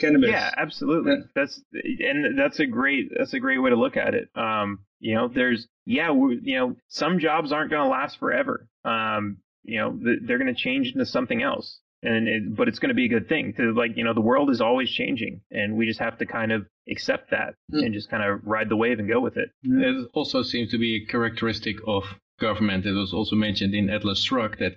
[0.00, 0.30] cannabis.
[0.30, 1.12] Yeah, absolutely.
[1.12, 1.24] Yeah.
[1.34, 1.60] That's
[2.00, 4.28] and that's a great that's a great way to look at it.
[4.34, 8.66] Um, you know, there's yeah, you know, some jobs aren't going to last forever.
[8.86, 11.78] Um, you know, they're going to change into something else.
[12.02, 14.20] And it, but it's going to be a good thing to like you know the
[14.20, 17.82] world is always changing and we just have to kind of accept that mm.
[17.82, 19.50] and just kind of ride the wave and go with it.
[19.62, 22.04] It also seems to be a characteristic of
[22.40, 22.84] government.
[22.84, 24.76] It was also mentioned in Atlas Shrugged that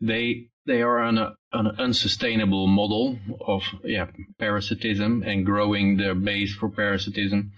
[0.00, 4.06] they they are on, a, an unsustainable model of yeah
[4.38, 7.52] parasitism and growing their base for parasitism.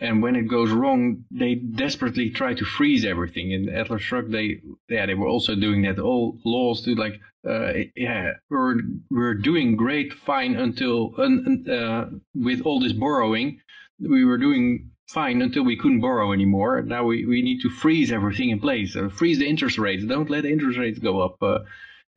[0.00, 3.52] And when it goes wrong, they desperately try to freeze everything.
[3.52, 5.98] In Atlas Shrugged, they yeah they were also doing that.
[5.98, 8.76] All laws to like uh, yeah we're
[9.10, 13.60] we're doing great fine until uh, with all this borrowing,
[14.00, 16.82] we were doing fine until we couldn't borrow anymore.
[16.82, 18.96] Now we, we need to freeze everything in place.
[18.96, 20.04] Uh, freeze the interest rates.
[20.04, 21.36] Don't let interest rates go up.
[21.42, 21.58] Uh,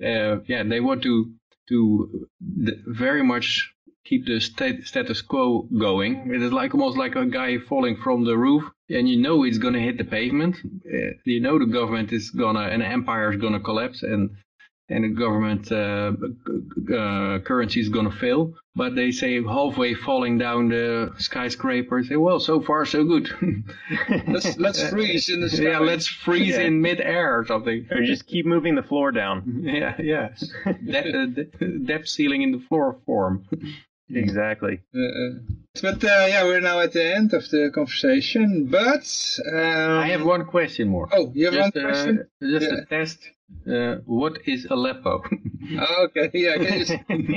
[0.03, 1.34] uh, yeah, they want to
[1.69, 3.73] to very much
[4.05, 6.31] keep the stat status quo going.
[6.34, 9.57] It is like almost like a guy falling from the roof, and you know it's
[9.57, 10.57] gonna hit the pavement.
[10.85, 14.30] Uh, you know the government is gonna, an empire is gonna collapse, and
[14.89, 16.11] and the government uh,
[16.93, 18.53] uh, currency is going to fail.
[18.75, 23.30] But they say halfway falling down the skyscraper, say, well, so far so good.
[24.27, 25.63] let's let's freeze in the sky.
[25.63, 26.61] Yeah, let's freeze Yeah.
[26.63, 27.88] in midair or something.
[27.91, 29.61] Or just keep moving the floor down.
[29.63, 30.30] Yeah, yeah.
[30.65, 33.45] De- uh, de- depth ceiling in the floor form.
[34.09, 34.81] Exactly.
[34.95, 35.30] Uh, uh,
[35.81, 38.67] but uh, yeah, we're now at the end of the conversation.
[38.69, 39.05] But
[39.51, 41.09] um, I have one question more.
[41.11, 42.27] Oh, you have just, one uh, question?
[42.41, 42.77] just Yeah.
[42.77, 43.19] a test.
[43.67, 45.23] Uh, what is Aleppo?
[46.03, 46.57] Okay, yeah.
[46.57, 46.85] Can you,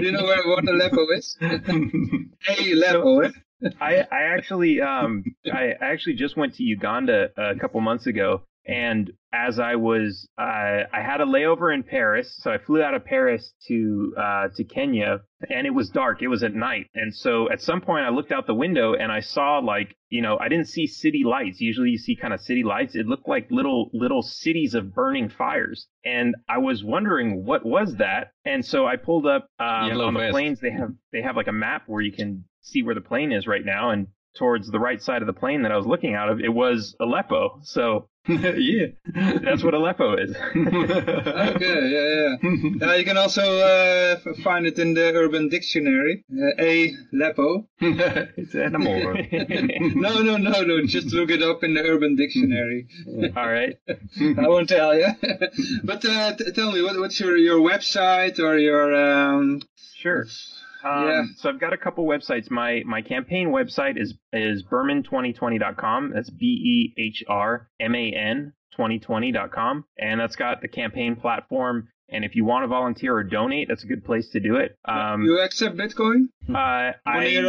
[0.01, 1.36] do you know where, what Aleppo is?
[2.40, 3.30] Hey, Aleppo, eh?
[3.80, 8.43] I, I actually um I I actually just went to Uganda a couple months ago
[8.66, 10.43] and as I was uh,
[10.93, 14.64] I had a layover in Paris so I flew out of Paris to uh, to
[14.64, 15.20] Kenya
[15.51, 16.86] and it was dark it was at night.
[16.94, 20.22] And so at some point I looked out the window and I saw like you
[20.22, 21.60] know I didn't see city lights.
[21.60, 22.94] Usually you see kind of city lights.
[22.94, 25.86] It looked like little little cities of burning fires.
[26.05, 28.32] And I was wondering what was that?
[28.44, 30.32] And so I pulled up um, on the vest.
[30.32, 30.60] planes.
[30.60, 33.47] They have they have like a map where you can see where the plane is
[33.47, 33.90] right now.
[33.90, 36.52] And towards the right side of the plane that I was looking out of it
[36.52, 37.60] was Aleppo.
[37.62, 38.09] So
[38.57, 38.86] yeah.
[39.43, 42.86] that's what Aleppo is Okay, yeah, yeah.
[42.89, 46.24] Uh, you can also uh, find it in the Urban Dictionary.
[46.32, 46.93] Uh, A.
[47.12, 47.66] Aleppo.
[47.81, 49.15] it's an animal.
[49.94, 50.86] no, no, no, no.
[50.86, 52.89] Just look it up in the Urban Dictionary.
[53.36, 55.09] all right I won't tell you.
[55.85, 58.94] but uh, t- tell me, what, what's your, your website or your...
[58.94, 59.62] Um,
[59.94, 60.27] Sure.
[60.85, 61.23] Um, Yeah.
[61.36, 62.51] So I've got a couple websites.
[62.51, 66.12] My my campaign website is is behrman2020.com.
[66.15, 71.89] That's B E H R M A N 2020.com, and that's got the campaign platform.
[72.09, 74.77] And if you want to volunteer or donate, that's a good place to do it.
[74.85, 76.28] Um, you accept Bitcoin?
[76.48, 77.40] uh, I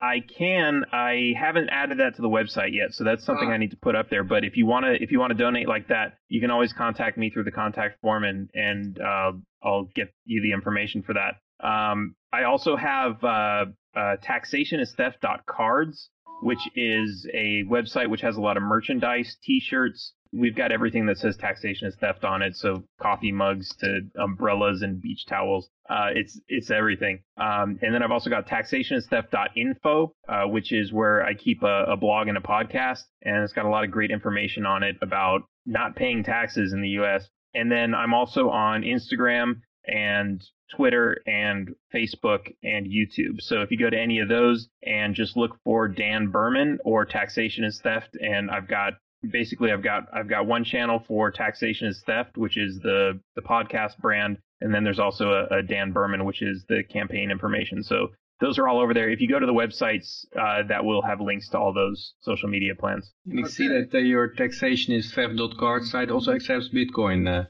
[0.00, 0.84] I can.
[0.92, 3.54] I haven't added that to the website yet, so that's something Ah.
[3.54, 4.24] I need to put up there.
[4.24, 6.72] But if you want to, if you want to donate like that, you can always
[6.72, 9.32] contact me through the contact form, and and uh,
[9.62, 11.34] I'll get you the information for that.
[11.66, 16.10] Um, I also have uh, uh, taxationistheft.cards,
[16.42, 20.12] which is a website which has a lot of merchandise, T-shirts.
[20.30, 24.82] We've got everything that says taxation is theft on it, so coffee mugs to umbrellas
[24.82, 25.70] and beach towels.
[25.88, 27.22] Uh, it's it's everything.
[27.38, 31.96] Um, and then I've also got taxationistheft.info, uh, which is where I keep a, a
[31.96, 35.44] blog and a podcast, and it's got a lot of great information on it about
[35.64, 37.26] not paying taxes in the U.S.
[37.54, 40.42] And then I'm also on Instagram and
[40.74, 43.40] Twitter and Facebook and YouTube.
[43.40, 47.04] So if you go to any of those and just look for Dan Behrman or
[47.04, 48.94] Taxation is Theft, and I've got
[49.30, 53.42] basically I've got I've got one channel for Taxation is Theft, which is the the
[53.42, 57.82] podcast brand, and then there's also a, a Dan Behrman, which is the campaign information.
[57.82, 58.08] So
[58.40, 59.10] those are all over there.
[59.10, 62.48] If you go to the websites, uh, that will have links to all those social
[62.48, 63.12] media plans.
[63.26, 67.26] And you see that uh, your taxation is theft.card site also accepts Bitcoin.
[67.26, 67.46] Uh,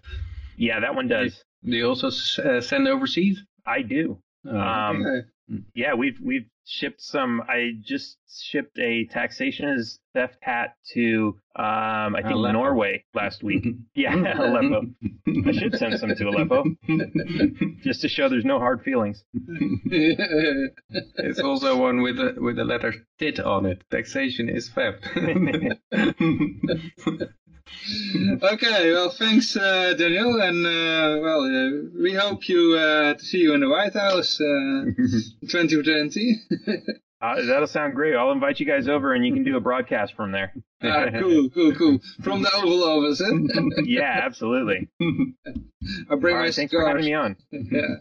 [0.57, 1.45] Yeah, that one does.
[1.65, 2.09] Do you also
[2.43, 3.43] uh, send overseas?
[3.67, 4.19] I do.
[4.49, 5.27] Um, Okay.
[5.75, 7.41] Yeah, we've we've shipped some.
[7.49, 12.53] I just shipped a taxation is theft hat to um I think Aleppo.
[12.53, 13.65] Norway last week.
[13.95, 14.83] Yeah, Aleppo.
[15.47, 16.65] I should send some to Aleppo
[17.83, 19.25] just to show there's no hard feelings.
[21.17, 23.83] It's also one with the with the letter TIT on it.
[23.91, 25.03] Taxation is theft.
[28.43, 31.71] Okay, well, thanks, uh, Daniel, and uh, well, uh,
[32.01, 34.85] we hope you uh, to see you in the White House uh,
[35.49, 36.41] 2020.
[37.21, 38.15] Uh, that'll sound great.
[38.15, 40.53] I'll invite you guys over and you can do a broadcast from there.
[40.85, 41.99] ah, cool, cool, cool.
[42.23, 43.33] From the Oval Office, eh?
[43.85, 44.89] Yeah, absolutely.
[46.09, 47.35] I'll bring All my right, thanks for having me on.
[47.51, 47.97] Ja.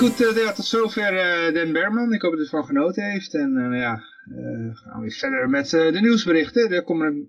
[0.00, 2.12] Goed, eh, ja, tot zover eh Den Berman.
[2.12, 3.34] Ik hoop dat u ervan genoten heeft.
[3.34, 6.70] En eh, ja, eh, gaan we weer verder met de nieuwsberichten.
[6.70, 6.82] De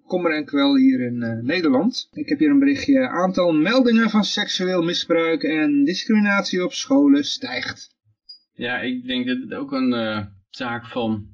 [0.05, 2.09] kommer, en kwel hier in Nederland.
[2.11, 3.07] Ik heb hier een berichtje.
[3.07, 7.95] Aantal meldingen van seksueel misbruik en discriminatie op scholen stijgt.
[8.53, 11.27] Ja, ik denk dat het ook een zaak van,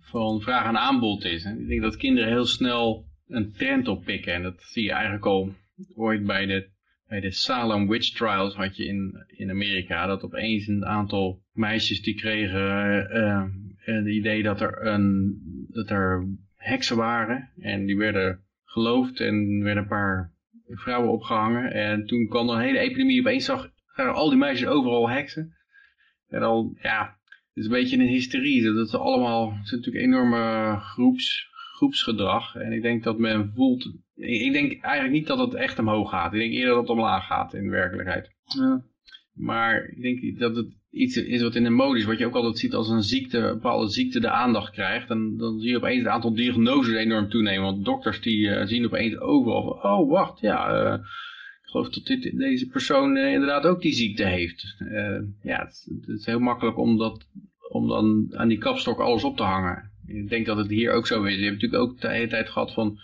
[0.00, 1.44] van vraag en aanbod is.
[1.44, 1.52] Hè.
[1.52, 4.34] Ik denk dat kinderen heel snel een trend oppikken.
[4.34, 5.54] En dat zie je eigenlijk al
[5.94, 6.68] ooit bij de,
[7.10, 10.06] bij de Salem Witch Trials had je in, in Amerika.
[10.06, 15.38] Dat opeens een aantal meisjes die kregen eh, eh, het idee dat er, een,
[15.68, 17.50] dat er heksen waren.
[17.56, 20.32] En die werden geloofd en er werden een paar
[20.66, 21.72] vrouwen opgehangen.
[21.72, 23.20] En toen kwam er een hele epidemie.
[23.20, 25.54] Opeens zag, al die meisjes overal heksen.
[26.28, 28.62] En al, ja, het is een beetje een hysterie.
[28.62, 32.54] Dat is allemaal, het is natuurlijk enorme groeps, groepsgedrag.
[32.54, 36.10] En ik denk dat men voelt, ik, ik denk eigenlijk niet dat het echt omhoog
[36.10, 36.32] gaat.
[36.32, 38.30] Ik denk eerder dat het omlaag gaat in de werkelijkheid.
[38.44, 38.82] Ja.
[39.34, 42.34] Maar ik denk dat het iets is wat in de mode is, wat je ook
[42.34, 45.10] altijd ziet als een ziekte, een bepaalde ziekte de aandacht krijgt.
[45.10, 47.64] En dan zie je opeens het aantal diagnoses enorm toenemen.
[47.64, 50.94] Want dokters die zien opeens overal van, oh wacht, ja,
[51.62, 54.76] ik geloof dat dit, deze persoon inderdaad ook die ziekte heeft.
[55.42, 57.26] ja, het, het, is heel makkelijk om, dat,
[57.70, 59.90] om dan aan die kapstok alles op te hangen.
[60.06, 61.36] Ik denk dat het hier ook zo is.
[61.36, 62.98] Je hebt natuurlijk ook de hele tijd gehad van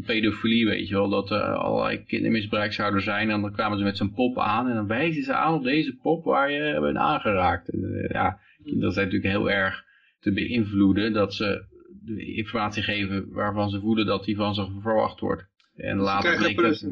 [0.00, 3.30] pedofilie, weet je wel, dat er allerlei kindermisbruik zouden zijn.
[3.30, 5.96] En dan kwamen ze met zo'n pop aan en dan wijzen ze aan op deze
[5.96, 7.68] pop waar je bent aangeraakt.
[7.68, 9.84] Eh, ja, dat zijn natuurlijk heel erg
[10.20, 11.64] te beïnvloeden dat ze
[12.04, 15.44] de informatie geven waarvan ze voelen dat die van ze verwacht wordt.
[15.74, 16.84] En later bleek dat...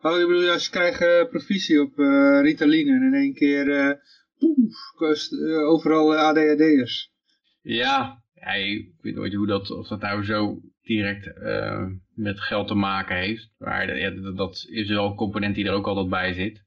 [0.00, 3.92] Oh, ik bedoel, als ze krijgen provisie op uh, Ritalin en in één keer uh,
[4.38, 7.12] poef, kost, uh, overal ADHD'ers.
[7.60, 11.26] Ja, ja, ik weet nooit hoe dat, of dat nou zo direct
[12.14, 13.50] met geld te maken heeft.
[13.58, 16.62] Maar ja, dat is wel een component die er ook altijd bij zit.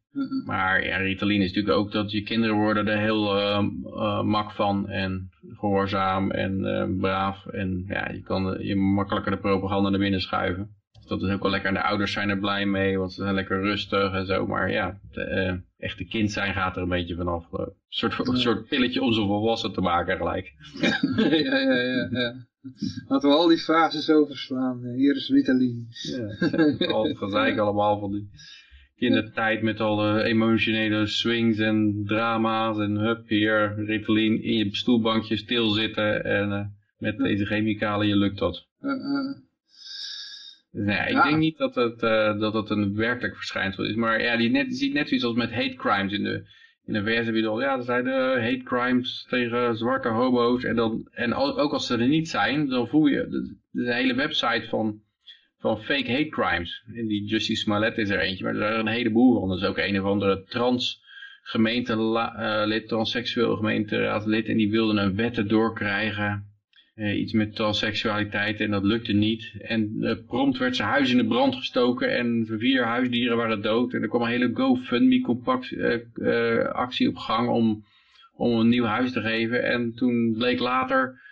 [0.45, 4.51] Maar ja, Ritalin is natuurlijk ook dat je kinderen worden er heel uh, uh, mak
[4.51, 7.45] van en gehoorzaam en uh, braaf.
[7.45, 10.69] En ja, je kan je makkelijker de propaganda naar binnen schuiven.
[10.91, 11.69] Dus dat is ook wel lekker.
[11.69, 14.47] En de ouders zijn er blij mee, want ze zijn lekker rustig en zo.
[14.47, 17.51] Maar ja, de, echte kind zijn gaat er een beetje vanaf.
[17.51, 20.53] Een soort, een soort pilletje om ze volwassen te maken gelijk.
[21.17, 22.07] ja, ja, ja.
[22.11, 22.33] ja.
[23.07, 24.93] Laten we al die fases overslaan.
[24.95, 25.87] Hier is Ritalin.
[25.89, 28.29] Ja, al gezeik allemaal van die
[28.95, 32.77] kindertijd met alle emotionele swings en drama's.
[32.77, 36.23] En hup, hier Ritalin in je stoelbankje stilzitten.
[36.23, 36.65] En uh,
[36.97, 38.67] met deze chemicaliën lukt dat.
[38.81, 39.43] Uh, uh.
[40.71, 41.99] Nee, ik denk niet dat het,
[42.39, 43.95] dat het een werkelijk verschijnsel is.
[43.95, 46.47] Maar ja, die net, je ziet net zoiets als met hate crimes in de,
[46.85, 50.63] in de VS heb je ja, er zijn uh, hate crimes tegen zwarte homo's.
[50.63, 53.93] En, dan, en ook als ze er niet zijn, dan voel je, er is een
[53.93, 55.01] hele website van,
[55.59, 56.83] van fake hate crimes.
[56.95, 59.51] En die Justice Smollett is er eentje, maar er zijn een heleboel van.
[59.51, 61.03] Er is ook een of andere trans
[61.41, 64.47] gemeentelid, uh, transseksueel gemeenteraadslid.
[64.47, 66.54] En die wilden een wet doorkrijgen
[66.95, 69.53] uh, iets met transseksualiteit en dat lukte niet.
[69.59, 73.93] En uh, prompt werd zijn huis in de brand gestoken en vier huisdieren waren dood.
[73.93, 77.85] En er kwam een hele GoFundMe-actie uh, op gang om,
[78.35, 79.63] om een nieuw huis te geven.
[79.63, 81.23] En toen bleek later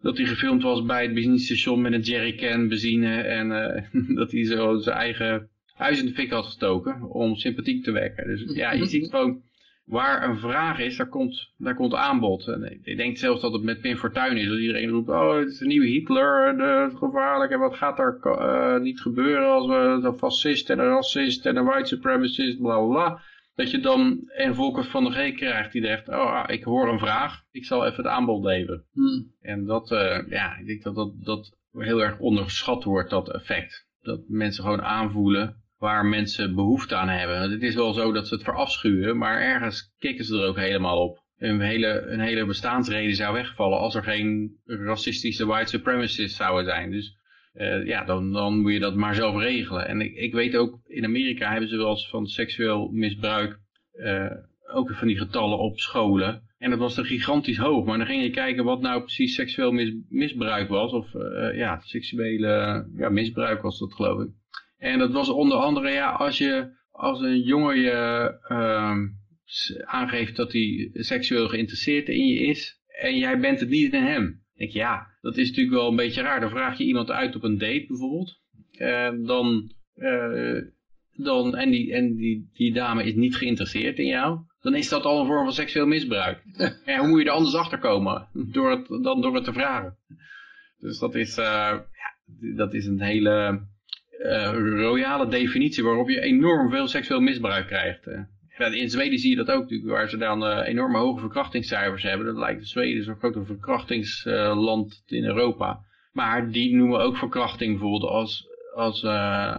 [0.00, 3.20] dat hij gefilmd was bij het benzinestation met een jerrycan benzine.
[3.20, 3.48] En
[4.20, 8.26] dat hij zo zijn eigen huis in de fik had gestoken om sympathiek te wekken.
[8.26, 9.42] Dus ja, je ziet gewoon
[9.88, 12.48] waar een vraag is, daar komt, daar komt aanbod.
[12.48, 14.48] En ik denk zelfs dat het met Pim Fortuyn is.
[14.48, 17.52] Dat iedereen roept, oh het is een nieuwe Hitler, is gevaarlijk.
[17.52, 21.56] En wat gaat er uh, niet gebeuren als we een fascist en een racist en
[21.56, 23.20] een white supremacist, bla bla.
[23.54, 26.88] Dat je dan een Volker van de G krijgt die zegt, oh ah, ik hoor
[26.88, 28.84] een vraag, ik zal even het aanbod leveren.
[28.92, 29.32] Hmm.
[29.40, 33.86] En dat, uh, ja, ik denk dat, dat dat heel erg onderschat wordt, dat effect.
[34.00, 37.50] Dat mensen gewoon aanvoelen waar mensen behoefte aan hebben.
[37.50, 40.98] Het is wel zo dat ze het verafschuwen, maar ergens kikken ze er ook helemaal
[40.98, 41.26] op.
[41.38, 46.90] Een hele, een hele bestaansreden zou wegvallen als er geen racistische white supremacists zouden zijn.
[46.90, 47.16] Dus
[47.54, 49.88] uh, ja, dan, dan moet je dat maar zelf regelen.
[49.88, 53.58] En ik, ik weet ook, in Amerika hebben ze wel eens van seksueel misbruik
[53.94, 54.30] uh,
[54.72, 56.42] ook van die getallen op scholen.
[56.58, 57.84] En dat was dan gigantisch hoog.
[57.84, 60.92] Maar dan ging je kijken wat nou precies seksueel mis, misbruik was.
[60.92, 64.28] Of uh, ja, seksuele ja, misbruik was dat geloof ik.
[64.78, 68.96] En dat was onder andere, ja, als je als een jongen je uh,
[69.84, 74.24] aangeeft dat hij seksueel geïnteresseerd in je is en jij bent het niet in hem.
[74.24, 76.40] Dan denk je, ja, dat is natuurlijk wel een beetje raar.
[76.40, 78.40] Dan vraag je iemand uit op een date bijvoorbeeld.
[78.72, 80.62] En dan, uh,
[81.12, 84.38] dan, en die, en die, die dame is niet geïnteresseerd in jou.
[84.60, 86.42] Dan is dat al een vorm van seksueel misbruik.
[86.84, 88.28] en hoe moet je er anders achter komen?
[88.32, 89.96] Door het, dan door het te vragen.
[90.78, 92.14] Dus dat is, uh, ja,
[92.56, 93.66] dat is een hele
[94.18, 98.06] uh, royale definitie waarop je enorm veel seksueel misbruik krijgt.
[98.06, 98.74] Uh.
[98.74, 102.26] in Zweden zie je dat ook natuurlijk, waar ze dan uh, enorme hoge verkrachtingscijfers hebben.
[102.26, 105.80] Dat lijkt de Zweden zo'n grote verkrachtingsland in Europa.
[106.12, 109.02] Maar die noemen ook verkrachting bijvoorbeeld als, als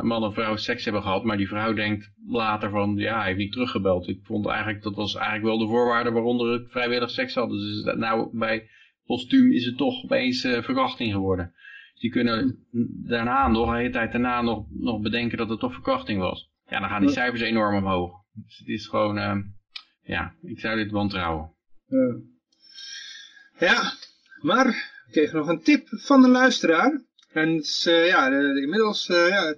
[0.01, 1.23] man en vrouw seks hebben gehad.
[1.23, 4.07] Maar die vrouw denkt later van, ja, hij heeft niet teruggebeld.
[4.07, 7.49] Ik vond eigenlijk, dat was eigenlijk wel de voorwaarde waaronder ik vrijwillig seks had.
[7.49, 8.69] Dus nou, bij
[9.05, 11.53] postuum is het toch opeens verkrachting geworden.
[11.99, 12.65] Die kunnen
[13.05, 16.49] daarna nog, de hele tijd daarna nog, nog bedenken dat het toch verkrachting was.
[16.67, 18.11] Ja, dan gaan die cijfers enorm omhoog.
[18.33, 19.37] Dus het is gewoon, uh,
[20.01, 21.53] ja, ik zou dit wantrouwen.
[21.89, 22.15] Uh,
[23.57, 23.93] ja,
[24.41, 24.67] maar
[25.05, 27.01] ik kreeg nog een tip van de luisteraar.
[27.31, 29.55] En het is, uh, ja, de, inmiddels, uh, ja,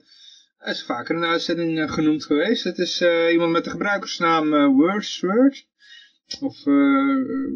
[0.58, 2.64] hij is vaker in de uitzending genoemd geweest.
[2.64, 3.02] Het is
[3.32, 5.70] iemand met de gebruikersnaam Wordsword.
[6.40, 6.64] Of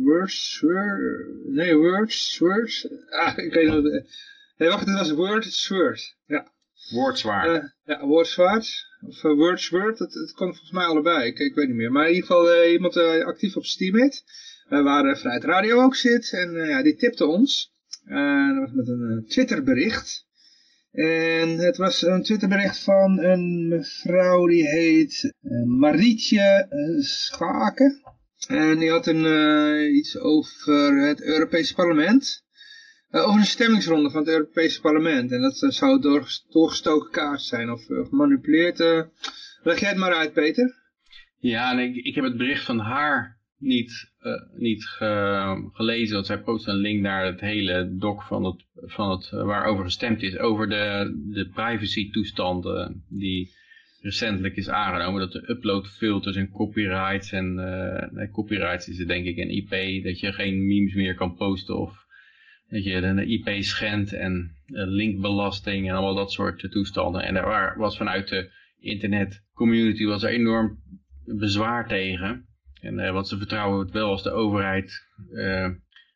[0.04, 2.90] Wordsword, nee, Wordsword.
[3.10, 6.16] Ah, ik weet niet Nee, wacht, het was Wordsword.
[6.26, 6.54] Ja.
[6.90, 7.64] Woordzwaard.
[7.64, 8.86] Uh, ja, Woordzwaard.
[9.08, 11.28] Of uh, Wordsword, het, het kon volgens mij allebei.
[11.28, 11.92] Ik, ik weet niet meer.
[11.92, 14.24] Maar in ieder geval uh, iemand actief op Steemit.
[14.68, 16.34] waar Vrijheid Radio ook zit.
[16.34, 17.74] En ja, die tipte ons.
[18.06, 20.26] dat was met een Twitterbericht.
[20.92, 25.34] En het was een Twitterbericht van een mevrouw die heet
[25.66, 26.68] Marietje
[27.00, 28.02] Schaken.
[28.48, 32.45] En die had een, iets over het Europese parlement.
[33.16, 35.32] Uh, over een stemmingsronde van het Europese parlement.
[35.32, 38.80] En dat uh, zou door, doorgestoken kaart zijn of uh, gemanipuleerd.
[39.64, 40.76] leg jij het maar uit, Peter.
[41.40, 44.12] Ja, en ik, ik heb het bericht van haar niet,
[44.58, 46.14] niet ge, gelezen.
[46.14, 50.22] Want zij post een link naar het hele doc van het, van het, waarover gestemd
[50.22, 50.38] is.
[50.38, 53.52] Over de, de privacy toestanden die
[54.02, 55.20] recentelijk is aangenomen.
[55.20, 57.56] Dat de upload filters en copyrights en
[58.12, 60.04] nee, copyrights is het denk ik en IP.
[60.04, 62.05] Dat je geen memes meer kan posten of
[62.76, 67.24] dat je de IP schendt en linkbelasting en allemaal dat soort toestanden.
[67.24, 70.80] En daar was vanuit de internet community was er enorm
[71.26, 72.46] bezwaar tegen.
[72.82, 75.08] En uh, want ze vertrouwen het wel als de overheid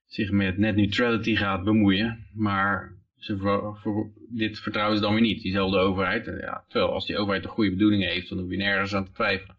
[0.05, 2.27] zich met net neutrality gaat bemoeien.
[2.33, 3.37] Maar ze
[3.81, 6.25] voor, dit vertrouwen ze dan weer niet, diezelfde overheid.
[6.25, 9.11] Ja, terwijl als die overheid de goede bedoelingen heeft, dan hoef je nergens aan te
[9.11, 9.57] twijfelen.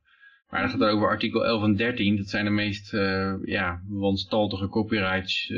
[0.48, 2.16] Maar dan gaat het over artikel 11 en 13.
[2.16, 5.50] Dat zijn de meest uh, ja, wanstaltige copyrights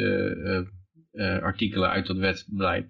[1.43, 2.87] artikelen uit dat wetsbeleid.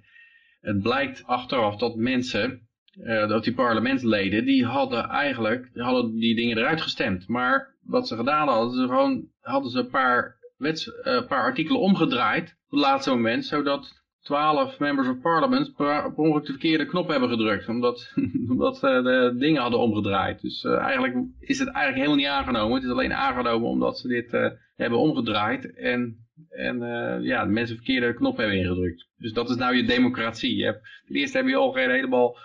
[0.63, 6.35] Het blijkt achteraf dat mensen, uh, dat die parlementsleden, die hadden eigenlijk die hadden die
[6.35, 7.29] dingen eruit gestemd.
[7.29, 11.81] Maar wat ze gedaan hadden, ze gewoon, hadden ze een paar, wets, uh, paar artikelen
[11.81, 17.09] omgedraaid op het laatste moment, zodat twaalf members of parliament per ongeluk de verkeerde knop
[17.09, 17.69] hebben gedrukt.
[17.69, 18.13] Omdat,
[18.51, 20.41] omdat ze de dingen hadden omgedraaid.
[20.41, 22.75] Dus eigenlijk is het eigenlijk helemaal niet aangenomen.
[22.75, 24.31] Het is alleen aangenomen omdat ze dit
[24.77, 25.75] hebben omgedraaid.
[25.75, 26.22] En
[26.57, 29.09] en uh, ja, de mensen verkeerde knop hebben ingedrukt.
[29.17, 30.57] Dus dat is nou je democratie.
[30.57, 32.37] Je hebt, ten eerste heb je al geen helemaal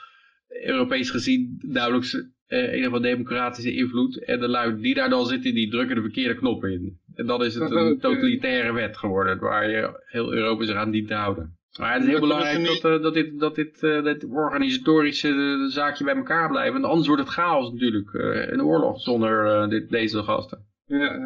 [0.48, 4.24] Europees gezien duidelijk uh, een of andere democratische invloed.
[4.24, 7.00] En de lui die daar dan zitten, die drukken de verkeerde knop in.
[7.16, 11.08] En dan is het een totalitaire wet geworden, waar je heel Europa zich aan dient
[11.08, 11.56] te houden.
[11.80, 15.70] Maar het is heel belangrijk dat, uh, dat dit, dat dit, uh, dit organisatorische uh,
[15.70, 16.74] zaakje bij elkaar blijft.
[16.74, 18.14] Want anders wordt het chaos natuurlijk.
[18.52, 20.66] een oorlog zonder dit, deze gasten.
[20.86, 21.20] Ja,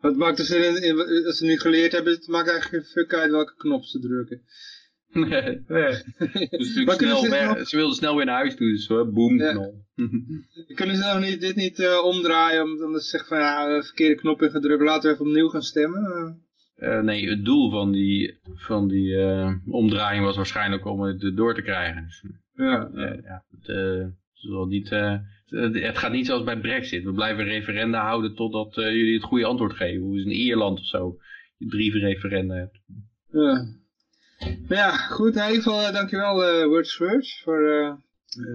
[0.00, 3.30] wat maakt dus in, als ze nu geleerd hebben, het maakt eigenlijk geen fuck uit
[3.30, 4.42] welke knop ze drukken.
[5.12, 6.02] Nee, nee.
[6.58, 9.50] Dus snel ze, ze wilden snel weer naar huis toe, dus boom, ja.
[9.50, 9.84] knol.
[10.74, 14.42] Kunnen ze nou niet, dit niet uh, omdraaien, omdat ze zeggen van ja, verkeerde knop
[14.42, 16.42] ingedrukt, laten we even opnieuw gaan stemmen?
[16.76, 21.54] Uh, nee, het doel van die, van die uh, omdraaiing was waarschijnlijk om het door
[21.54, 22.04] te krijgen.
[22.04, 22.24] Dus,
[22.54, 22.90] ja.
[22.94, 25.18] ja het, zal niet eh,
[25.50, 27.04] het gaat niet zoals bij Brexit.
[27.04, 30.02] We blijven referenda houden totdat uh, jullie het goede antwoord geven.
[30.02, 31.18] Hoe is in Ierland of zo.
[31.56, 32.78] Je drie referenda hebt.
[33.30, 33.78] Ja.
[34.68, 35.36] Ja, goed.
[35.36, 37.94] In ieder geval uh, dankjewel uh, Words Words voor uh,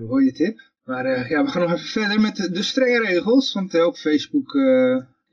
[0.10, 0.60] mooie tip.
[0.84, 3.54] Maar ja, we gaan nog even verder met de, strenge regels.
[3.54, 4.52] Want ook Facebook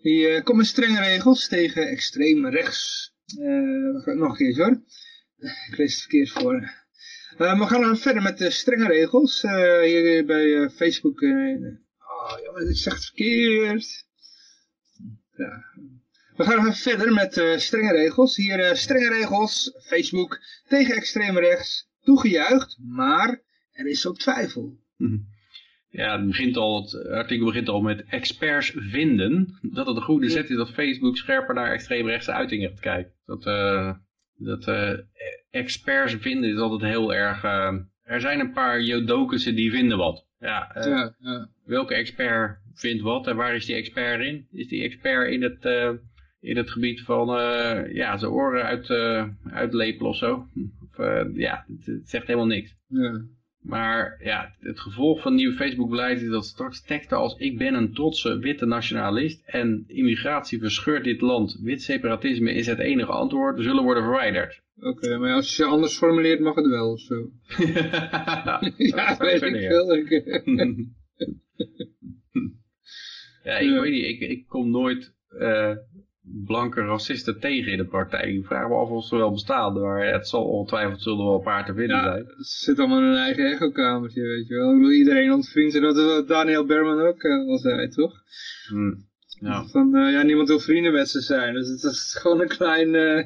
[0.03, 3.13] die, komt met strenge regels tegen extreem rechts.
[4.05, 4.83] nog een keer hoor.
[5.71, 6.82] Ik lees het verkeerd voor.
[7.39, 9.45] Uh, we gaan verder met de strenge regels.
[9.45, 11.23] Uh, hier bij uh, Facebook.
[11.23, 14.05] oh, jongen, dit is echt verkeerd.
[15.37, 15.65] Ja.
[16.37, 18.37] We gaan nog verder met strenge regels.
[18.37, 19.77] Hier strenge regels.
[19.81, 21.91] Facebook tegen extreem rechts.
[22.03, 23.43] Toegejuicht, maar
[23.73, 24.79] er is ook twijfel.
[24.97, 25.17] Mhm.
[25.89, 30.31] Ja, het, begint al, het artikel begint al met experts vinden dat het een goede
[30.31, 33.13] zet is dat Facebook scherper naar extreemrechtse uitingen gaat kijken.
[33.27, 33.45] Dat,
[34.45, 34.67] dat
[35.51, 37.45] experts vinden is altijd heel erg...
[37.45, 40.27] Uh, er zijn een paar jodokussen die vinden wat.
[40.39, 44.47] Ja, uh, ja, ja, Welke expert vindt wat en waar is die expert in?
[44.53, 45.65] Is die expert in het,
[46.41, 47.27] in het gebied van
[47.93, 48.91] ja, zijn oren uit,
[49.51, 50.47] uitlepelen of zo?
[50.91, 50.97] Of,
[51.35, 52.77] ja, het, het, zegt helemaal niks.
[52.89, 53.25] Ja.
[53.63, 57.75] Maar ja, het gevolg van het nieuwe Facebook-beleid is dat straks teksten als ik ben
[57.75, 63.63] een trotse witte nationalist en immigratie verscheurt dit land, wit separatisme is het enige antwoord,
[63.63, 64.63] zullen worden verwijderd.
[64.81, 67.15] Oké, maar als je anders formuleert mag het wel of zo.
[68.77, 69.97] ja, weet ik veel.
[73.45, 75.77] ja, ik weet niet, ik, ik kom nooit uh,
[76.23, 78.35] blanke racisten tegen in de praktijk.
[78.35, 81.43] Ik vraag me af of ze wel bestaan, maar het zal ongetwijfeld zullen wel een
[81.43, 82.25] paar te vinden zijn.
[82.27, 84.71] Ze zitten allemaal in hun eigen echo-kamertje, weet je wel.
[84.71, 88.13] Ik bedoel, iedereen ontvriend en dat is wat Daniel Berman ook uh, al zei, toch?
[88.69, 89.11] Hmm.
[89.41, 89.65] Ja.
[89.65, 91.55] Van, uh, ja, niemand wil vrienden met ze zijn.
[91.55, 93.25] Dus het is gewoon een klein, uh,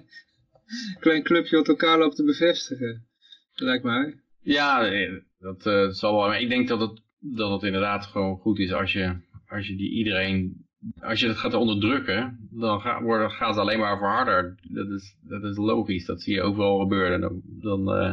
[1.00, 3.06] klein clubje wat elkaar loopt te bevestigen.
[3.54, 4.20] Lijkt mij.
[4.42, 4.90] Ja,
[5.38, 6.26] dat uh, zal wel.
[6.26, 9.16] Maar ik denk dat het, dat het inderdaad gewoon goed is als je,
[9.46, 10.65] als je die iedereen
[11.00, 14.54] als je het gaat onderdrukken, dan gaat, worden, gaat het alleen maar verharder.
[14.62, 17.20] Dat is, dat is logisch, dat zie je overal gebeuren.
[17.20, 18.12] Dan, dan, uh,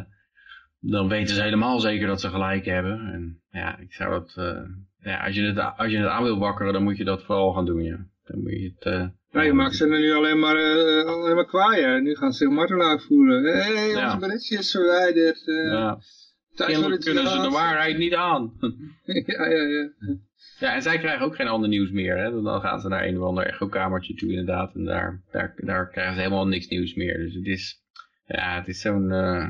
[0.80, 3.00] dan weten ze helemaal zeker dat ze gelijk hebben.
[3.14, 4.62] En ja, ik zou dat, uh,
[5.00, 7.54] ja, als, je het, als je het aan wil wakkeren, dan moet je dat vooral
[7.54, 8.06] gaan doen, ja.
[8.24, 11.36] Dan moet je het, uh, Nee, je maakt ze er nu alleen maar, uh, alleen
[11.36, 12.02] maar kwaaier.
[12.02, 13.44] Nu gaan ze zich martelaar voelen.
[13.44, 14.18] Hé, hey, onze Ja.
[14.18, 15.48] berichtje is verwijderd.
[15.48, 16.00] eh Ja.
[16.82, 18.54] worden kunnen ze de waarheid niet aan.
[19.26, 19.90] ja, ja, ja.
[20.64, 22.18] Ja, en zij krijgen ook geen ander nieuws meer.
[22.18, 22.42] Hè?
[22.42, 24.76] Dan gaan ze naar een of ander echokamertje toe inderdaad.
[24.76, 25.22] En daar,
[25.56, 27.18] daar, krijgen ze helemaal niks nieuws meer.
[27.18, 27.82] Dus het is,
[28.26, 29.48] ja, het is zo'n eh,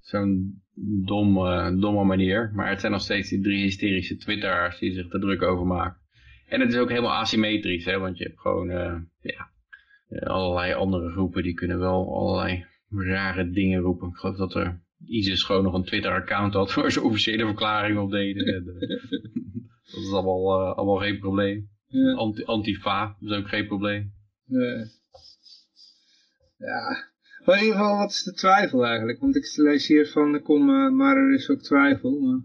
[0.00, 0.62] zo'n
[1.04, 2.50] dom, eh, domme manier.
[2.54, 6.00] Maar het zijn nog steeds die drie hysterische twitteraars die zich er druk over maken.
[6.48, 7.84] En het is ook helemaal asymmetrisch.
[7.84, 7.98] Hè?
[7.98, 9.50] Want je hebt gewoon eh, ja,
[10.20, 14.08] allerlei andere groepen die kunnen wel allerlei rare dingen roepen.
[14.08, 18.10] Ik geloof dat er ISIS gewoon nog een Twitter-account had waar ze officiële verklaringen op
[18.10, 18.64] deden.
[19.94, 21.68] Dat is allemaal, eh, allemaal geen probleem.
[21.86, 22.12] Ja.
[22.12, 24.12] Anti Antifa is ook geen probleem.
[24.44, 24.84] Nee.
[26.56, 27.10] Ja.
[27.44, 29.20] Maar in ieder geval, wat is de twijfel eigenlijk?
[29.20, 32.20] Want ik lees hier van, kom, eh, maar er is ook twijfel.
[32.20, 32.40] Maar...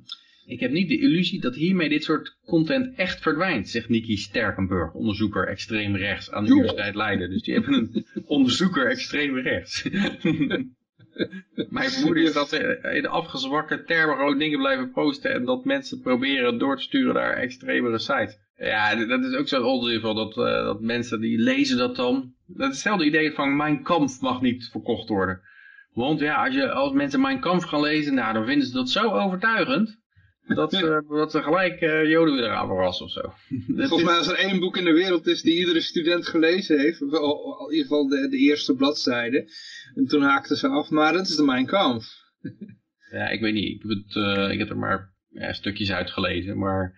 [0.46, 4.94] Ik heb niet de illusie dat hiermee dit soort content echt verdwijnt, zegt Nicky Sterkenburg,
[4.94, 6.52] onderzoeker extreem rechts aan de.
[6.52, 7.30] Universiteit Leiden.
[7.30, 8.06] Dus die hebben een
[8.38, 9.84] onderzoeker extreem rechts.
[11.70, 16.02] Mijn vermoeden is dat ze in afgezwakte termen gewoon dingen blijven posten en dat mensen
[16.02, 18.38] proberen door te sturen naar extremere sites.
[18.58, 22.34] Ja, dat is ook zo'n onzin van dat, eh, dat mensen die lezen dat dan.
[22.46, 25.42] Dat hetzelfde idee van mijn kamp mag niet verkocht worden.
[25.94, 28.90] Want ja, als, je, als mensen mijn kamp gaan lezen, nou, dan vinden ze dat
[28.90, 30.00] zo overtuigend.
[30.48, 33.22] Dat, ze dat ze gelijk eh, Joden willen gaan verrassen of zo.
[33.88, 37.02] Volgens mij als er één boek in de wereld is die iedere student gelezen heeft,
[37.02, 39.52] of al- in ieder geval de, de eerste bladzijde,
[39.96, 42.06] en toen haakten ze af, maar dat is de Mein Kampf.
[43.12, 43.76] Ja, ik weet niet.
[43.76, 46.58] Ik heb, het, eh, ik heb er maar ja, stukjes uit gelezen.
[46.58, 46.94] Maar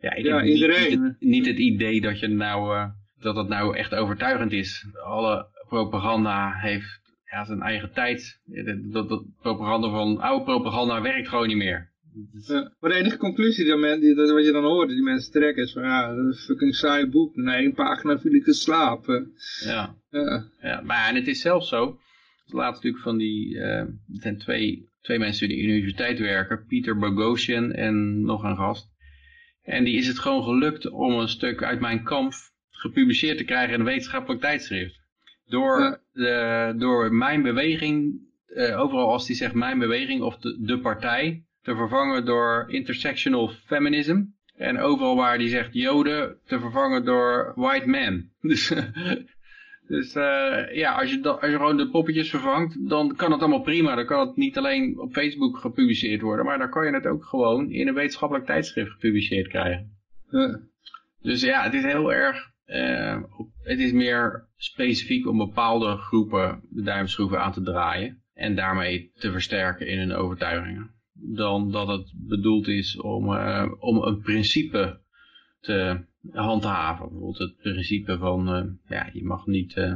[0.00, 0.90] ja, ik Ja, niet- iedereen.
[0.90, 2.88] Niet, het, niet het idee dat, je nou, eh,
[3.20, 4.86] dat het nou echt overtuigend is.
[5.04, 7.00] Alle propaganda heeft
[7.30, 8.40] ja, zijn eigen tijd.
[8.44, 11.90] Dat, dat, dat propaganda van oude propaganda werkt gewoon niet meer.
[12.46, 12.72] Ja.
[12.80, 15.62] Maar de enige conclusie die, men, die, dat, wat je dan hoort, die mensen trekken,
[15.62, 17.36] is van ja, dat is een fucking saai boek.
[17.36, 19.32] Na één pagina viel ik te slapen.
[19.64, 19.94] Ja.
[20.10, 20.50] Ja.
[20.60, 21.98] Ja, maar en het is zelfs zo.
[22.44, 26.18] Het laatste natuurlijk van die, eh, er zijn twee, twee mensen die in de universiteit
[26.18, 28.88] werken, Pieter Bogosian en nog een gast.
[29.62, 32.32] En die is het gewoon gelukt om een stuk uit mijn kamp
[32.70, 35.00] gepubliceerd te krijgen in een wetenschappelijk tijdschrift.
[35.46, 36.00] Door, Ja.
[36.12, 41.46] de, door mijn beweging, eh, overal als die zegt mijn beweging of de, de partij,
[41.68, 44.22] te vervangen door intersectional feminism.
[44.56, 48.30] En overal waar die zegt joden, te vervangen door white men.
[48.48, 48.72] Dus,
[49.86, 53.60] dus eh, ja, als je, als je gewoon de poppetjes vervangt, dan kan het allemaal
[53.60, 53.94] prima.
[53.94, 57.24] Dan kan het niet alleen op Facebook gepubliceerd worden, maar dan kan je het ook
[57.24, 59.98] gewoon in een wetenschappelijk tijdschrift gepubliceerd krijgen.
[61.20, 63.22] Dus ja, het is heel erg, eh,
[63.62, 68.22] het is meer specifiek om bepaalde groepen de duimschroeven aan te draaien.
[68.34, 70.96] En daarmee te versterken in hun overtuigingen.
[71.20, 75.00] Dan dat het bedoeld is om, eh, om een principe
[75.60, 77.08] te handhaven.
[77.08, 79.94] Bijvoorbeeld het principe van, eh, ja, je mag niet, eh,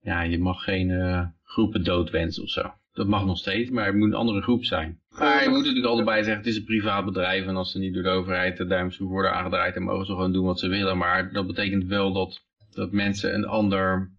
[0.00, 2.72] ja, je mag geen groepen doodwensen of zo.
[2.92, 5.00] Dat mag nog steeds, maar het moet een andere groep zijn.
[5.18, 7.94] Maar je moet natuurlijk bij zeggen, het is een privaat bedrijf en als ze niet
[7.94, 10.98] door de overheid de duimschroef worden aangedraaid, dan mogen ze gewoon doen wat ze willen.
[10.98, 14.10] Maar dat betekent wel dat, dat mensen een ander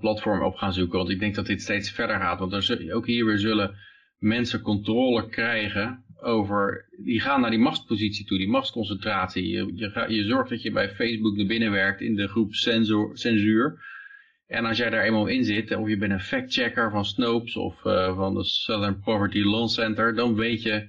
[0.00, 0.98] platform op gaan zoeken.
[0.98, 2.38] Want ik denk dat dit steeds verder gaat.
[2.38, 3.76] Want er, ook hier weer zullen
[4.24, 9.48] mensen controle krijgen over, die gaan naar die machtspositie toe, die machtsconcentratie.
[9.48, 13.18] Je, je, je zorgt dat je bij Facebook naar binnen werkt in de groep censor,
[13.18, 13.82] censuur.
[14.46, 17.84] En als jij daar eenmaal in zit, of je bent een factchecker van Snopes of
[17.84, 20.88] eh, van de Southern Poverty Law Center, dan weet je,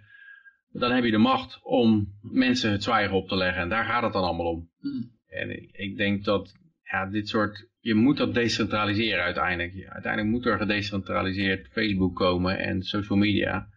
[0.72, 3.62] dan heb je de macht om mensen het zwijgen op te leggen.
[3.62, 4.70] En daar gaat het dan allemaal om.
[4.80, 5.12] Hmm.
[5.28, 6.53] En ik, ik denk dat
[6.84, 9.88] ja, dit soort, je moet dat decentraliseren uiteindelijk.
[9.90, 13.68] Uiteindelijk moet er gedecentraliseerd Facebook komen en social media.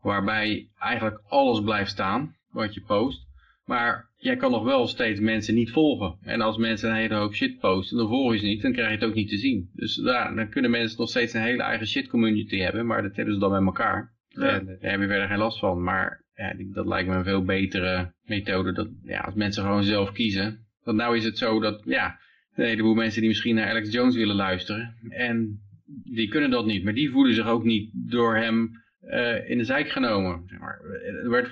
[0.00, 3.26] Waarbij eigenlijk alles blijft staan wat je post.
[3.64, 6.18] Maar jij kan nog wel steeds mensen niet volgen.
[6.22, 8.88] En als mensen een hele hoop shit posten, dan volg je ze niet, dan krijg
[8.88, 9.70] je het ook niet te zien.
[9.72, 13.16] Dus daar, dan kunnen mensen nog steeds een hele eigen shit community hebben, maar dat
[13.16, 14.12] hebben ze dan met elkaar.
[14.28, 14.48] Ja.
[14.48, 15.82] En daar heb je verder geen last van.
[15.82, 18.72] Maar ja, dat lijkt me een veel betere methode.
[18.72, 20.66] Dat, ja, als mensen gewoon zelf kiezen.
[20.82, 22.18] Want nou is het zo dat, ja,
[22.60, 24.94] een heleboel mensen die misschien naar Alex Jones willen luisteren.
[25.08, 25.60] En
[26.04, 26.84] die kunnen dat niet.
[26.84, 28.70] Maar die voelen zich ook niet door hem
[29.00, 30.42] eh, in de zijk genomen.
[30.46, 30.80] Zeg maar.
[31.22, 31.50] Er werd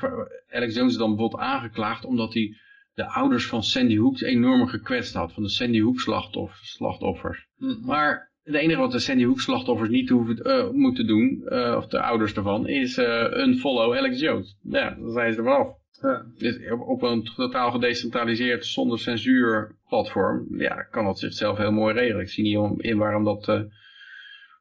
[0.48, 2.56] Alex Jones dan bijvoorbeeld aangeklaagd omdat hij
[2.94, 5.32] de ouders van Sandy Hook enorm gekwetst had.
[5.32, 7.46] Van de Sandy Hook slachtoff- slachtoffers.
[7.56, 7.78] Hmm.
[7.84, 11.86] Maar het enige wat de Sandy Hook slachtoffers niet hoeven, eh, moeten doen, eh, of
[11.86, 14.56] de ouders ervan, is eh unfollow Alex Jones.
[14.62, 15.77] Ja, dan zijn ze er vanaf.
[16.00, 16.24] Ja.
[16.38, 22.22] Dus op, een totaal gedecentraliseerd, zonder censuur platform, ja, kan dat zichzelf heel mooi regelen.
[22.22, 23.62] Ik zie niet om- in waarom dat, eh,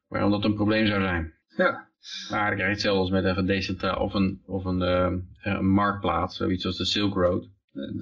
[0.08, 1.34] waarom dat een probleem zou zijn.
[1.58, 1.88] Ja.
[2.32, 6.38] Maar dan krijg hetzelfde als met een gedecentraal of een, of een, eh, een marktplaats,
[6.38, 7.50] zoiets als de Silk Road.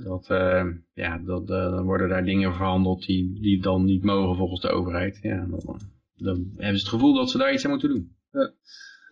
[0.03, 4.61] Dat, uh, ja, dat, dan worden daar dingen verhandeld die, die dan niet mogen volgens
[4.61, 5.19] de overheid.
[5.21, 5.79] Ja, dan,
[6.15, 8.15] dan hebben ze het gevoel dat ze daar iets aan moeten doen.
[8.31, 8.51] Ja.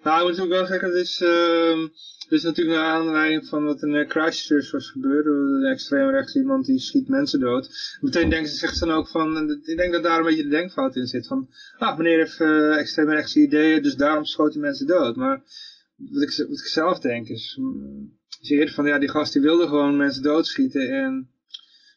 [0.03, 1.87] Nou, ik moet natuurlijk wel zeggen, het is, uh,
[2.33, 5.25] het is natuurlijk naar aanleiding van wat in Christchurch was gebeurd.
[5.25, 7.97] Een extreem rechts iemand die schiet mensen dood.
[8.01, 10.95] Meteen denken ze, ze dan ook van, ik denk dat daar een beetje de denkfout
[10.95, 11.27] in zit.
[11.27, 15.15] Van, ah, meneer heeft uh, extreem rechtse ideeën, dus daarom schoot hij mensen dood.
[15.15, 15.43] Maar
[15.95, 17.59] wat ik, wat ik zelf denk is,
[18.39, 21.29] je eerder van, ja, die gast die wilde gewoon mensen doodschieten en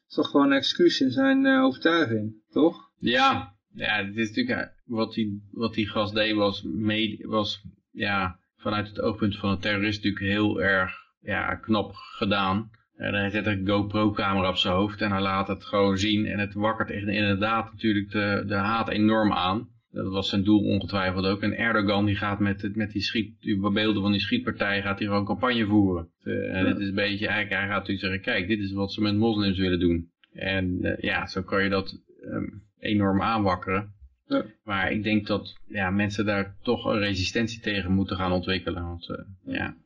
[0.08, 2.90] is toch gewoon een excuus in zijn uh, overtuiging, toch?
[2.98, 8.38] Ja, ja, het is natuurlijk, wat die, wat die gast deed was, mee, was ja,
[8.57, 12.70] vanuit het oogpunt van een terrorist natuurlijk heel erg ja, knap gedaan.
[12.97, 16.27] En hij zet een GoPro-camera op zijn hoofd en hij laat het gewoon zien.
[16.27, 19.69] En het wakkert inderdaad natuurlijk de, de haat enorm aan.
[19.91, 21.43] Dat was zijn doel ongetwijfeld ook.
[21.43, 25.09] En Erdogan die gaat met, met die, schiet, die beelden van die schietpartij gaat hij
[25.09, 26.11] gewoon campagne voeren.
[26.23, 28.93] Uh, en het is een beetje, eigenlijk, hij gaat natuurlijk zeggen, kijk, dit is wat
[28.93, 30.11] ze met moslims willen doen.
[30.33, 33.95] En uh, ja, zo kan je dat um, enorm aanwakkeren.
[34.27, 34.44] Ja.
[34.65, 38.82] Maar ik denk dat ja, mensen daar toch een resistentie tegen moeten gaan ontwikkelen.
[38.82, 39.16] Want, uh,
[39.55, 39.77] ja.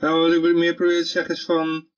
[0.00, 1.88] Nou, wat ik meer probeer te zeggen is van...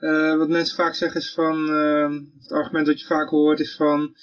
[0.00, 1.68] Uh, wat mensen vaak zeggen is van...
[1.70, 4.16] Uh, het argument dat je vaak hoort is van...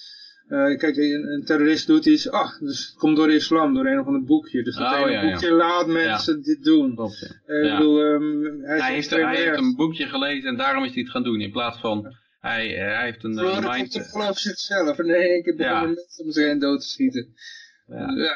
[0.48, 4.00] Kijk, een, een, terrorist doet iets, ach, dus het komt door de islam, door een
[4.00, 4.64] of ander boekje.
[4.64, 5.54] Dus dat oh, ja, boekje ja.
[5.54, 6.96] laat mensen dit doen.
[6.96, 7.78] Klopt, ja.
[7.78, 11.12] bedoel, um, hij, hij, heeft, hij heeft, een boekje gelezen en daarom is hij het
[11.12, 11.42] gaan doen.
[11.42, 12.16] In plaats van,
[12.46, 14.08] hij, hij heeft een uh, mind...
[14.12, 14.98] geloof zichzelf.
[14.98, 15.82] Nee, ik heb ja.
[15.82, 17.34] mensen om zich heen dood te schieten.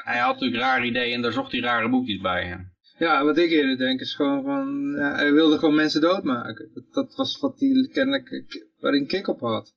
[0.04, 2.68] Hij had natuurlijk rare ideeën en daar zocht hij rare boekjes bij.
[2.98, 6.70] Ja, wat ik eerder denk is gewoon van, hij wilde gewoon mensen doodmaken.
[6.74, 8.44] Dat, dat was wat hij kennelijk,
[8.80, 9.74] waarin kick op had.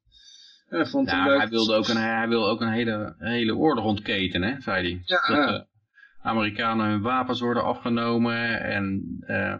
[0.69, 4.61] Ja, vond ja, hij, wilde ook een, hij ook een hele, hele oorlog ontketen, hè,
[4.61, 5.03] zei hij.
[5.05, 5.67] Ja, dat de
[6.23, 9.55] Amerikanen hun wapens worden afgenomen en uh,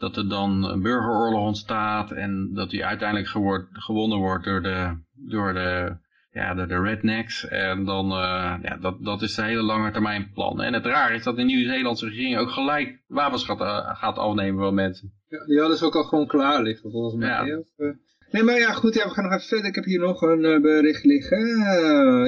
[0.00, 4.96] dat er dan een burgeroorlog ontstaat en dat die uiteindelijk geword, gewonnen wordt door de,
[5.12, 5.96] door de,
[6.30, 7.48] ja, door de rednecks.
[7.48, 10.62] En dan, uh, ja, dat, dat is een hele lange termijn plan.
[10.62, 14.64] En het raar is dat de Nieuw-Zeelandse regering ook gelijk wapens gaat, uh, gaat afnemen
[14.64, 15.12] van mensen.
[15.28, 17.46] Ja, die hadden ze ook al gewoon klaar liggen volgens mij.
[17.46, 17.58] Ja.
[17.58, 17.94] Of,
[18.30, 19.66] Nee, maar ja, goed, ja, we gaan nog even verder.
[19.66, 21.58] Ik heb hier nog een bericht liggen.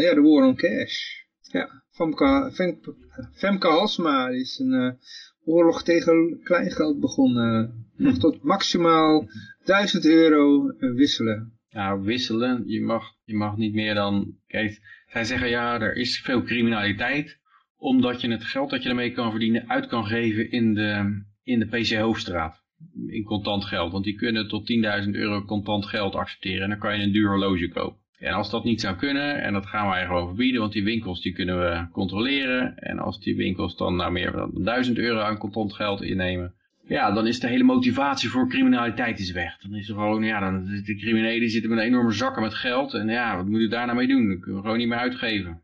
[0.00, 1.20] Ja, de War on Cash.
[1.40, 2.94] Ja, Femke, Femke,
[3.32, 4.98] Femke Halsma is een
[5.44, 7.86] oorlog tegen kleingeld begonnen.
[7.96, 9.28] Nog tot maximaal
[9.64, 11.52] 1000 euro wisselen.
[11.70, 14.36] Nou, wisselen, je mag, je mag niet meer dan...
[14.46, 17.40] Kijk, zij zeggen ja, er is veel criminaliteit.
[17.76, 21.58] Omdat je het geld dat je ermee kan verdienen uit kan geven in de, in
[21.58, 22.62] de PC Hoofdstraat
[23.06, 23.92] in contant geld.
[23.92, 24.72] Want die kunnen tot
[25.04, 28.01] 10.000 euro contant geld accepteren en dan kan je een duur horloge kopen.
[28.22, 31.22] En als dat niet zou kunnen, en dat gaan wij gewoon verbieden, want die winkels
[31.22, 32.76] die kunnen we controleren.
[32.78, 36.54] En als die winkels dan nou meer dan 1000 euro aan contant geld innemen,
[36.86, 39.58] ja, dan is de hele motivatie voor criminaliteit is weg.
[39.58, 42.94] Dan is er gewoon, ja, dan de criminelen zitten met enorme zakken met geld.
[42.94, 44.28] En ja, wat moet je daar nou mee doen?
[44.28, 45.62] Dat kunnen we gewoon niet meer uitgeven.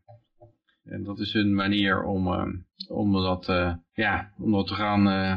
[0.85, 2.45] En dat is hun manier om, uh,
[2.87, 5.35] om, dat, uh, ja, om dat te gaan, uh,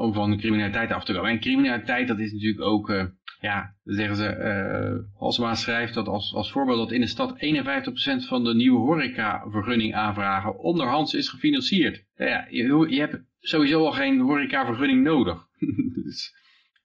[0.00, 1.30] om van de criminaliteit af te komen.
[1.30, 2.88] En criminaliteit, dat is natuurlijk ook,
[3.44, 7.34] ja, dan zeggen ze, Halsema schrijft dat als, als voorbeeld dat in de stad
[8.24, 12.04] 51% van de nieuwe horecavergunning aanvragen onderhands is gefinancierd.
[12.16, 15.46] Ja, je, je hebt sowieso al geen horecavergunning nodig.
[16.04, 16.34] dus,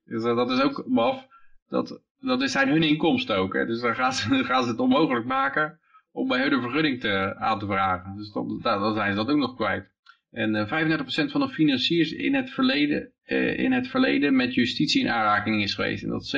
[0.05, 1.27] dus dat is ook maf.
[1.69, 3.53] Dat, dat zijn hun inkomsten ook.
[3.53, 3.65] Hè.
[3.65, 5.79] Dus dan gaan ze, dan gaan ze het onmogelijk maken
[6.11, 8.15] om bij hun de vergunning te, aan te vragen.
[8.17, 9.91] Dus dan, dan zijn ze dat ook nog kwijt.
[10.31, 14.53] En uh, eh, 35% van de financiers in het, verleden, uh, in het verleden met
[14.53, 16.03] justitie in aanraking is geweest.
[16.03, 16.35] En dat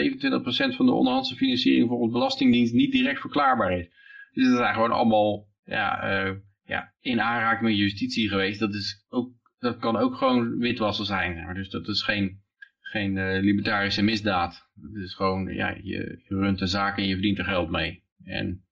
[0.72, 3.88] 27% van de onderhandse financiering volgens Belastingdienst niet direct verklaarbaar is.
[4.34, 8.59] Dus dat zijn gewoon allemaal ja, uh, ja, in aanraking met justitie geweest.
[8.59, 11.53] Dat, is ook, dat kan ook gewoon witwassen zijn.
[11.53, 12.41] Dus dat is geen,
[12.81, 14.69] geen libertarische misdaad.
[14.81, 18.03] Het is gewoon, ja, je, je runt een zaak en je verdient er geld mee.
[18.23, 18.63] En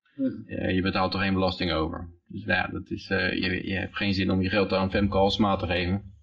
[0.46, 2.10] uh, je betaalt er geen belasting over.
[2.28, 5.18] Dus nou ja, dat is, je, je, hebt geen zin om je geld aan Femke
[5.18, 6.14] Halsma te geven.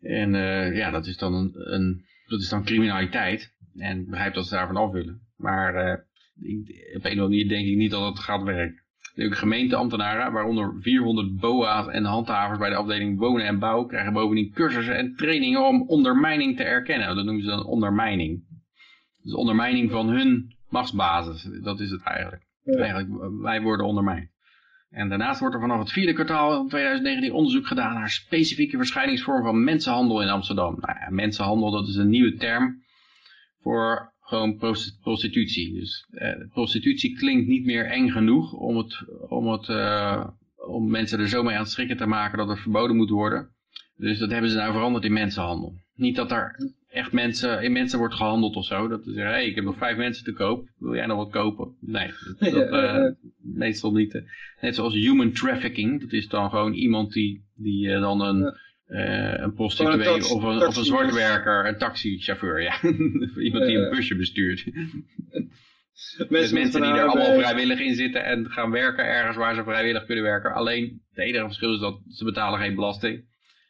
[0.00, 3.56] En uh, ja, dat is dan een, een, dat is dan criminaliteit.
[3.76, 5.20] En begrijp dat ze daarvan af willen.
[5.36, 6.04] Maar
[6.40, 6.58] ik,
[6.94, 8.82] op een of andere manier denk ik niet dat het gaat werken.
[9.14, 14.52] De gemeenteambtenaren, waaronder 400 BOA's en handhavers bij de afdeling wonen en bouw, krijgen bovendien
[14.52, 17.16] cursussen en trainingen om ondermijning te erkennen.
[17.16, 18.44] Dat noemen ze dan ondermijning.
[19.22, 22.46] Dus ondermijning van hun machtsbasis, dat is het eigenlijk.
[22.64, 24.30] Eigenlijk, wij worden ondermijnd.
[24.90, 29.44] En daarnaast wordt er vanaf het vierde kwartaal van 2019 onderzoek gedaan naar specifieke verschijningsvormen
[29.44, 30.76] van mensenhandel in Amsterdam.
[30.80, 32.82] Nou ja, mensenhandel, dat is een nieuwe term
[33.60, 34.56] voor gewoon
[35.00, 35.72] prostitutie.
[35.74, 40.26] Dus eh, prostitutie klinkt niet meer eng genoeg om, het, om, het, uh,
[40.68, 43.48] om mensen er zo mee aan schrikken te maken dat het verboden moet worden.
[43.96, 45.74] Dus dat hebben ze nou veranderd in mensenhandel.
[45.94, 48.88] Niet dat er echt mensen, in mensen wordt gehandeld of zo.
[48.88, 50.68] Dat ze zeggen, hey, ik heb nog vijf mensen te koop.
[50.78, 51.76] Wil jij nog wat kopen?
[51.80, 53.10] Nee, dat, dat, uh,
[53.42, 54.22] meestal niet.
[54.60, 56.00] Net zoals human trafficking.
[56.00, 58.56] Dat is dan gewoon iemand die, die uh, dan een,
[58.88, 62.82] uh, een prostituee of een, of een zwartwerker, een taxichauffeur, ja.
[63.46, 64.64] iemand die een busje bestuurt.
[64.64, 69.62] Mensen, Met mensen die er allemaal vrijwillig in zitten en gaan werken ergens waar ze
[69.62, 70.52] vrijwillig kunnen werken.
[70.52, 73.24] Alleen, het enige verschil is dat ze betalen geen belasting.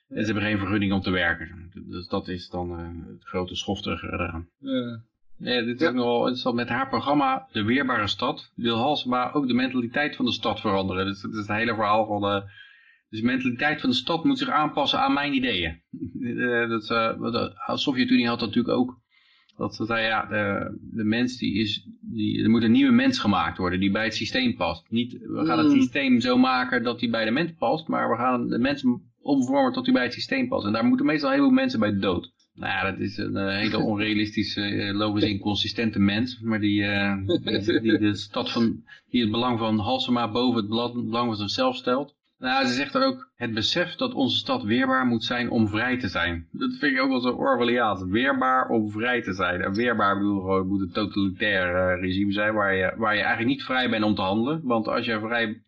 [0.09, 1.71] En ze hebben geen vergunning om te werken.
[1.87, 4.49] Dus dat is dan uh, het grote schofterige eraan.
[4.59, 5.01] Ja.
[5.37, 5.89] Nee, dit is ja.
[5.89, 6.55] ook nogal interessant.
[6.55, 11.07] Met haar programma De Weerbare Stad wil Halsema ook de mentaliteit van de stad veranderen.
[11.07, 12.51] Dus dat is het hele verhaal van de...
[13.09, 15.81] Dus de mentaliteit van de stad moet zich aanpassen aan mijn ideeën.
[16.69, 19.01] dat, uh, de Sovjet-Unie had dat natuurlijk ook.
[19.57, 23.19] Dat ze zei, ja, de, de mens die is, die, er moet een nieuwe mens
[23.19, 24.91] gemaakt worden die bij het systeem past.
[24.91, 28.17] Niet, we gaan het systeem zo maken dat die bij de mens past, maar we
[28.17, 28.85] gaan de mens
[29.29, 30.67] omvormen tot hij bij het systeem past.
[30.67, 32.33] En daar moeten meestal heel veel mensen bij dood.
[32.55, 36.41] Nou ja, dat is een uh, hele onrealistische, uh, logisch inconsistente mens.
[36.41, 40.69] Maar die, uh, die, die, de stad van, die het belang van Halsema boven het
[40.69, 42.17] belang van zichzelf stelt.
[42.39, 45.99] Nou, ze zegt er ook, het besef dat onze stad weerbaar moet zijn om vrij
[45.99, 46.49] te zijn.
[46.53, 48.05] Dat vind ik ook wel zo Orwelliaans.
[48.05, 49.61] Weerbaar om vrij te zijn.
[49.61, 53.65] En weerbaar bedoel gewoon, moet een totalitair regime zijn waar je, waar je eigenlijk niet
[53.65, 54.61] vrij bent om te handelen.
[54.65, 55.63] Want als je vrij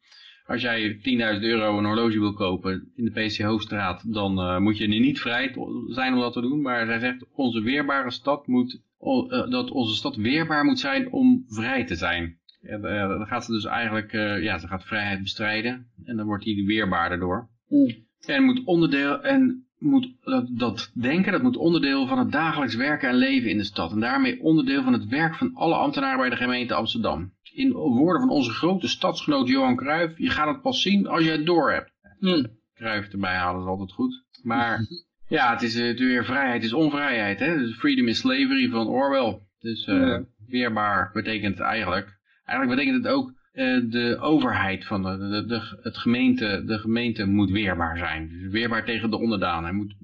[0.51, 1.03] als jij 10.000
[1.43, 5.21] euro een horloge wil kopen in de PC Hoofdstraat, dan uh, moet je er niet
[5.21, 5.55] vrij
[5.87, 6.61] zijn om dat te doen.
[6.61, 11.45] Maar zij zegt, onze weerbare stad moet, uh, dat onze stad weerbaar moet zijn om
[11.49, 12.39] vrij te zijn.
[12.63, 14.13] En, uh, dan gaat ze dus eigenlijk,
[14.43, 17.49] ja, ze gaat vrijheid bestrijden en dan wordt die weerbaarder door.
[17.69, 17.95] Mm.
[18.27, 23.09] En moet onderdeel, en moet dat, dat, denken, dat moet onderdeel van het dagelijks werken
[23.09, 23.93] en leven in de stad.
[23.93, 28.21] En daarmee onderdeel van het werk van alle ambtenaren bij de gemeente Amsterdam in woorden
[28.21, 31.73] van onze grote stadsgenoot Johan Cruijff, je gaat het pas zien als je het door
[31.73, 31.93] hebt.
[32.19, 32.47] Hmm.
[32.75, 34.25] Cruijff erbij halen is altijd goed.
[34.43, 34.87] Maar
[35.29, 37.39] ja, het is uh, weer vrijheid is onvrijheid.
[37.39, 37.59] Hè?
[37.59, 39.39] Dus freedom is slavery van Orwell.
[39.59, 42.19] Dus uh, weerbaar betekent het eigenlijk.
[42.45, 47.27] Eigenlijk betekent het ook uh, de overheid van de, de, de, het gemeente, de gemeente
[47.27, 48.29] moet weerbaar zijn.
[48.29, 49.63] Dus weerbaar tegen de onderdaan.
[49.63, 49.95] Hij moet,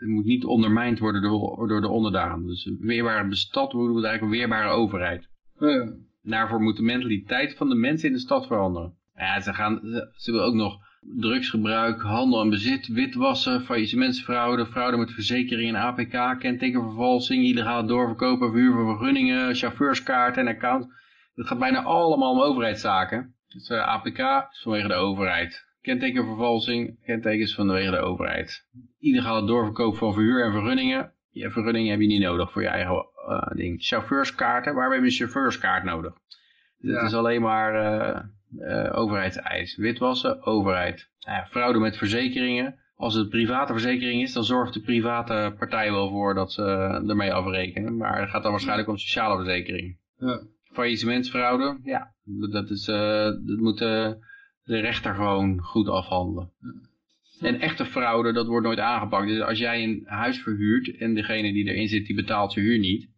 [0.00, 2.46] moet niet ondermijnd worden door, door de onderdaan.
[2.46, 5.28] Dus weerbare stad wordt eigenlijk een weerbare overheid.
[5.58, 5.92] Ja.
[6.22, 8.94] Daarvoor moet de mentaliteit van de mensen in de stad veranderen.
[9.14, 9.80] Ja, ze, gaan,
[10.16, 16.40] ze, willen ook nog drugsgebruik, handel en bezit, witwassen, faillissementsfraude, fraude met verzekering en APK,
[16.40, 20.86] kentekenvervalsing, illegale doorverkopen, verhuur van vergunningen, chauffeurskaarten en account.
[21.34, 23.34] Dat gaat bijna allemaal om overheidszaken.
[23.48, 24.18] Dus uh, APK
[24.50, 25.66] is vanwege de overheid.
[25.80, 28.66] Kentekenvervalsing, kentekens vanwege de overheid.
[28.98, 31.12] Illegale doorverkoop van verhuur en vergunningen.
[31.30, 33.11] Je vergunningen heb je niet nodig voor je eigen
[33.54, 33.82] ding.
[33.82, 36.12] Chauffeurskaarten, waar hebben we een chauffeurskaart nodig?
[36.78, 37.74] Dus Het is alleen maar
[38.58, 39.76] uh, overheidseis.
[39.76, 41.08] Witwassen, overheid.
[41.26, 42.80] Nou fraude met verzekeringen.
[42.96, 46.62] Als het private verzekering is, dan zorgt de private partij wel voor dat ze
[47.08, 47.96] ermee afrekenen.
[47.96, 49.98] Maar het gaat dan waarschijnlijk om sociale verzekering.
[50.16, 50.40] Ja.
[50.72, 54.18] Faillissementsfraude, ja, dat, is, dat moet de
[54.64, 56.50] rechter gewoon goed afhandelen.
[57.42, 59.28] En echte fraude, dat wordt nooit aangepakt.
[59.28, 62.78] Dus als jij een huis verhuurt en degene die erin zit, die betaalt zijn huur
[62.78, 63.10] niet.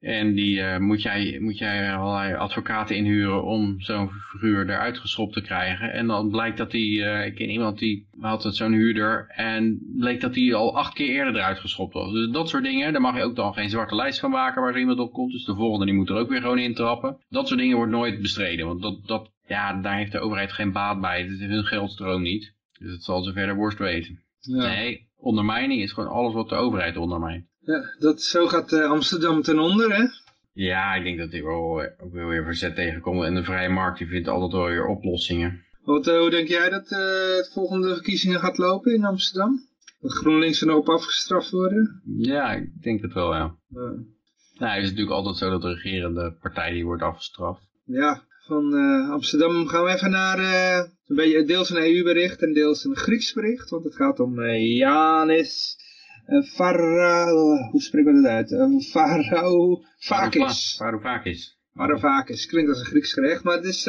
[0.00, 5.32] En die uh, moet, jij, moet jij allerlei advocaten inhuren om zo'n verhuur eruit geschopt
[5.32, 5.92] te krijgen.
[5.92, 10.20] En dan blijkt dat die, uh, ik ken iemand die had zo'n huurder en bleek
[10.20, 12.12] dat die al acht keer eerder eruit geschopt was.
[12.12, 14.78] Dus dat soort dingen, daar mag je ook dan geen zwarte lijst van maken waar
[14.78, 15.32] iemand op komt.
[15.32, 17.16] Dus de volgende die moet er ook weer gewoon intrappen.
[17.28, 20.72] Dat soort dingen wordt nooit bestreden, want dat, dat, ja, daar heeft de overheid geen
[20.72, 21.22] baat bij.
[21.22, 22.54] Het is hun geldstroom niet.
[22.82, 24.20] Dus het zal ze verder worst weten.
[24.40, 24.66] Ja.
[24.66, 27.46] Nee, ondermijning is gewoon alles wat de overheid ondermijnt.
[27.60, 30.04] Ja, dat, zo gaat uh, Amsterdam ten onder, hè?
[30.52, 33.24] Ja, ik denk dat die wel ook weer weer verzet tegenkomt.
[33.24, 35.64] En de vrije markt die vindt altijd wel weer oplossingen.
[35.82, 39.60] Wat, uh, hoe denk jij dat uh, de volgende verkiezingen gaat lopen in Amsterdam?
[40.00, 42.02] Dat GroenLinks er nog op afgestraft worden?
[42.18, 43.54] Ja, ik denk het wel, ja.
[43.68, 43.94] ja.
[44.58, 47.62] Nou, het is natuurlijk altijd zo dat de regerende partij die wordt afgestraft.
[47.84, 50.38] Ja, van uh, Amsterdam gaan we even naar
[51.06, 53.70] een beetje deels een EU-bericht en deels een Grieks bericht.
[53.70, 55.76] Want het gaat om Janis
[56.44, 58.86] Farao, hoe spreken we dat uit?
[58.90, 60.74] Farao Vakis.
[60.76, 61.58] Varoufakis.
[61.74, 63.88] Varoufakis, klinkt als een Grieks gerecht, maar het is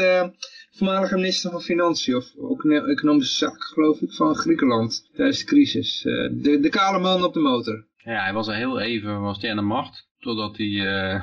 [0.72, 6.02] voormalige minister van Financiën, of ook economische zaken geloof ik, van Griekenland tijdens de crisis.
[6.02, 7.86] De, de kale man op de motor.
[7.98, 10.68] Ja, hij was al heel even was hij aan de macht, totdat hij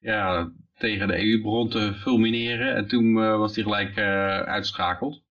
[0.00, 0.52] ja,
[0.82, 3.98] tegen de EU begon te fulmineren en toen was hij gelijk
[4.46, 5.22] uitgeschakeld.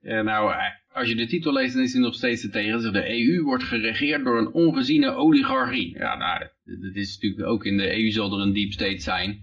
[0.00, 0.22] Ja.
[0.22, 0.54] nou,
[0.98, 2.92] als je de titel leest, dan is hij nog steeds te tegen.
[2.92, 5.98] De EU wordt geregeerd door een ongeziene oligarchie.
[5.98, 9.40] Ja, nou, dat is natuurlijk ook in de EU zal er een deep state zijn.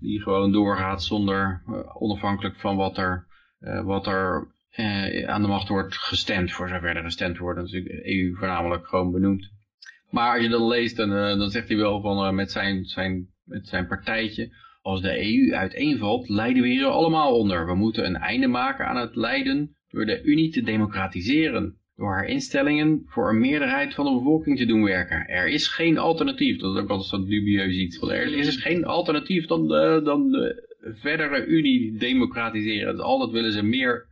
[0.00, 3.26] Die gewoon doorgaat zonder, uh, onafhankelijk van wat er,
[3.60, 6.52] uh, wat er uh, aan de macht wordt gestemd.
[6.52, 7.58] Voor zover er gestemd wordt.
[7.58, 9.50] Dat is natuurlijk de EU voornamelijk gewoon benoemd.
[10.10, 11.08] Maar als je dan leest, dan,
[11.38, 16.28] dan zegt hij wel van met, zijn, zijn, met zijn partijtje, als de EU uiteenvalt,
[16.28, 17.66] lijden we hier allemaal onder.
[17.66, 21.76] We moeten een einde maken aan het lijden door de Unie te democratiseren.
[21.96, 25.28] Door haar instellingen voor een meerderheid van de bevolking te doen werken.
[25.28, 26.58] Er is geen alternatief.
[26.58, 28.02] Dat is ook altijd zo dubieus iets.
[28.02, 30.68] Er is geen alternatief dan de, dan de
[31.00, 32.92] verdere Unie democratiseren.
[32.92, 34.06] Dus altijd willen ze meer,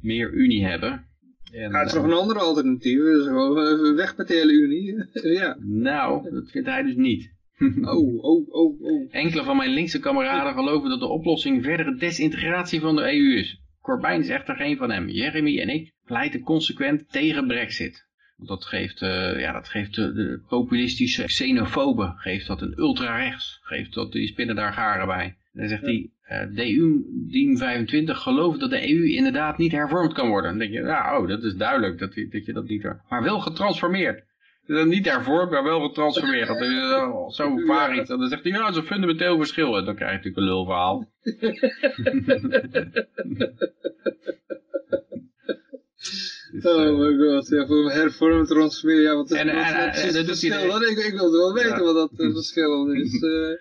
[0.00, 1.08] meer Unie hebben.
[1.52, 2.98] En, ja, het is nog een andere alternatief.
[2.98, 4.94] Dus gewoon weg met de hele Unie.
[5.38, 5.56] ja.
[5.60, 7.30] Nou, dat vindt hij dus niet.
[7.94, 9.08] oh, oh, oh, oh.
[9.10, 13.60] Enkele van mijn linkse kameraden geloven dat de oplossing verdere desintegratie van de EU is.
[13.80, 15.08] Corbijn is echter geen van hem.
[15.08, 18.08] Jeremy en ik pleiten consequent tegen brexit.
[18.36, 23.58] Want dat geeft, uh, ja, dat geeft uh, de populistische xenofoben, geeft dat een ultrarechts,
[23.62, 25.24] geeft dat, die spinnen daar garen bij.
[25.24, 30.12] En dan zegt hij, uh, DU Diem 25 gelooft dat de EU inderdaad niet hervormd
[30.12, 30.50] kan worden.
[30.50, 32.82] Dan denk je, nou, oh, dat is duidelijk dat, dat je dat niet...
[33.08, 34.24] Maar wel getransformeerd.
[34.70, 36.48] Dus niet hervormd, maar wel getransformeerd.
[36.48, 38.10] Dat is zo vaar iets.
[38.10, 39.76] En dan zegt hij, ja, dat is een fundamenteel verschil.
[39.76, 40.96] En dan krijg je natuurlijk een lulverhaal.
[46.62, 50.14] oh my god, ja, voor hervormen, transformeren, ja, wat is, en, wat, en, wat is
[50.14, 50.68] het verschil?
[50.68, 51.82] Dat, ik, ik wilde wel weten ja.
[51.82, 53.22] wat dat uh, verschil is.
[53.22, 53.56] Uh.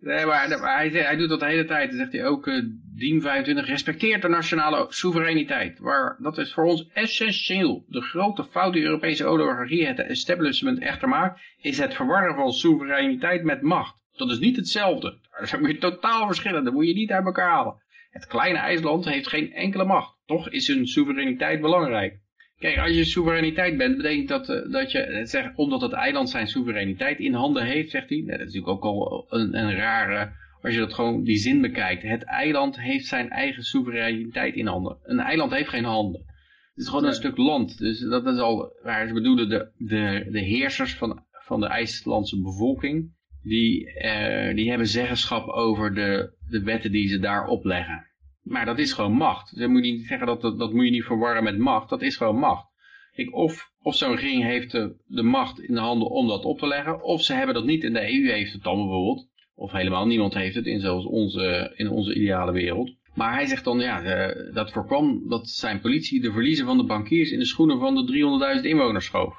[0.00, 1.88] Nee, maar, hij, doet dat de hele tijd.
[1.88, 2.64] Dan zegt hij ook, uh,
[2.94, 5.78] Diem 25 respecteert de nationale soevereiniteit.
[5.78, 7.84] Waar, dat is voor ons essentieel.
[7.88, 13.42] De grote fout die Europese oligarchie het establishment echter maakt, is het verwarren van soevereiniteit
[13.42, 13.94] met macht.
[14.12, 15.18] Dat is niet hetzelfde.
[15.38, 16.64] Dat zijn je totaal verschillen.
[16.64, 17.82] Dat moet je niet uit elkaar halen.
[18.10, 20.18] Het kleine IJsland heeft geen enkele macht.
[20.26, 22.20] Toch is hun soevereiniteit belangrijk.
[22.58, 26.46] Kijk, als je soevereiniteit bent, betekent dat, uh, dat je, zeg, omdat het eiland zijn
[26.46, 28.22] soevereiniteit in handen heeft, zegt hij.
[28.26, 32.02] dat is natuurlijk ook al een, een rare, als je dat gewoon die zin bekijkt.
[32.02, 34.98] Het eiland heeft zijn eigen soevereiniteit in handen.
[35.02, 36.20] Een eiland heeft geen handen.
[36.20, 37.78] Het is gewoon een stuk land.
[37.78, 42.40] Dus dat is al waar ze bedoelen, de, de, de heersers van, van de IJslandse
[42.40, 48.06] bevolking, die, uh, die hebben zeggenschap over de, de wetten die ze daar opleggen.
[48.46, 49.56] Maar dat is gewoon macht.
[49.56, 51.88] Dus moet je niet zeggen dat, dat, dat moet je niet verwarren met macht.
[51.88, 52.66] Dat is gewoon macht.
[53.12, 56.58] Ik, of of zo'n regering heeft de, de, macht in de handen om dat op
[56.58, 57.02] te leggen.
[57.02, 59.28] Of ze hebben dat niet en de EU heeft het dan bijvoorbeeld.
[59.54, 62.94] Of helemaal niemand heeft het in zelfs onze, in onze ideale wereld.
[63.14, 66.84] Maar hij zegt dan, ja, uh, dat voorkwam dat zijn politie de verliezen van de
[66.84, 69.34] bankiers in de schoenen van de 300.000 inwoners schoof.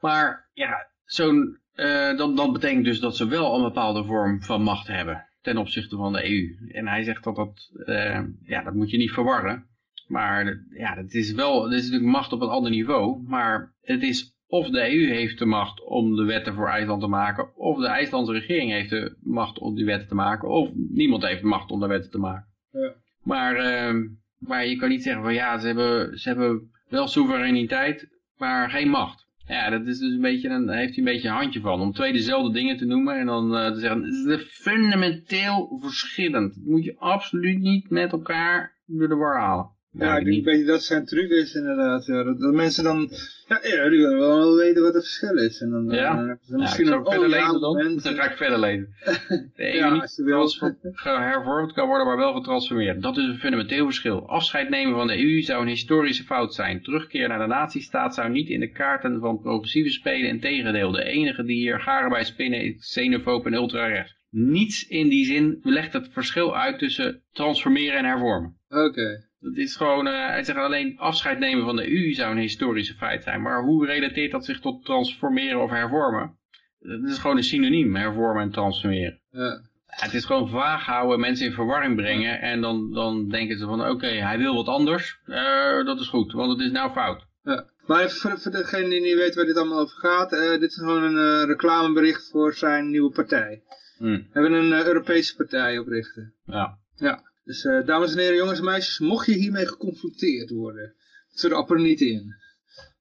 [0.00, 4.62] Maar ja, zo'n, uh, dat, dat betekent dus dat ze wel een bepaalde vorm van
[4.62, 6.70] macht hebben ten opzichte van de EU.
[6.72, 9.66] En hij zegt dat dat, uh, ja, dat moet je niet verwarren.
[10.06, 13.22] Maar ja, dat is wel, dat is natuurlijk macht op een ander niveau.
[13.26, 17.06] Maar het is of de EU heeft de macht om de wetten voor IJsland te
[17.06, 21.22] maken, of de IJslandse regering heeft de macht om die wetten te maken, of niemand
[21.22, 22.48] heeft de macht om de wetten te maken.
[22.72, 22.94] Ja.
[23.22, 24.08] Maar, uh,
[24.38, 28.88] maar je kan niet zeggen van ja, ze hebben, ze hebben wel soevereiniteit, maar geen
[28.88, 29.27] macht.
[29.48, 31.80] Ja, dat is dus een beetje, dan heeft hij een beetje een handje van.
[31.80, 36.54] Om twee dezelfde dingen te noemen en dan uh, te zeggen, het is fundamenteel verschillend.
[36.54, 39.70] Dat moet je absoluut niet met elkaar door de war halen.
[39.98, 42.06] Ja, ik denk dat dat zijn truc is inderdaad.
[42.06, 42.22] Ja.
[42.22, 43.10] Dat, dat, mensen dan,
[43.48, 45.60] ja, ja, die willen wel weten wat het verschil is.
[45.60, 48.00] En dan, ja, dan ze misschien een verder lezen dan.
[48.02, 48.94] Dan ga ik verder lezen.
[49.56, 53.02] De EU ja, niet hervormd kan worden, maar wel getransformeerd.
[53.02, 54.28] Dat is een fundamenteel verschil.
[54.28, 56.82] Afscheid nemen van de EU zou een historische fout zijn.
[56.82, 60.28] Terugkeer naar de natiestaat zou niet in de kaarten van progressieve spelen.
[60.28, 64.16] Integendeel, de enige die hier garen bij spinnen is xenofoob en ultra-rechts.
[64.30, 68.56] Niets in die zin legt het verschil uit tussen transformeren en hervormen.
[68.68, 69.27] Oké.
[69.40, 72.94] Dat is gewoon, uh, hij zegt alleen afscheid nemen van de EU zou een historische
[72.94, 73.42] feit zijn.
[73.42, 76.36] Maar hoe relateert dat zich tot transformeren of hervormen?
[76.78, 79.20] Dat is gewoon een synoniem, hervormen en transformeren.
[79.30, 79.60] Ja.
[79.86, 83.88] Het is gewoon vaag houden, mensen in verwarring brengen en dan, dan denken ze van
[83.88, 87.26] oké, hij wil wat anders, uh, dat is goed, want het is nou fout.
[87.42, 87.66] Ja.
[87.86, 90.70] Maar even voor, voor degene die niet weet waar dit allemaal over gaat, uh, dit
[90.70, 93.62] is gewoon een reclamebericht voor zijn nieuwe partij.
[93.96, 94.16] Hmm.
[94.16, 96.34] We hebben een Europese partij oprichten.
[96.44, 96.78] Ja.
[96.94, 97.27] Ja.
[97.48, 100.94] Dus uh, dames en heren, jongens en meisjes, mocht je hiermee geconfronteerd worden,
[101.34, 102.34] trap er niet in.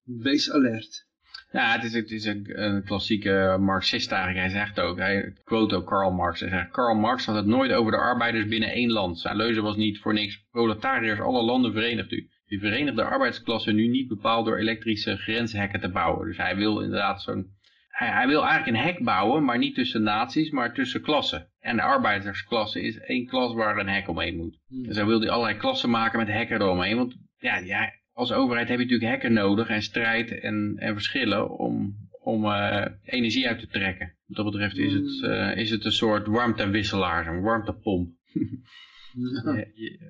[0.04, 1.06] Wees alert.
[1.52, 4.46] Ja, het is, een, klassieke marxist eigenlijk.
[4.46, 6.40] Hij zegt ook, hij quote Karl Marx.
[6.40, 9.20] Hij zegt, Karl Marx had het nooit over de arbeiders binnen één land.
[9.20, 12.30] Zijn leuze was niet voor niks, proletariërs, alle landen verenigt u.
[12.48, 16.28] U verenigt de arbeidsklasse nu niet bepaald door elektrische grenshekken te bouwen.
[16.28, 17.56] Dus hij wil inderdaad zo'n
[17.98, 21.50] hij, hij, wil eigenlijk een hek bouwen, maar niet tussen naties, maar tussen klassen.
[21.68, 24.60] En de arbeidersklasse is één klas waar een hek omheen moet.
[24.68, 24.84] Hmm.
[24.84, 26.96] Dus hij wil allerlei klassen maken met hekken eromheen.
[26.96, 31.58] Want ja, ja, als overheid heb je natuurlijk hekken nodig en strijd en, en verschillen
[31.58, 34.16] om, om uh, energie uit te trekken.
[34.26, 38.10] Wat dat betreft is het, uh, is het een soort warmtewisselaar, een warmtepomp.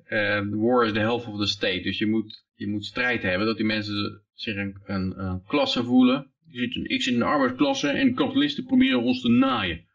[0.08, 1.80] uh, war is the health of the state.
[1.80, 5.84] Dus je moet, je moet strijd hebben dat die mensen zich een, een, een klasse
[5.84, 9.86] voelen Je zit, ik zit in de arbeidsklasse en kapitalisten proberen ons te naaien.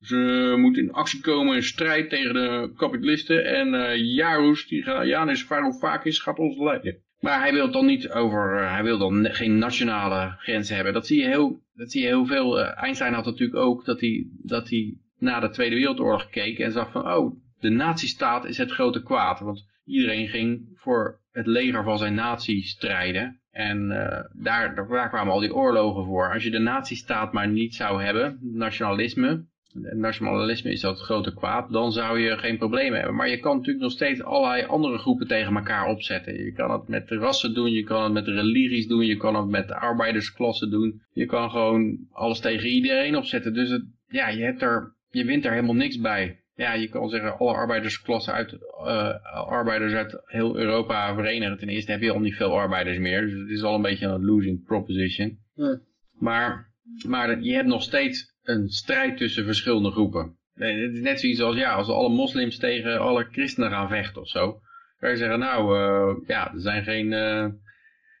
[0.00, 3.44] Ze moeten in actie komen in strijd tegen de kapitalisten.
[3.44, 7.02] En uh, Jaroes, die gaat, Janis Varoufakis gaat ons leiden.
[7.18, 10.92] Maar hij wil dan niet over, uh, hij wil dan geen nationale grenzen hebben.
[10.92, 12.60] Dat zie je heel, dat zie je heel veel.
[12.60, 16.72] Uh, Einstein had natuurlijk ook dat hij, dat hij na de Tweede Wereldoorlog keek en
[16.72, 19.40] zag van, oh, de nazistaat is het grote kwaad.
[19.40, 23.40] Want iedereen ging voor het leger van zijn natie strijden.
[23.50, 23.88] En
[24.32, 26.32] daar, daar kwamen al die oorlogen voor.
[26.32, 31.72] Als je de nazistaat maar niet zou hebben, nationalisme, nationalisme is dat het grote kwaad,
[31.72, 33.14] dan zou je geen probleem hebben.
[33.14, 36.44] Maar je kan natuurlijk nog steeds allerlei andere groepen tegen elkaar opzetten.
[36.44, 39.34] Je kan het met de rassen doen, je kan het met religies doen, je kan
[39.34, 41.02] het met de arbeidersklassen doen.
[41.12, 43.54] Je kan gewoon alles tegen iedereen opzetten.
[43.54, 46.38] Dus het, ja, je, hebt er, je wint er helemaal niks bij.
[46.54, 51.58] Ja, je kan zeggen alle arbeidersklassen uit, uh, arbeiders uit heel Europa verenigen.
[51.58, 54.06] Ten eerste heb je al niet veel arbeiders meer, dus het is al een beetje
[54.06, 55.38] een losing proposition.
[55.54, 55.80] Ja.
[56.18, 56.72] Maar,
[57.06, 60.36] maar je hebt nog steeds een strijd tussen verschillende groepen.
[60.54, 64.28] Het is net zoiets als, ja, als alle moslims tegen alle christenen gaan vechten of
[64.28, 64.60] zo.
[64.98, 67.46] Kan je zeggen, nou, uh, ja, er zijn geen, uh,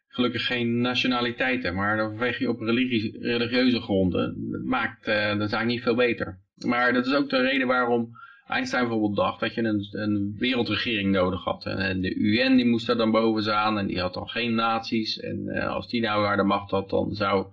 [0.08, 4.50] gelukkig geen nationaliteiten, maar dan vecht je op religie, religieuze gronden.
[4.50, 6.38] Dat maakt uh, de zaak niet veel beter.
[6.66, 8.10] Maar dat is ook de reden waarom
[8.46, 11.64] Einstein bijvoorbeeld dacht dat je een, een wereldregering nodig had.
[11.66, 15.18] En de UN die moest daar dan boven staan en die had dan geen naties.
[15.18, 17.46] En als die nou waar de macht had, dan zou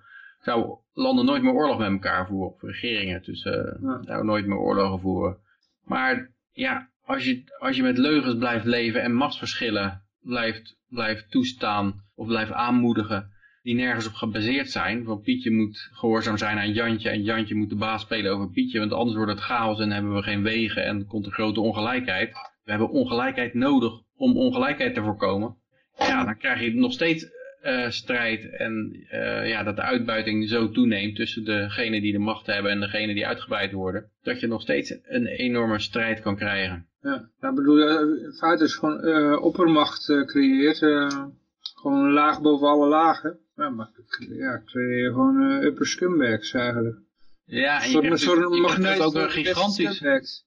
[0.47, 2.53] zou landen nooit meer oorlog met elkaar voeren.
[2.53, 3.99] Of regeringen tussen ja.
[4.01, 5.37] nou, nooit meer oorlogen voeren.
[5.83, 12.03] Maar ja, als je, als je met leugens blijft leven en machtsverschillen blijft, blijft toestaan
[12.15, 15.03] of blijft aanmoedigen die nergens op gebaseerd zijn.
[15.03, 18.79] Want Pietje moet gehoorzaam zijn aan Jantje en Jantje moet de baas spelen over Pietje.
[18.79, 22.31] Want anders wordt het chaos en hebben we geen wegen en komt er grote ongelijkheid.
[22.63, 25.57] We hebben ongelijkheid nodig om ongelijkheid te voorkomen.
[25.97, 30.71] Ja, dan krijg je nog steeds uh, strijd en uh, ja, dat de uitbuiting zo
[30.71, 34.61] toeneemt tussen degenen die de macht hebben en degenen die uitgebuit worden, dat je nog
[34.61, 36.87] steeds een enorme strijd kan krijgen.
[37.01, 37.89] Ja, ja bedoel,
[38.25, 43.39] in feite is gewoon uh, oppermacht creëert, gewoon een laag boven alle lagen.
[43.55, 43.89] Ja, maar
[44.29, 46.97] ja, creëer je gewoon upper scumbags eigenlijk.
[47.45, 49.99] Ja, en je krijgt, soort je magneet ook een gigantisch.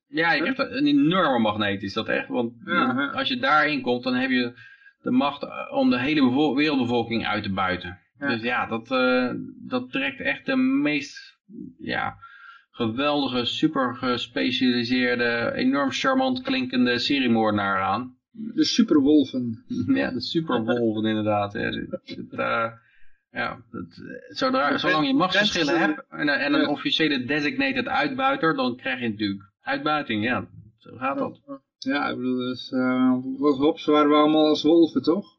[0.09, 2.28] Ja, je krijgt een enorme magneet is dat echt.
[2.28, 4.53] Want ja, als je daarin komt, dan heb je
[5.02, 7.98] de macht eh, om de hele wereldbevolking uit te buiten.
[8.18, 11.39] Dus ja, dat, uh, dat trekt echt de meest
[11.78, 12.16] ja,
[12.70, 18.16] geweldige, super gespecialiseerde, enorm charmant klinkende seriemoordenaar aan.
[18.31, 19.64] De superwolven.
[20.01, 21.52] ja, de superwolven inderdaad.
[21.52, 22.66] Ja, het, uh,
[23.31, 29.01] ja, dat, zodra, zolang je machtsverschillen hebt en, en een officiële designated uitbuiter, dan krijg
[29.01, 30.24] je natuurlijk uitbuiting.
[30.24, 30.48] Ja,
[30.78, 31.40] zo gaat dat.
[31.82, 35.39] Ja, ik bedoel, dus, uh, waren we allemaal als wolven, toch?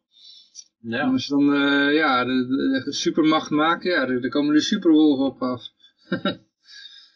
[0.79, 0.99] Ja.
[0.99, 4.61] En als je dan uh, ja, de, de, de, supermacht maakt, ja, dan komen de
[4.61, 5.63] superwolven op af.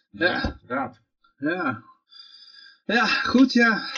[0.09, 1.01] ja, inderdaad.
[1.37, 1.83] Ja.
[2.85, 3.89] Ja, goed, ja.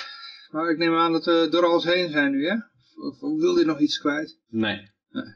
[0.51, 2.55] Maar ik neem aan dat we door alles heen zijn nu, hè?
[2.95, 4.39] Of, of wil je nog iets kwijt?
[4.49, 4.91] Nee.
[5.09, 5.33] Nee,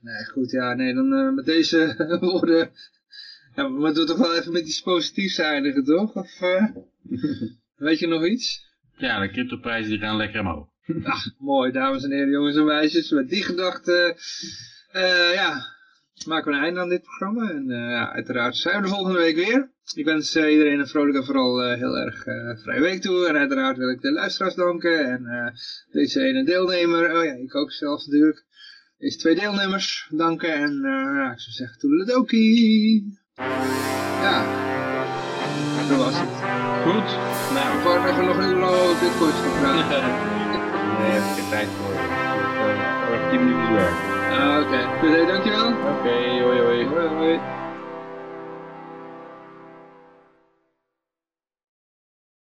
[0.00, 2.70] nee goed, ja, nee, dan uh, met deze woorden...
[3.54, 6.14] Ja, maar doe toch wel even met iets positiefs eindigen, toch?
[6.14, 6.38] Of
[7.76, 8.67] weet je nog iets?
[8.98, 10.68] Ja, de cryptoprijzen die gaan lekker omhoog.
[11.04, 13.10] Ach, mooi, dames en heren, jongens en meisjes.
[13.10, 14.16] Met die gedachte,
[14.94, 15.66] uh, ja,
[16.26, 17.50] maken we een einde aan dit programma.
[17.50, 19.70] En uh, uiteraard zijn we de volgende week weer.
[19.94, 22.22] Ik wens uh, iedereen een vrolijke en vooral heel erg
[22.62, 23.26] vrije week toe.
[23.26, 25.10] En uiteraard wil ik de luisteraars danken.
[25.10, 25.52] En
[25.90, 28.44] deze ene deelnemer, oh ja, ik ook zelf natuurlijk.
[28.98, 30.54] Deze twee deelnemers danken.
[30.54, 33.18] En ja, ik zou zeggen, toedeledokie.
[34.22, 34.44] Ja,
[35.88, 36.47] dat was het.
[36.88, 37.10] Goed.
[37.54, 37.76] Nou.
[37.76, 40.02] Of wou nog, nog een uur lang over bitcoins gaan praten?
[40.98, 41.94] nee, heb ik geen tijd voor.
[43.14, 43.98] Over 10 minuten werk.
[44.30, 44.66] Ah, oké.
[44.66, 44.84] Okay.
[45.00, 45.68] Goed, dankjewel.
[45.68, 46.86] Oké, okay, hoi hoi.
[46.86, 47.40] Hoi hoi.